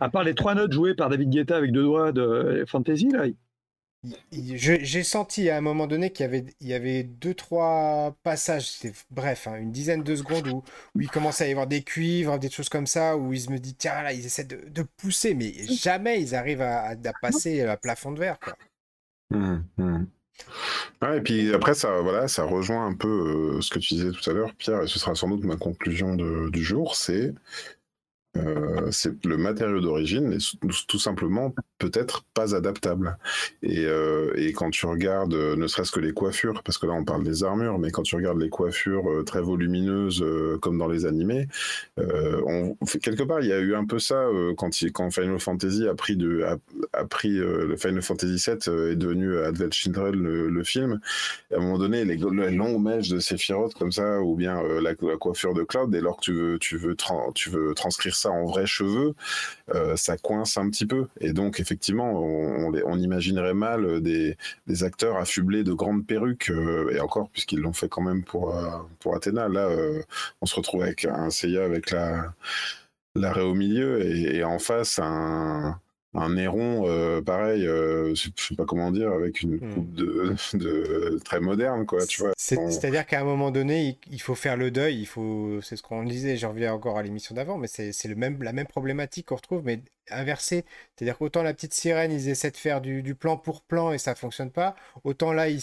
À 0.00 0.08
part 0.08 0.24
les 0.24 0.34
trois 0.34 0.54
notes 0.54 0.72
jouées 0.72 0.94
par 0.94 1.08
David 1.08 1.30
Guetta 1.30 1.56
avec 1.56 1.72
deux 1.72 1.82
doigts 1.82 2.12
de 2.12 2.64
Fantasy, 2.66 3.08
là, 3.10 3.26
j'ai 4.30 5.02
senti 5.02 5.50
à 5.50 5.56
un 5.56 5.60
moment 5.60 5.86
donné 5.86 6.10
qu'il 6.12 6.24
y 6.24 6.28
avait, 6.28 6.44
y 6.60 6.72
avait 6.72 7.02
deux, 7.02 7.34
trois 7.34 8.16
passages, 8.22 8.78
bref, 9.10 9.48
hein, 9.48 9.56
une 9.56 9.72
dizaine 9.72 10.04
de 10.04 10.14
secondes 10.14 10.46
où, 10.46 10.62
où 10.94 11.00
il 11.00 11.08
commençait 11.08 11.44
à 11.44 11.48
y 11.48 11.50
avoir 11.50 11.66
des 11.66 11.82
cuivres, 11.82 12.38
des 12.38 12.50
choses 12.50 12.68
comme 12.68 12.86
ça, 12.86 13.16
où 13.16 13.32
il 13.32 13.50
me 13.50 13.58
dit, 13.58 13.74
tiens, 13.74 14.02
là, 14.02 14.12
ils 14.12 14.24
essaient 14.24 14.44
de, 14.44 14.82
pousser, 14.96 15.34
mais 15.34 15.52
jamais 15.66 16.20
ils 16.20 16.34
arrivent 16.34 16.62
à, 16.62 16.94
passer 17.20 17.62
à 17.62 17.76
plafond 17.76 18.12
de 18.12 18.20
verre. 18.20 18.38
Mmh, 19.30 19.58
mmh. 19.76 20.04
et 21.14 21.20
puis 21.20 21.52
après, 21.52 21.74
ça, 21.74 22.00
voilà, 22.00 22.28
ça 22.28 22.44
rejoint 22.44 22.86
un 22.86 22.94
peu 22.94 23.56
euh, 23.56 23.60
ce 23.60 23.70
que 23.70 23.78
tu 23.80 23.94
disais 23.94 24.10
tout 24.12 24.30
à 24.30 24.32
l'heure, 24.32 24.54
Pierre, 24.54 24.82
et 24.82 24.86
ce 24.86 24.98
sera 24.98 25.14
sans 25.14 25.28
doute 25.28 25.44
ma 25.44 25.56
conclusion 25.56 26.14
du 26.14 26.62
jour, 26.62 26.94
c'est 26.94 27.34
euh, 28.36 28.88
c'est 28.90 29.24
le 29.24 29.36
matériau 29.36 29.80
d'origine 29.80 30.32
est 30.32 30.58
tout 30.86 30.98
simplement 30.98 31.54
peut-être 31.78 32.24
pas 32.34 32.54
adaptable. 32.54 33.16
Et, 33.62 33.84
euh, 33.86 34.32
quand 34.54 34.70
tu 34.70 34.86
regardes, 34.86 35.34
euh, 35.34 35.56
ne 35.56 35.66
serait-ce 35.66 35.92
que 35.92 36.00
les 36.00 36.12
coiffures, 36.12 36.62
parce 36.62 36.78
que 36.78 36.86
là 36.86 36.92
on 36.92 37.04
parle 37.04 37.24
des 37.24 37.42
armures, 37.42 37.78
mais 37.78 37.90
quand 37.90 38.02
tu 38.02 38.16
regardes 38.16 38.40
les 38.40 38.50
coiffures 38.50 39.24
très 39.24 39.40
volumineuses 39.40 40.24
comme 40.60 40.78
dans 40.78 40.88
les 40.88 41.06
animés, 41.06 41.48
quelque 43.02 43.22
part 43.22 43.40
il 43.40 43.48
y 43.48 43.52
a 43.52 43.58
eu 43.58 43.74
un 43.74 43.84
peu 43.84 43.98
ça 43.98 44.26
quand, 44.56 44.70
quand 44.92 45.10
Final 45.10 45.38
Fantasy 45.38 45.86
a 45.86 45.94
pris 45.94 46.18
Final 47.76 48.02
Fantasy 48.02 48.50
VII 48.50 48.90
est 48.92 48.96
devenu 48.96 49.38
Advent 49.38 49.70
Children 49.70 50.14
le, 50.14 50.64
film. 50.64 51.00
à 51.52 51.56
un 51.56 51.60
moment 51.60 51.78
donné, 51.78 52.04
les, 52.04 52.16
les 52.16 52.50
longues 52.50 52.82
mèches 52.82 53.08
de 53.08 53.20
Sephiroth 53.20 53.74
comme 53.74 53.92
ça, 53.92 54.20
ou 54.20 54.34
bien 54.34 54.62
la, 54.80 54.94
coiffure 54.94 55.54
de 55.54 55.62
Cloud, 55.62 55.90
dès 55.90 56.00
lors 56.00 56.16
que 56.16 56.22
tu 56.22 56.32
veux, 56.32 56.58
tu 56.58 56.76
veux, 56.76 56.96
tu 57.34 57.50
veux 57.50 57.74
transcrire 57.74 58.16
ça 58.18 58.30
en 58.30 58.44
vrais 58.46 58.66
cheveux, 58.66 59.14
euh, 59.74 59.96
ça 59.96 60.16
coince 60.16 60.56
un 60.58 60.68
petit 60.70 60.86
peu. 60.86 61.08
Et 61.20 61.32
donc, 61.32 61.60
effectivement, 61.60 62.12
on, 62.12 62.98
imaginerait 62.98 63.54
mal 63.54 64.00
des, 64.00 64.36
acteurs 64.82 65.16
affublés 65.16 65.64
de 65.64 65.72
grandes 65.72 66.06
perruques, 66.06 66.50
euh, 66.50 66.90
et 66.94 67.00
encore, 67.00 67.30
puisqu'ils 67.30 67.60
l'ont 67.60 67.72
fait 67.72 67.88
quand 67.88 68.02
même 68.02 68.24
pour, 68.24 68.56
euh, 68.56 68.70
pour 69.00 69.14
Athéna. 69.14 69.48
Là, 69.48 69.68
on 70.40 70.46
se 70.46 70.54
retrouve 70.54 70.82
avec 70.82 71.04
un 71.04 71.30
Seiya 71.30 71.64
avec 71.64 71.90
la 71.90 72.34
l'arrêt 73.14 73.42
au 73.42 73.54
milieu 73.54 74.00
et 74.04 74.44
en 74.44 74.60
face 74.60 75.00
un, 75.00 75.80
un 76.18 76.34
Néron, 76.34 76.84
euh, 76.86 77.20
pareil, 77.20 77.66
euh, 77.66 78.14
je 78.14 78.30
sais 78.36 78.54
pas 78.54 78.64
comment 78.64 78.90
dire, 78.90 79.10
avec 79.10 79.42
une 79.42 79.56
hmm. 79.56 79.74
coupe 79.74 79.92
de, 79.92 81.18
très 81.24 81.40
moderne, 81.40 81.86
quoi, 81.86 82.06
tu 82.06 82.22
vois. 82.22 82.32
C'est-à-dire 82.36 83.06
qu'à 83.06 83.20
un 83.20 83.24
moment 83.24 83.50
donné, 83.50 83.98
il, 84.10 84.20
faut 84.20 84.34
faire 84.34 84.56
le 84.56 84.70
deuil, 84.70 85.00
il 85.00 85.06
faut, 85.06 85.60
c'est 85.62 85.76
ce 85.76 85.82
qu'on 85.82 86.04
disait, 86.04 86.36
j'en 86.36 86.50
reviens 86.50 86.72
encore 86.72 86.98
à 86.98 87.02
l'émission 87.02 87.34
d'avant, 87.34 87.58
mais 87.58 87.68
c'est 87.68 88.08
le 88.08 88.14
même, 88.14 88.42
la 88.42 88.52
même 88.52 88.66
problématique 88.66 89.26
qu'on 89.26 89.36
retrouve, 89.36 89.62
mais 89.64 89.80
inversée. 90.10 90.64
C'est-à-dire 90.96 91.18
qu'autant 91.18 91.42
la 91.42 91.54
petite 91.54 91.74
sirène, 91.74 92.12
ils 92.12 92.28
essaient 92.28 92.50
de 92.50 92.56
faire 92.56 92.80
du, 92.80 93.14
plan 93.14 93.36
pour 93.36 93.62
plan 93.62 93.92
et 93.92 93.98
ça 93.98 94.14
fonctionne 94.14 94.50
pas, 94.50 94.76
autant 95.04 95.32
là, 95.32 95.48
ils 95.48 95.60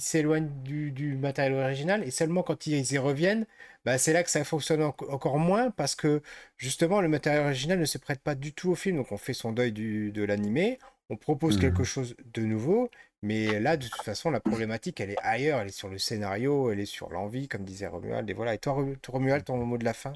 s'éloignent 0.00 0.50
du, 0.62 0.92
du, 0.92 1.16
matériel 1.16 1.54
original 1.54 2.02
et 2.04 2.10
seulement 2.10 2.42
quand 2.42 2.66
ils 2.66 2.92
y 2.92 2.98
reviennent, 2.98 3.46
bah, 3.84 3.98
c'est 3.98 4.12
là 4.12 4.22
que 4.22 4.30
ça 4.30 4.44
fonctionne 4.44 4.82
encore 4.82 5.38
moins 5.38 5.70
parce 5.70 5.94
que 5.94 6.22
justement 6.56 7.00
le 7.00 7.08
matériel 7.08 7.44
original 7.44 7.78
ne 7.78 7.84
se 7.84 7.98
prête 7.98 8.20
pas 8.20 8.34
du 8.34 8.52
tout 8.52 8.70
au 8.70 8.74
film. 8.74 8.96
Donc 8.96 9.12
on 9.12 9.16
fait 9.16 9.32
son 9.34 9.52
deuil 9.52 9.72
de 9.72 10.22
l'animé, 10.24 10.78
on 11.10 11.16
propose 11.16 11.56
mmh 11.56 11.60
quelque 11.60 11.84
chose 11.84 12.14
de 12.34 12.42
nouveau, 12.42 12.90
mais 13.22 13.60
là 13.60 13.76
de 13.76 13.86
toute 13.88 14.02
façon 14.02 14.30
la 14.30 14.40
problématique 14.40 15.00
elle 15.00 15.10
est 15.10 15.18
ailleurs, 15.22 15.60
elle 15.60 15.68
est 15.68 15.70
sur 15.72 15.88
le 15.88 15.98
scénario, 15.98 16.70
elle 16.70 16.80
est 16.80 16.86
sur 16.86 17.10
l'envie, 17.10 17.48
comme 17.48 17.64
disait 17.64 17.86
Romuald. 17.86 18.28
Et 18.28 18.34
voilà. 18.34 18.54
Et 18.54 18.58
toi 18.58 18.76
Romuald, 19.08 19.44
ton 19.44 19.56
mot 19.64 19.78
de 19.78 19.84
la 19.84 19.94
fin? 19.94 20.12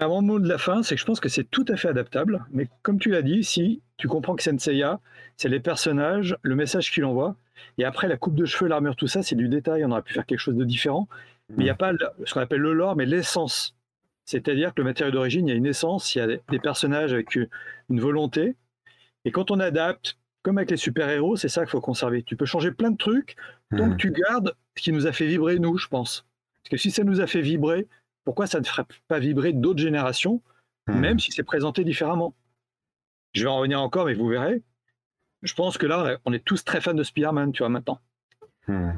Mon 0.00 0.22
mot 0.22 0.38
de 0.38 0.48
la 0.48 0.58
fin, 0.58 0.82
c'est 0.82 0.94
que 0.94 1.00
je 1.00 1.06
pense 1.06 1.20
que 1.20 1.28
c'est 1.28 1.44
tout 1.44 1.64
à 1.68 1.76
fait 1.76 1.88
adaptable, 1.88 2.44
mais 2.50 2.68
comme 2.82 2.98
tu 2.98 3.10
l'as 3.10 3.22
dit, 3.22 3.44
si 3.44 3.82
tu 3.96 4.08
comprends 4.08 4.36
que 4.36 4.42
Senseiya, 4.42 5.00
c'est 5.36 5.48
les 5.48 5.60
personnages, 5.60 6.36
le 6.42 6.54
message 6.54 6.90
qu'il 6.90 7.04
envoie, 7.04 7.36
et 7.78 7.84
après 7.84 8.08
la 8.08 8.16
coupe 8.16 8.34
de 8.34 8.44
cheveux, 8.44 8.68
l'armure, 8.68 8.96
tout 8.96 9.06
ça, 9.06 9.22
c'est 9.22 9.36
du 9.36 9.48
détail, 9.48 9.84
on 9.84 9.90
aurait 9.90 10.02
pu 10.02 10.12
faire 10.12 10.26
quelque 10.26 10.40
chose 10.40 10.56
de 10.56 10.64
différent, 10.64 11.08
mais 11.50 11.64
il 11.64 11.64
n'y 11.64 11.70
a 11.70 11.74
pas 11.74 11.92
ce 12.24 12.34
qu'on 12.34 12.40
appelle 12.40 12.60
le 12.60 12.72
lore, 12.72 12.96
mais 12.96 13.06
l'essence. 13.06 13.76
C'est-à-dire 14.24 14.74
que 14.74 14.80
le 14.80 14.84
matériau 14.84 15.12
d'origine, 15.12 15.46
il 15.46 15.50
y 15.50 15.54
a 15.54 15.56
une 15.56 15.66
essence, 15.66 16.14
il 16.14 16.18
y 16.18 16.20
a 16.20 16.26
des 16.26 16.58
personnages 16.58 17.12
avec 17.12 17.36
une 17.36 18.00
volonté. 18.00 18.56
Et 19.24 19.30
quand 19.30 19.50
on 19.50 19.60
adapte, 19.60 20.18
comme 20.42 20.58
avec 20.58 20.70
les 20.70 20.76
super-héros, 20.76 21.36
c'est 21.36 21.48
ça 21.48 21.62
qu'il 21.62 21.70
faut 21.70 21.80
conserver. 21.80 22.22
Tu 22.22 22.36
peux 22.36 22.46
changer 22.46 22.72
plein 22.72 22.90
de 22.90 22.96
trucs, 22.96 23.36
donc 23.70 23.94
mmh. 23.94 23.96
tu 23.96 24.10
gardes 24.10 24.54
ce 24.76 24.82
qui 24.82 24.92
nous 24.92 25.06
a 25.06 25.12
fait 25.12 25.26
vibrer, 25.26 25.58
nous, 25.58 25.78
je 25.78 25.88
pense. 25.88 26.26
Parce 26.62 26.70
que 26.70 26.76
si 26.76 26.90
ça 26.90 27.04
nous 27.04 27.20
a 27.20 27.26
fait 27.26 27.40
vibrer, 27.40 27.86
pourquoi 28.26 28.46
ça 28.46 28.60
ne 28.60 28.64
ferait 28.66 28.84
pas 29.08 29.18
vibrer 29.18 29.54
d'autres 29.54 29.80
générations, 29.80 30.42
mmh. 30.88 30.98
même 30.98 31.18
si 31.18 31.32
c'est 31.32 31.42
présenté 31.44 31.84
différemment 31.84 32.34
Je 33.32 33.44
vais 33.44 33.48
en 33.48 33.56
revenir 33.56 33.80
encore, 33.80 34.04
mais 34.06 34.14
vous 34.14 34.28
verrez. 34.28 34.62
je 35.42 35.54
pense 35.54 35.78
que 35.78 35.86
là, 35.86 36.18
on 36.26 36.32
est 36.34 36.44
tous 36.44 36.64
très 36.64 36.82
fans 36.82 36.92
de 36.92 37.02
Spider-Man, 37.02 37.52
tu 37.52 37.60
vois, 37.60 37.70
maintenant. 37.70 38.00
Hmm. 38.68 38.90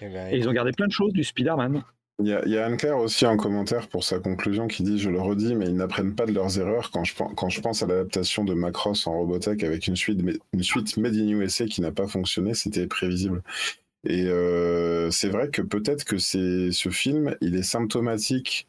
Eh 0.00 0.08
ben, 0.08 0.32
Et 0.32 0.38
ils 0.38 0.48
ont 0.48 0.52
gardé 0.52 0.70
plein 0.72 0.86
de 0.86 0.92
choses 0.92 1.12
du 1.12 1.24
Spider-Man. 1.24 1.82
Il 2.20 2.28
y 2.28 2.32
a, 2.32 2.44
il 2.46 2.52
y 2.52 2.58
a 2.58 2.64
Anne-Claire 2.64 2.96
aussi 2.98 3.26
en 3.26 3.36
commentaire 3.36 3.88
pour 3.88 4.04
sa 4.04 4.20
conclusion 4.20 4.68
qui 4.68 4.84
dit 4.84 5.00
Je 5.00 5.10
le 5.10 5.20
redis, 5.20 5.56
mais 5.56 5.66
ils 5.66 5.74
n'apprennent 5.74 6.14
pas 6.14 6.26
de 6.26 6.32
leurs 6.32 6.60
erreurs 6.60 6.92
quand 6.92 7.02
je, 7.02 7.12
pen- 7.16 7.34
quand 7.36 7.48
je 7.48 7.60
pense 7.60 7.82
à 7.82 7.88
l'adaptation 7.88 8.44
de 8.44 8.54
Macross 8.54 9.08
en 9.08 9.14
Robotech 9.18 9.64
avec 9.64 9.88
une 9.88 9.96
suite, 9.96 10.20
une 10.52 10.62
suite 10.62 10.96
Made 10.96 11.16
in 11.16 11.28
USA 11.28 11.66
qui 11.66 11.80
n'a 11.80 11.90
pas 11.90 12.06
fonctionné, 12.06 12.54
c'était 12.54 12.86
prévisible. 12.86 13.42
Et 14.04 14.26
euh, 14.26 15.10
c'est 15.10 15.28
vrai 15.28 15.48
que 15.50 15.62
peut-être 15.62 16.04
que 16.04 16.18
c'est 16.18 16.70
ce 16.72 16.88
film, 16.90 17.36
il 17.40 17.56
est 17.56 17.62
symptomatique 17.62 18.66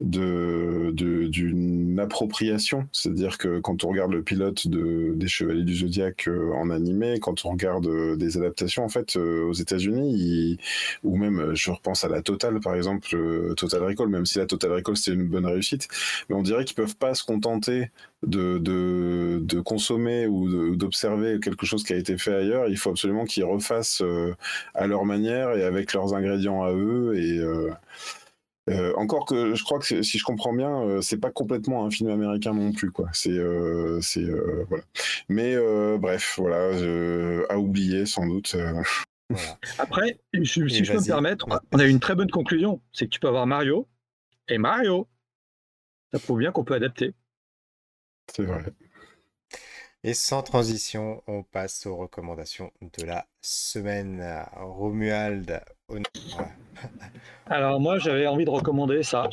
de 0.00 0.92
d'une 0.92 1.98
appropriation, 1.98 2.86
c'est-à-dire 2.92 3.38
que 3.38 3.60
quand 3.60 3.82
on 3.84 3.88
regarde 3.88 4.12
le 4.12 4.22
pilote 4.22 4.68
de, 4.68 5.14
des 5.16 5.26
Chevaliers 5.26 5.64
du 5.64 5.74
Zodiaque 5.74 6.28
euh, 6.28 6.52
en 6.52 6.68
animé, 6.68 7.18
quand 7.18 7.46
on 7.46 7.52
regarde 7.52 7.86
euh, 7.86 8.16
des 8.16 8.36
adaptations, 8.36 8.84
en 8.84 8.90
fait, 8.90 9.16
aux 9.16 9.54
États-Unis, 9.54 10.58
ou 11.02 11.16
même, 11.16 11.54
je 11.54 11.70
repense 11.70 12.04
à 12.04 12.08
la 12.08 12.20
Total, 12.20 12.60
par 12.60 12.74
exemple, 12.74 13.16
Total 13.56 13.82
Recall, 13.82 14.08
même 14.08 14.26
si 14.26 14.38
la 14.38 14.46
Total 14.46 14.72
Recall 14.72 14.96
c'était 14.98 15.16
une 15.16 15.28
bonne 15.28 15.46
réussite, 15.46 15.88
mais 16.28 16.36
on 16.36 16.42
dirait 16.42 16.66
qu'ils 16.66 16.76
peuvent 16.76 16.96
pas 16.96 17.14
se 17.14 17.24
contenter 17.24 17.90
de, 18.26 18.58
de, 18.58 19.38
de 19.42 19.60
consommer 19.60 20.26
ou 20.26 20.74
d'observer 20.76 21.40
quelque 21.40 21.64
chose 21.66 21.84
qui 21.84 21.92
a 21.92 21.96
été 21.96 22.18
fait 22.18 22.34
ailleurs. 22.34 22.68
Il 22.68 22.76
faut 22.76 22.90
absolument 22.90 23.24
qu'ils 23.24 23.44
refassent 23.44 24.02
euh, 24.02 24.34
à 24.74 24.86
leur 24.86 25.04
manière 25.04 25.52
et 25.52 25.64
avec 25.64 25.92
leurs 25.92 26.14
ingrédients 26.14 26.62
à 26.62 26.72
eux 26.72 27.14
et 27.16 27.38
euh, 27.38 27.70
euh, 28.68 28.92
encore 28.96 29.26
que 29.26 29.54
je 29.54 29.62
crois 29.62 29.78
que 29.78 30.02
si 30.02 30.18
je 30.18 30.24
comprends 30.24 30.52
bien, 30.52 30.80
euh, 30.82 31.00
c'est 31.00 31.18
pas 31.18 31.30
complètement 31.30 31.86
un 31.86 31.90
film 31.90 32.10
américain 32.10 32.52
non 32.52 32.72
plus, 32.72 32.90
quoi. 32.90 33.08
C'est, 33.12 33.30
euh, 33.30 34.00
c'est 34.00 34.24
euh, 34.24 34.64
voilà. 34.68 34.82
Mais 35.28 35.54
euh, 35.54 35.98
bref, 35.98 36.34
voilà, 36.38 36.72
à 37.48 37.58
oublier 37.58 38.06
sans 38.06 38.26
doute. 38.26 38.56
euh. 38.56 38.82
voilà. 39.30 39.58
Après, 39.78 40.18
si 40.34 40.44
si 40.46 40.60
Et 40.60 40.84
je 40.84 40.92
peux 40.92 40.98
me 40.98 41.06
permettre, 41.06 41.46
on 41.72 41.78
a 41.78 41.84
eu 41.84 41.90
une 41.90 42.00
très 42.00 42.16
bonne 42.16 42.30
conclusion. 42.30 42.80
C'est 42.92 43.04
que 43.04 43.10
tu 43.10 43.20
peux 43.20 43.28
avoir 43.28 43.46
Mario 43.46 43.86
et 44.48 44.58
Mario. 44.58 45.06
Ça 46.12 46.18
prouve 46.18 46.38
bien 46.38 46.50
qu'on 46.50 46.64
peut 46.64 46.74
adapter. 46.74 47.14
C'est 48.34 48.42
vrai. 48.44 48.62
Et 50.04 50.14
sans 50.14 50.42
transition, 50.42 51.22
on 51.26 51.42
passe 51.42 51.86
aux 51.86 51.96
recommandations 51.96 52.70
de 52.80 53.04
la 53.04 53.26
semaine. 53.40 54.22
Romuald, 54.56 55.60
au- 55.88 55.96
Alors 57.46 57.80
moi, 57.80 57.98
j'avais 57.98 58.26
envie 58.26 58.44
de 58.44 58.50
recommander 58.50 59.02
ça. 59.02 59.28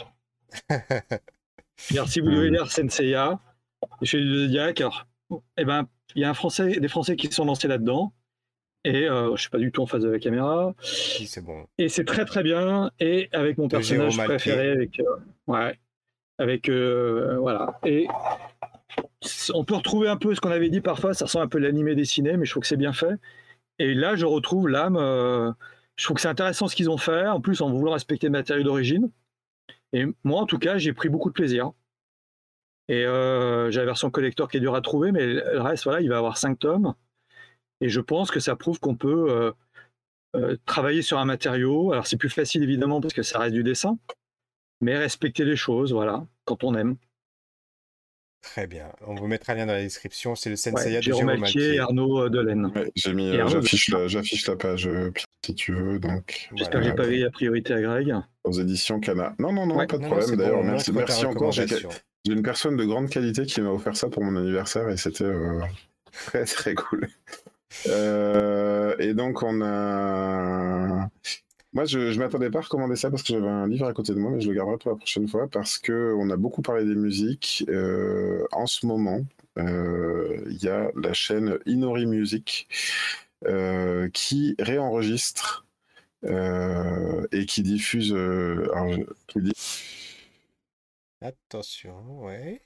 Si 2.07 2.19
vous 2.21 2.31
devez 2.31 2.49
lire 2.49 2.71
Senseiya, 2.71 3.39
chez 4.03 4.19
le 4.19 4.45
Zodiac, 4.45 4.81
eh 5.57 5.65
ben, 5.65 5.87
il 6.15 6.21
y 6.21 6.25
a 6.25 6.29
un 6.29 6.33
Français, 6.33 6.79
des 6.79 6.87
Français 6.87 7.15
qui 7.15 7.27
se 7.27 7.33
sont 7.33 7.45
lancés 7.45 7.67
là-dedans. 7.67 8.13
Et 8.85 9.07
euh, 9.07 9.35
je 9.35 9.41
suis 9.41 9.49
pas 9.49 9.59
du 9.59 9.71
tout 9.71 9.81
en 9.81 9.85
face 9.85 10.01
de 10.01 10.09
la 10.09 10.19
caméra. 10.19 10.73
si 10.81 11.25
c'est 11.25 11.41
bon. 11.41 11.65
Et 11.77 11.87
c'est 11.87 12.03
très 12.03 12.25
très 12.25 12.43
bien. 12.43 12.91
Et 12.99 13.29
avec 13.31 13.57
mon 13.57 13.67
De 13.67 13.77
personnage 13.77 14.17
préféré, 14.17 14.71
avec 14.71 14.99
euh, 14.99 15.03
ouais, 15.47 15.79
avec 16.37 16.69
euh, 16.69 17.37
voilà. 17.39 17.79
Et 17.83 18.07
on 19.53 19.63
peut 19.63 19.75
retrouver 19.75 20.07
un 20.09 20.17
peu 20.17 20.33
ce 20.35 20.41
qu'on 20.41 20.51
avait 20.51 20.69
dit 20.69 20.81
parfois. 20.81 21.13
Ça 21.13 21.25
ressemble 21.25 21.45
un 21.45 21.47
peu 21.47 21.57
à 21.57 21.61
l'animé 21.61 21.95
dessiné, 21.95 22.37
mais 22.37 22.45
je 22.45 22.51
trouve 22.51 22.61
que 22.61 22.67
c'est 22.67 22.77
bien 22.77 22.93
fait. 22.93 23.15
Et 23.79 23.93
là, 23.93 24.15
je 24.15 24.25
retrouve 24.25 24.67
l'âme. 24.67 24.97
euh, 24.97 25.51
je 25.95 26.05
trouve 26.05 26.15
que 26.15 26.21
c'est 26.21 26.27
intéressant 26.27 26.67
ce 26.67 26.75
qu'ils 26.75 26.89
ont 26.89 26.97
fait. 26.97 27.27
En 27.27 27.41
plus, 27.41 27.61
en 27.61 27.71
voulant 27.71 27.93
respecter 27.93 28.27
le 28.27 28.31
matériau 28.31 28.63
d'origine. 28.63 29.09
Et 29.93 30.05
moi, 30.23 30.41
en 30.41 30.45
tout 30.45 30.59
cas, 30.59 30.77
j'ai 30.77 30.93
pris 30.93 31.09
beaucoup 31.09 31.29
de 31.29 31.33
plaisir. 31.33 31.71
Et 32.89 33.05
euh, 33.05 33.71
j'ai 33.71 33.79
la 33.79 33.85
version 33.85 34.09
collector 34.09 34.49
qui 34.49 34.57
est 34.57 34.59
dure 34.59 34.75
à 34.75 34.81
trouver, 34.81 35.11
mais 35.11 35.25
le 35.25 35.61
reste, 35.61 35.85
voilà, 35.85 36.01
il 36.01 36.09
va 36.09 36.17
avoir 36.17 36.37
cinq 36.37 36.59
tomes. 36.59 36.93
Et 37.79 37.89
je 37.89 38.01
pense 38.01 38.31
que 38.31 38.39
ça 38.39 38.55
prouve 38.55 38.79
qu'on 38.79 38.95
peut 38.95 39.53
travailler 40.65 41.01
sur 41.03 41.19
un 41.19 41.25
matériau. 41.25 41.91
Alors 41.91 42.07
c'est 42.07 42.17
plus 42.17 42.29
facile 42.29 42.63
évidemment 42.63 43.01
parce 43.01 43.13
que 43.13 43.21
ça 43.21 43.39
reste 43.39 43.53
du 43.53 43.63
dessin, 43.63 43.97
mais 44.81 44.97
respecter 44.97 45.45
les 45.45 45.55
choses, 45.55 45.93
voilà, 45.93 46.25
quand 46.45 46.63
on 46.63 46.75
aime. 46.75 46.95
Très 48.41 48.67
bien. 48.67 48.91
On 49.07 49.15
vous 49.15 49.27
mettra 49.27 49.53
le 49.53 49.59
lien 49.59 49.65
dans 49.67 49.73
la 49.73 49.81
description. 49.83 50.35
C'est 50.35 50.49
le 50.49 50.55
Ouais, 50.55 50.57
Senseiya 50.57 50.97
de 50.99 51.03
Jérôme 51.03 51.27
Jérôme 51.29 51.43
Alquier 51.45 51.75
et. 51.75 51.79
Arnaud 51.79 52.23
euh, 52.23 52.29
Delaine. 52.29 52.65
Ouais, 52.75 52.91
j'ai 52.93 53.13
mis, 53.13 53.29
euh, 53.29 53.47
j'affiche 53.47 53.87
la, 53.89 54.07
j'affiche 54.09 54.45
la 54.47 54.57
page 54.57 54.85
euh, 54.87 55.11
Pierre, 55.11 55.25
si 55.45 55.55
tu 55.55 55.71
veux, 55.73 55.97
donc 55.97 56.49
J'espère 56.53 56.79
Voilà. 56.79 56.79
que 56.79 56.83
j'ai 56.83 56.93
pas 56.93 57.03
veillé 57.09 57.23
la 57.23 57.31
priorité 57.31 57.73
à 57.73 57.81
Greg. 57.81 58.13
aux 58.43 58.51
éditions 58.51 58.99
Cana. 58.99 59.33
Non, 59.39 59.53
non, 59.53 59.65
non, 59.65 59.77
Ouais. 59.77 59.87
pas 59.87 59.97
de 59.97 60.01
Non, 60.03 60.09
problème. 60.09 60.35
D'ailleurs, 60.35 60.57
bon, 60.61 60.63
merci, 60.91 61.25
encore. 61.25 61.53
J'ai 61.53 61.65
une 62.33 62.43
personne 62.43 62.75
de 62.75 62.83
grande 62.83 63.09
qualité 63.09 63.45
qui 63.45 63.61
m'a 63.61 63.69
offert 63.69 63.95
ça 63.95 64.09
pour 64.09 64.23
mon 64.23 64.35
anniversaire 64.35 64.89
et 64.89 64.97
c'était 64.97 65.23
euh, 65.23 65.61
très 66.25 66.43
très 66.43 66.75
cool. 66.75 67.07
Euh, 67.87 68.93
et 68.99 69.13
donc 69.13 69.41
on 69.41 69.61
a. 69.61 71.09
Moi, 71.73 71.85
je 71.85 71.97
ne 71.97 72.17
m'attendais 72.19 72.51
pas 72.51 72.59
à 72.59 72.61
recommander 72.61 72.95
ça 72.95 73.09
parce 73.09 73.23
que 73.23 73.29
j'avais 73.33 73.47
un 73.47 73.67
livre 73.67 73.87
à 73.87 73.93
côté 73.93 74.13
de 74.13 74.19
moi, 74.19 74.29
mais 74.31 74.39
je 74.41 74.47
le 74.49 74.55
garderai 74.55 74.77
pour 74.77 74.91
la 74.91 74.97
prochaine 74.97 75.27
fois 75.27 75.47
parce 75.47 75.79
que 75.79 76.13
on 76.17 76.29
a 76.29 76.37
beaucoup 76.37 76.61
parlé 76.61 76.85
des 76.85 76.93
musiques. 76.95 77.65
Euh, 77.67 78.45
en 78.51 78.67
ce 78.67 78.85
moment, 78.85 79.25
euh, 79.57 80.43
il 80.49 80.63
y 80.63 80.67
a 80.69 80.91
la 80.95 81.13
chaîne 81.13 81.57
Inori 81.65 82.05
Music 82.05 82.67
euh, 83.45 84.07
qui 84.09 84.55
réenregistre 84.59 85.65
et 86.25 87.45
qui 87.47 87.63
diffuse. 87.63 88.13
alors, 88.13 88.93
je- 88.93 89.01
qui 89.27 89.41
dit- 89.41 89.53
Attention, 91.21 92.23
ouais. 92.23 92.61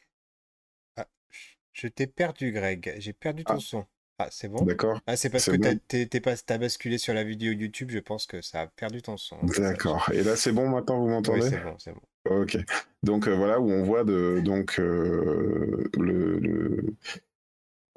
Ah, 0.98 1.08
je- 1.30 1.56
je 1.74 1.88
t'ai 1.88 2.08
perdu, 2.08 2.52
Greg. 2.52 2.94
J'ai 3.00 3.14
perdu 3.14 3.44
ton 3.46 3.56
Ah. 3.56 3.60
son. 3.60 3.86
Ah, 4.20 4.28
c'est 4.32 4.48
bon? 4.50 4.66
D'accord. 4.66 5.00
Ah, 5.08 5.16
c'est 5.16 5.30
parce 5.30 5.48
que 5.48 5.56
t'as, 5.56 5.74
bon. 5.76 6.36
t'as 6.46 6.58
basculé 6.58 6.98
sur 6.98 7.14
la 7.14 7.24
vidéo 7.24 7.52
YouTube. 7.54 7.90
Je 7.92 8.00
pense 8.00 8.26
que 8.26 8.42
ça 8.42 8.62
a 8.62 8.68
perdu 8.68 9.02
ton 9.02 9.18
son. 9.18 9.38
D'accord. 9.42 10.10
Et 10.14 10.24
là, 10.24 10.36
c'est 10.36 10.52
bon 10.52 10.68
maintenant, 10.70 11.00
vous 11.00 11.08
Oui, 11.08 11.10
m'entendez? 11.10 11.50
c'est 11.50 11.60
bon, 11.60 11.78
c'est 11.78 11.94
bon. 11.94 12.02
Ok. 12.30 12.58
Donc 13.04 13.28
euh, 13.28 13.36
voilà 13.36 13.60
où 13.62 13.72
on 13.72 13.84
voit 13.84 14.04
de, 14.04 14.42
donc 14.44 14.80
euh, 14.80 15.90
le, 15.98 16.40
le- 16.40 16.96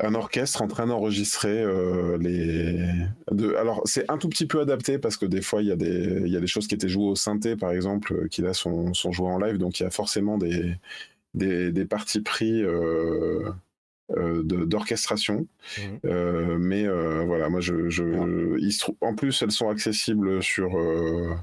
un 0.03 0.15
orchestre 0.15 0.63
en 0.63 0.67
train 0.69 0.87
d'enregistrer 0.87 1.63
euh, 1.63 2.17
les. 2.19 2.89
De... 3.31 3.55
Alors 3.57 3.83
c'est 3.85 4.11
un 4.11 4.17
tout 4.17 4.29
petit 4.31 4.47
peu 4.47 4.61
adapté 4.61 4.99
parce 4.99 5.17
que 5.19 5.27
des 5.27 5.43
fois 5.43 5.61
il 5.63 5.69
y 5.69 5.73
a 5.73 5.77
des 5.77 6.23
il 6.25 6.33
y 6.33 6.37
a 6.37 6.41
des 6.41 6.47
choses 6.47 6.67
qui 6.67 6.75
étaient 6.75 6.89
jouées 6.89 7.11
au 7.11 7.17
synthé 7.17 7.55
par 7.55 7.71
exemple 7.71 8.29
qui 8.31 8.41
là 8.41 8.55
sont, 8.55 8.95
sont 8.95 9.13
jouées 9.13 9.29
en 9.29 9.39
live 9.39 9.59
donc 9.59 9.79
il 9.79 9.83
y 9.83 9.87
a 9.87 9.91
forcément 9.91 10.39
des 10.39 10.75
des, 11.35 11.73
des 11.73 11.87
parties 11.87 12.23
pris 12.23 12.63
d'orchestration. 14.43 15.47
Mhm. 15.79 16.01
Euh, 16.05 16.59
mais 16.59 16.85
euh, 16.85 17.23
voilà, 17.25 17.49
moi 17.49 17.61
je, 17.61 17.89
je 17.89 18.59
il 18.59 18.73
se 18.73 18.81
trou- 18.81 18.97
en 19.01 19.15
plus 19.15 19.41
elles 19.43 19.51
sont 19.53 19.69
accessibles 19.69 20.43
sur 20.43 20.77
euh, 20.79 21.35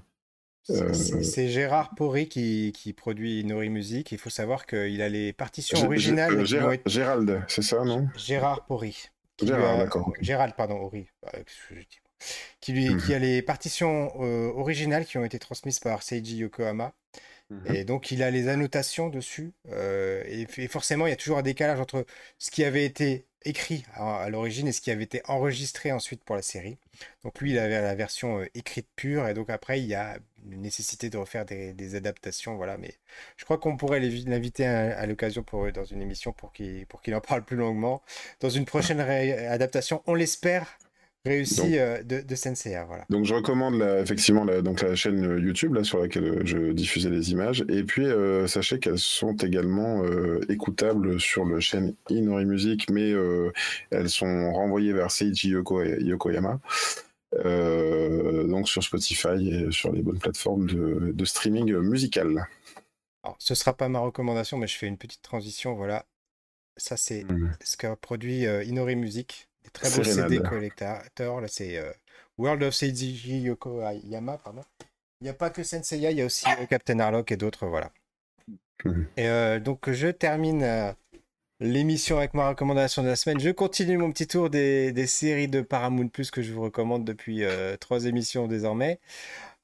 C'est- 0.64 1.46
Euh, 1.46 1.48
Gérard 1.48 1.96
Porry 1.96 2.28
qui, 2.28 2.74
qui 2.76 2.92
produit 2.92 3.44
Nori 3.46 3.70
Music. 3.70 4.12
Il 4.12 4.18
faut 4.18 4.30
savoir 4.30 4.66
qu'il 4.66 5.02
a 5.02 5.08
les 5.08 5.32
partitions 5.32 5.82
originales. 5.86 6.34
Euh, 6.40 6.72
être- 6.72 6.90
Gérald, 6.90 7.42
c'est 7.48 7.62
ça, 7.62 7.84
non 7.86 8.08
Gérard 8.18 8.66
Porry. 8.66 8.98
Gérard, 9.42 9.76
a- 9.76 9.84
d'accord. 9.84 10.12
Gérald, 10.20 10.56
pardon, 10.58 10.76
Horry. 10.82 11.08
Euh, 11.34 11.40
dis 11.72 11.88
qui, 12.60 12.74
lui, 12.74 12.90
Mhm. 12.90 12.98
qui 13.02 13.14
a 13.14 13.20
les 13.20 13.42
partitions 13.44 14.12
euh, 14.20 14.52
originales 14.56 15.06
qui 15.06 15.18
ont 15.20 15.24
été 15.24 15.38
transmises 15.40 15.80
par 15.80 16.02
Seiji 16.04 16.38
Yokohama. 16.38 16.92
Et 17.74 17.86
donc, 17.86 18.12
il 18.12 18.24
a 18.24 18.30
les 18.30 18.50
annotations 18.50 19.08
dessus. 19.10 19.54
euh, 19.72 20.22
et, 20.26 20.48
et 20.58 20.68
forcément, 20.68 21.08
il 21.08 21.12
y 21.12 21.14
a 21.14 21.18
toujours 21.18 21.38
un 21.38 21.44
décalage 21.44 21.80
entre 21.80 22.06
ce 22.38 22.52
qui 22.52 22.64
avait 22.64 22.86
été 22.86 23.26
écrit 23.46 23.86
à, 23.94 24.24
à 24.24 24.30
l'origine 24.30 24.68
et 24.68 24.74
ce 24.74 24.82
qui 24.82 24.92
avait 24.92 25.06
été 25.06 25.22
enregistré 25.26 25.94
ensuite 25.94 26.24
pour 26.24 26.36
la 26.36 26.42
série. 26.42 26.78
Donc, 27.24 27.40
lui, 27.40 27.52
il 27.52 27.60
avait 27.60 27.82
la 27.82 27.96
version 27.96 28.42
euh, 28.42 28.46
écrite 28.54 28.90
pure. 28.96 29.28
Et 29.30 29.34
donc, 29.34 29.50
après, 29.50 29.80
il 29.80 29.86
y 29.86 29.96
a 29.96 30.18
une 30.52 30.62
nécessité 30.62 31.10
de 31.10 31.18
refaire 31.18 31.46
des, 31.46 31.74
des 31.74 31.96
adaptations. 31.96 32.58
Voilà. 32.58 32.78
Mais 32.78 32.96
je 33.38 33.46
crois 33.46 33.58
qu'on 33.58 33.78
pourrait 33.78 34.02
l'inviter 34.02 34.66
à, 34.66 34.98
à 35.00 35.06
l'occasion 35.06 35.44
pour, 35.44 35.72
dans 35.72 35.86
une 35.86 36.02
émission 36.02 36.34
pour 36.34 36.52
qu'il 36.52 36.86
pour 36.88 37.02
qu'il 37.02 37.16
en 37.16 37.22
parle 37.22 37.46
plus 37.46 37.58
longuement. 37.58 38.02
Dans 38.42 38.50
une 38.50 38.66
prochaine 38.66 39.00
ré- 39.00 39.48
adaptation, 39.48 40.04
on 40.06 40.16
l'espère, 40.16 40.78
réussie 41.28 41.58
Donc- 41.62 41.74
euh, 41.74 42.04
de, 42.04 42.22
de 42.22 42.36
Senseiya. 42.36 42.86
Voilà. 42.86 43.06
Donc 43.10 43.26
je 43.26 43.34
recommande 43.34 43.76
la- 43.78 44.00
effectivement 44.00 44.44
la, 44.46 44.62
donc 44.62 44.82
la 44.82 44.96
chaîne 44.96 45.22
YouTube 45.40 45.74
là, 45.76 45.84
sur 45.84 46.00
laquelle 46.00 46.24
euh, 46.26 46.42
je 46.46 46.72
diffusais 46.72 47.10
les 47.10 47.32
images. 47.32 47.64
Et 47.70 47.84
puis 47.84 48.06
euh, 48.06 48.48
sachez 48.48 48.80
qu'elles 48.80 48.98
sont 49.00 49.36
également 49.36 50.04
euh, 50.04 50.40
écoutables 50.50 51.20
sur 51.20 51.46
le 51.46 51.60
chaîne 51.60 51.94
Inori 52.10 52.46
Music, 52.46 52.90
mais 52.90 53.12
euh, 53.12 53.52
elles 53.92 54.10
sont 54.10 54.52
renvoyées 54.54 54.94
vers 54.94 55.12
Seiji 55.12 55.50
Yoko, 55.50 55.84
Yokoyama. 55.84 56.60
euh, 57.46 58.48
donc 58.48 58.68
sur 58.70 58.84
Spotify 58.84 59.50
et 59.50 59.72
sur 59.72 59.92
les 59.92 60.02
bonnes 60.02 60.20
plateformes 60.20 60.68
de, 60.68 61.12
de 61.14 61.26
streaming 61.26 61.76
musical. 61.78 62.48
Alors, 63.24 63.36
ce 63.40 63.56
sera 63.56 63.74
pas 63.76 63.90
ma 63.90 64.00
recommandation, 64.00 64.58
mais 64.58 64.68
je 64.68 64.78
fais 64.78 64.88
une 64.88 64.98
petite 64.98 65.22
transition. 65.22 65.74
Voilà. 65.76 66.06
Ça, 66.78 66.96
c'est 66.96 67.24
Mhm. 67.30 67.52
ce 67.64 67.76
qu'a 67.76 67.96
produit 67.96 68.46
euh, 68.46 68.64
Inori 68.64 68.96
Music. 68.96 69.47
Des 69.68 69.72
très 69.72 69.90
beaux. 69.90 70.04
CD 70.04 70.40
collector. 70.40 71.42
Là, 71.42 71.48
c'est 71.48 71.78
euh, 71.78 71.92
World 72.38 72.64
of 72.64 72.74
Seiji 72.74 73.40
Yokoyama, 73.42 74.38
pardon. 74.38 74.62
Il 75.22 75.26
n'y 75.26 75.30
a 75.30 75.34
pas 75.34 75.50
que 75.50 75.64
Senseiya, 75.64 76.12
il 76.12 76.18
y 76.18 76.22
a 76.22 76.26
aussi 76.26 76.46
euh, 76.48 76.66
Captain 76.66 77.00
Harlock 77.00 77.32
et 77.32 77.38
d'autres, 77.38 77.68
voilà. 77.68 77.92
Et 79.18 79.28
euh, 79.28 79.60
donc, 79.60 79.92
je 79.92 80.08
termine 80.08 80.94
l'émission 81.60 82.18
avec 82.20 82.36
ma 82.36 82.50
recommandation 82.50 83.02
de 83.02 83.08
la 83.08 83.16
semaine. 83.16 83.40
Je 83.40 83.50
continue 83.50 83.98
mon 83.98 84.12
petit 84.12 84.28
tour 84.28 84.50
des, 84.50 85.08
séries 85.08 85.48
de 85.48 85.62
Paramount 85.62 86.08
Plus 86.08 86.30
que 86.30 86.42
je 86.42 86.54
vous 86.54 86.62
recommande 86.62 87.04
depuis 87.04 87.44
trois 87.80 88.06
émissions 88.06 88.48
désormais. 88.48 89.00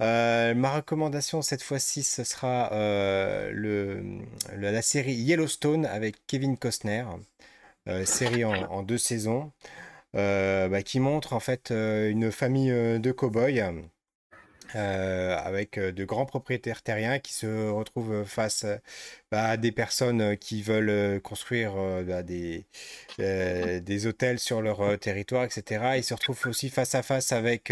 Euh, 0.01 0.53
ma 0.53 0.75
recommandation 0.75 1.41
cette 1.41 1.63
fois-ci, 1.63 2.03
ce 2.03 2.23
sera 2.23 2.71
euh, 2.73 3.51
le, 3.53 4.03
la 4.57 4.81
série 4.81 5.13
Yellowstone 5.13 5.85
avec 5.85 6.15
Kevin 6.27 6.57
Costner, 6.57 7.05
série 8.05 8.43
en, 8.43 8.83
deux 8.83 8.97
saisons, 8.97 9.51
bah, 10.13 10.81
qui 10.83 10.99
montre 10.99 11.33
en 11.33 11.39
fait 11.39 11.71
une 11.71 12.31
famille 12.31 12.71
de 12.71 13.11
cow-boys 13.11 13.73
euh, 14.75 15.37
avec 15.37 15.77
euh, 15.77 15.91
de 15.91 16.03
grands 16.03 16.25
propriétaires 16.25 16.81
terriens 16.81 17.19
qui 17.19 17.33
se 17.33 17.69
retrouvent 17.69 18.23
face 18.23 18.63
euh, 18.63 18.77
bah, 19.31 19.43
à 19.49 19.57
des 19.57 19.71
personnes 19.71 20.35
qui 20.37 20.63
veulent 20.63 21.21
construire 21.21 21.73
bah, 22.03 22.23
des, 22.23 22.65
des 23.17 24.07
hôtels 24.07 24.39
sur 24.39 24.61
leur 24.61 24.97
territoire, 24.99 25.43
etc. 25.43 25.97
Ils 25.97 26.03
se 26.03 26.13
retrouvent 26.13 26.47
aussi 26.47 26.69
face 26.69 26.95
à 26.95 27.03
face 27.03 27.31
avec 27.31 27.71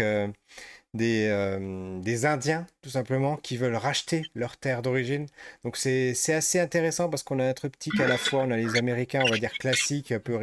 des, 0.94 1.98
des 2.02 2.26
Indiens, 2.26 2.66
tout 2.82 2.90
simplement, 2.90 3.36
qui 3.36 3.56
veulent 3.56 3.76
racheter 3.76 4.22
leur 4.34 4.56
terre 4.56 4.82
d'origine. 4.82 5.26
Donc 5.64 5.76
c'est 5.76 6.14
assez 6.28 6.60
intéressant 6.60 7.08
parce 7.08 7.22
qu'on 7.22 7.38
a 7.38 7.44
un 7.46 7.52
triptyque 7.54 7.98
à 8.00 8.06
la 8.06 8.18
fois, 8.18 8.40
on 8.40 8.50
a 8.50 8.56
les 8.56 8.76
Américains, 8.76 9.22
on 9.24 9.30
va 9.30 9.38
dire 9.38 9.52
classiques, 9.52 10.12
un 10.12 10.18
peu 10.18 10.38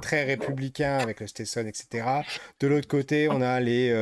très 0.00 0.24
républicains 0.24 0.98
avec 0.98 1.20
le 1.20 1.26
Stetson, 1.26 1.66
etc. 1.66 2.06
De 2.60 2.66
l'autre 2.66 2.88
côté, 2.88 3.28
on 3.28 3.40
a 3.40 3.60
les 3.60 3.92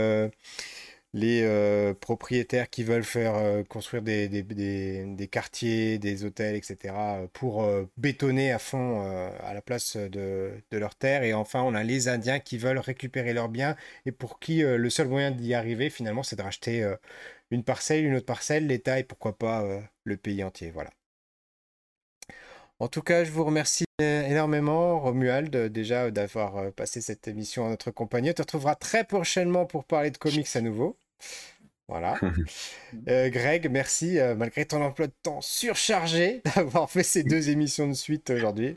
les 1.12 1.42
euh, 1.42 1.92
propriétaires 1.94 2.70
qui 2.70 2.84
veulent 2.84 3.04
faire 3.04 3.34
euh, 3.34 3.62
construire 3.64 4.02
des, 4.02 5.28
quartiers, 5.30 5.98
des 5.98 6.24
hôtels, 6.24 6.54
etc., 6.54 6.94
pour 7.32 7.64
euh, 7.64 7.84
bétonner 7.96 8.52
à 8.52 8.58
fond 8.58 9.00
à 9.00 9.54
la 9.54 9.62
place 9.62 9.96
de, 9.96 10.52
de 10.70 10.78
leur 10.78 10.94
terre. 10.94 11.22
Et 11.24 11.34
enfin, 11.34 11.62
on 11.62 11.74
a 11.74 11.82
les 11.82 12.08
Indiens 12.08 12.40
qui 12.40 12.58
veulent 12.58 12.78
récupérer 12.78 13.32
leurs 13.32 13.48
biens 13.48 13.76
et 14.06 14.12
pour 14.12 14.38
qui 14.40 14.62
le 14.62 14.90
seul 14.90 15.08
moyen 15.08 15.30
d'y 15.30 15.54
arriver, 15.54 15.90
finalement, 15.90 16.22
c'est 16.22 16.36
de 16.36 16.42
racheter 16.42 16.88
une 17.50 17.64
parcelle, 17.64 18.04
une 18.04 18.16
autre 18.16 18.26
parcelle, 18.26 18.66
l'État 18.66 18.98
et 18.98 19.04
pourquoi 19.04 19.36
pas 19.36 19.64
le 20.04 20.16
pays 20.16 20.44
entier. 20.44 20.70
Voilà. 20.70 20.90
En 22.80 22.88
tout 22.88 23.02
cas, 23.02 23.24
je 23.24 23.30
vous 23.30 23.44
remercie 23.44 23.84
énormément, 24.00 24.98
Romuald, 24.98 25.54
déjà 25.66 26.10
d'avoir 26.10 26.72
passé 26.72 27.00
cette 27.00 27.28
émission 27.28 27.64
en 27.64 27.68
notre 27.68 27.90
compagnie. 27.90 28.30
On 28.30 28.32
te 28.32 28.42
retrouvera 28.42 28.74
très 28.74 29.04
prochainement 29.04 29.66
pour 29.66 29.84
parler 29.84 30.10
de 30.10 30.16
comics 30.16 30.48
à 30.54 30.60
nouveau. 30.60 30.96
Voilà. 31.90 32.18
Euh, 33.08 33.30
Greg, 33.30 33.70
merci, 33.70 34.18
euh, 34.18 34.34
malgré 34.34 34.64
ton 34.64 34.82
emploi 34.82 35.06
de 35.06 35.12
temps 35.22 35.40
surchargé, 35.40 36.42
d'avoir 36.56 36.90
fait 36.90 37.04
ces 37.04 37.22
deux 37.22 37.50
émissions 37.50 37.86
de 37.86 37.92
suite 37.92 38.30
aujourd'hui. 38.30 38.76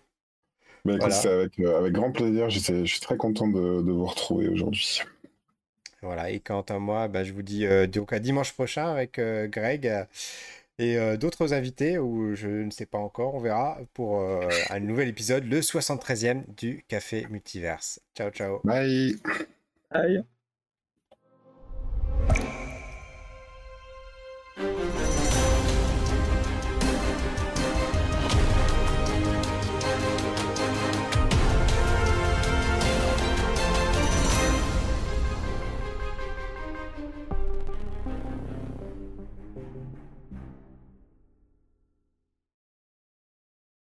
Mais 0.85 0.93
avec, 1.03 1.25
euh, 1.25 1.79
avec, 1.79 1.93
grand 1.93 2.11
plaisir. 2.11 2.51
Je 2.51 2.85
suis 2.85 2.99
très 2.99 3.17
content 3.17 3.47
de, 3.47 3.81
de 3.81 3.91
vous 3.91 4.05
retrouver 4.05 4.47
aujourd'hui. 4.49 5.01
Voilà, 6.03 6.29
et 6.29 6.39
quant 6.39 6.61
à 6.61 6.77
moi, 6.77 7.07
bah, 7.07 7.23
je 7.23 7.33
vous 7.33 7.41
dis 7.41 7.65
donc 7.87 8.13
à 8.13 8.19
dimanche 8.19 8.53
prochain 8.53 8.91
avec 8.91 9.19
Greg 9.19 10.05
et 10.79 10.97
euh, 10.97 11.17
d'autres 11.17 11.53
invités, 11.53 11.97
ou 11.97 12.35
je 12.35 12.47
ne 12.47 12.71
sais 12.71 12.85
pas 12.85 12.97
encore, 12.97 13.35
on 13.35 13.39
verra, 13.39 13.79
pour 13.93 14.21
euh, 14.21 14.47
un 14.69 14.79
nouvel 14.79 15.07
épisode, 15.07 15.45
le 15.45 15.61
73e 15.61 16.43
du 16.55 16.83
Café 16.87 17.27
Multiverse. 17.29 18.01
Ciao, 18.15 18.31
ciao. 18.31 18.59
Bye. 18.63 19.15
Bye. 19.91 20.23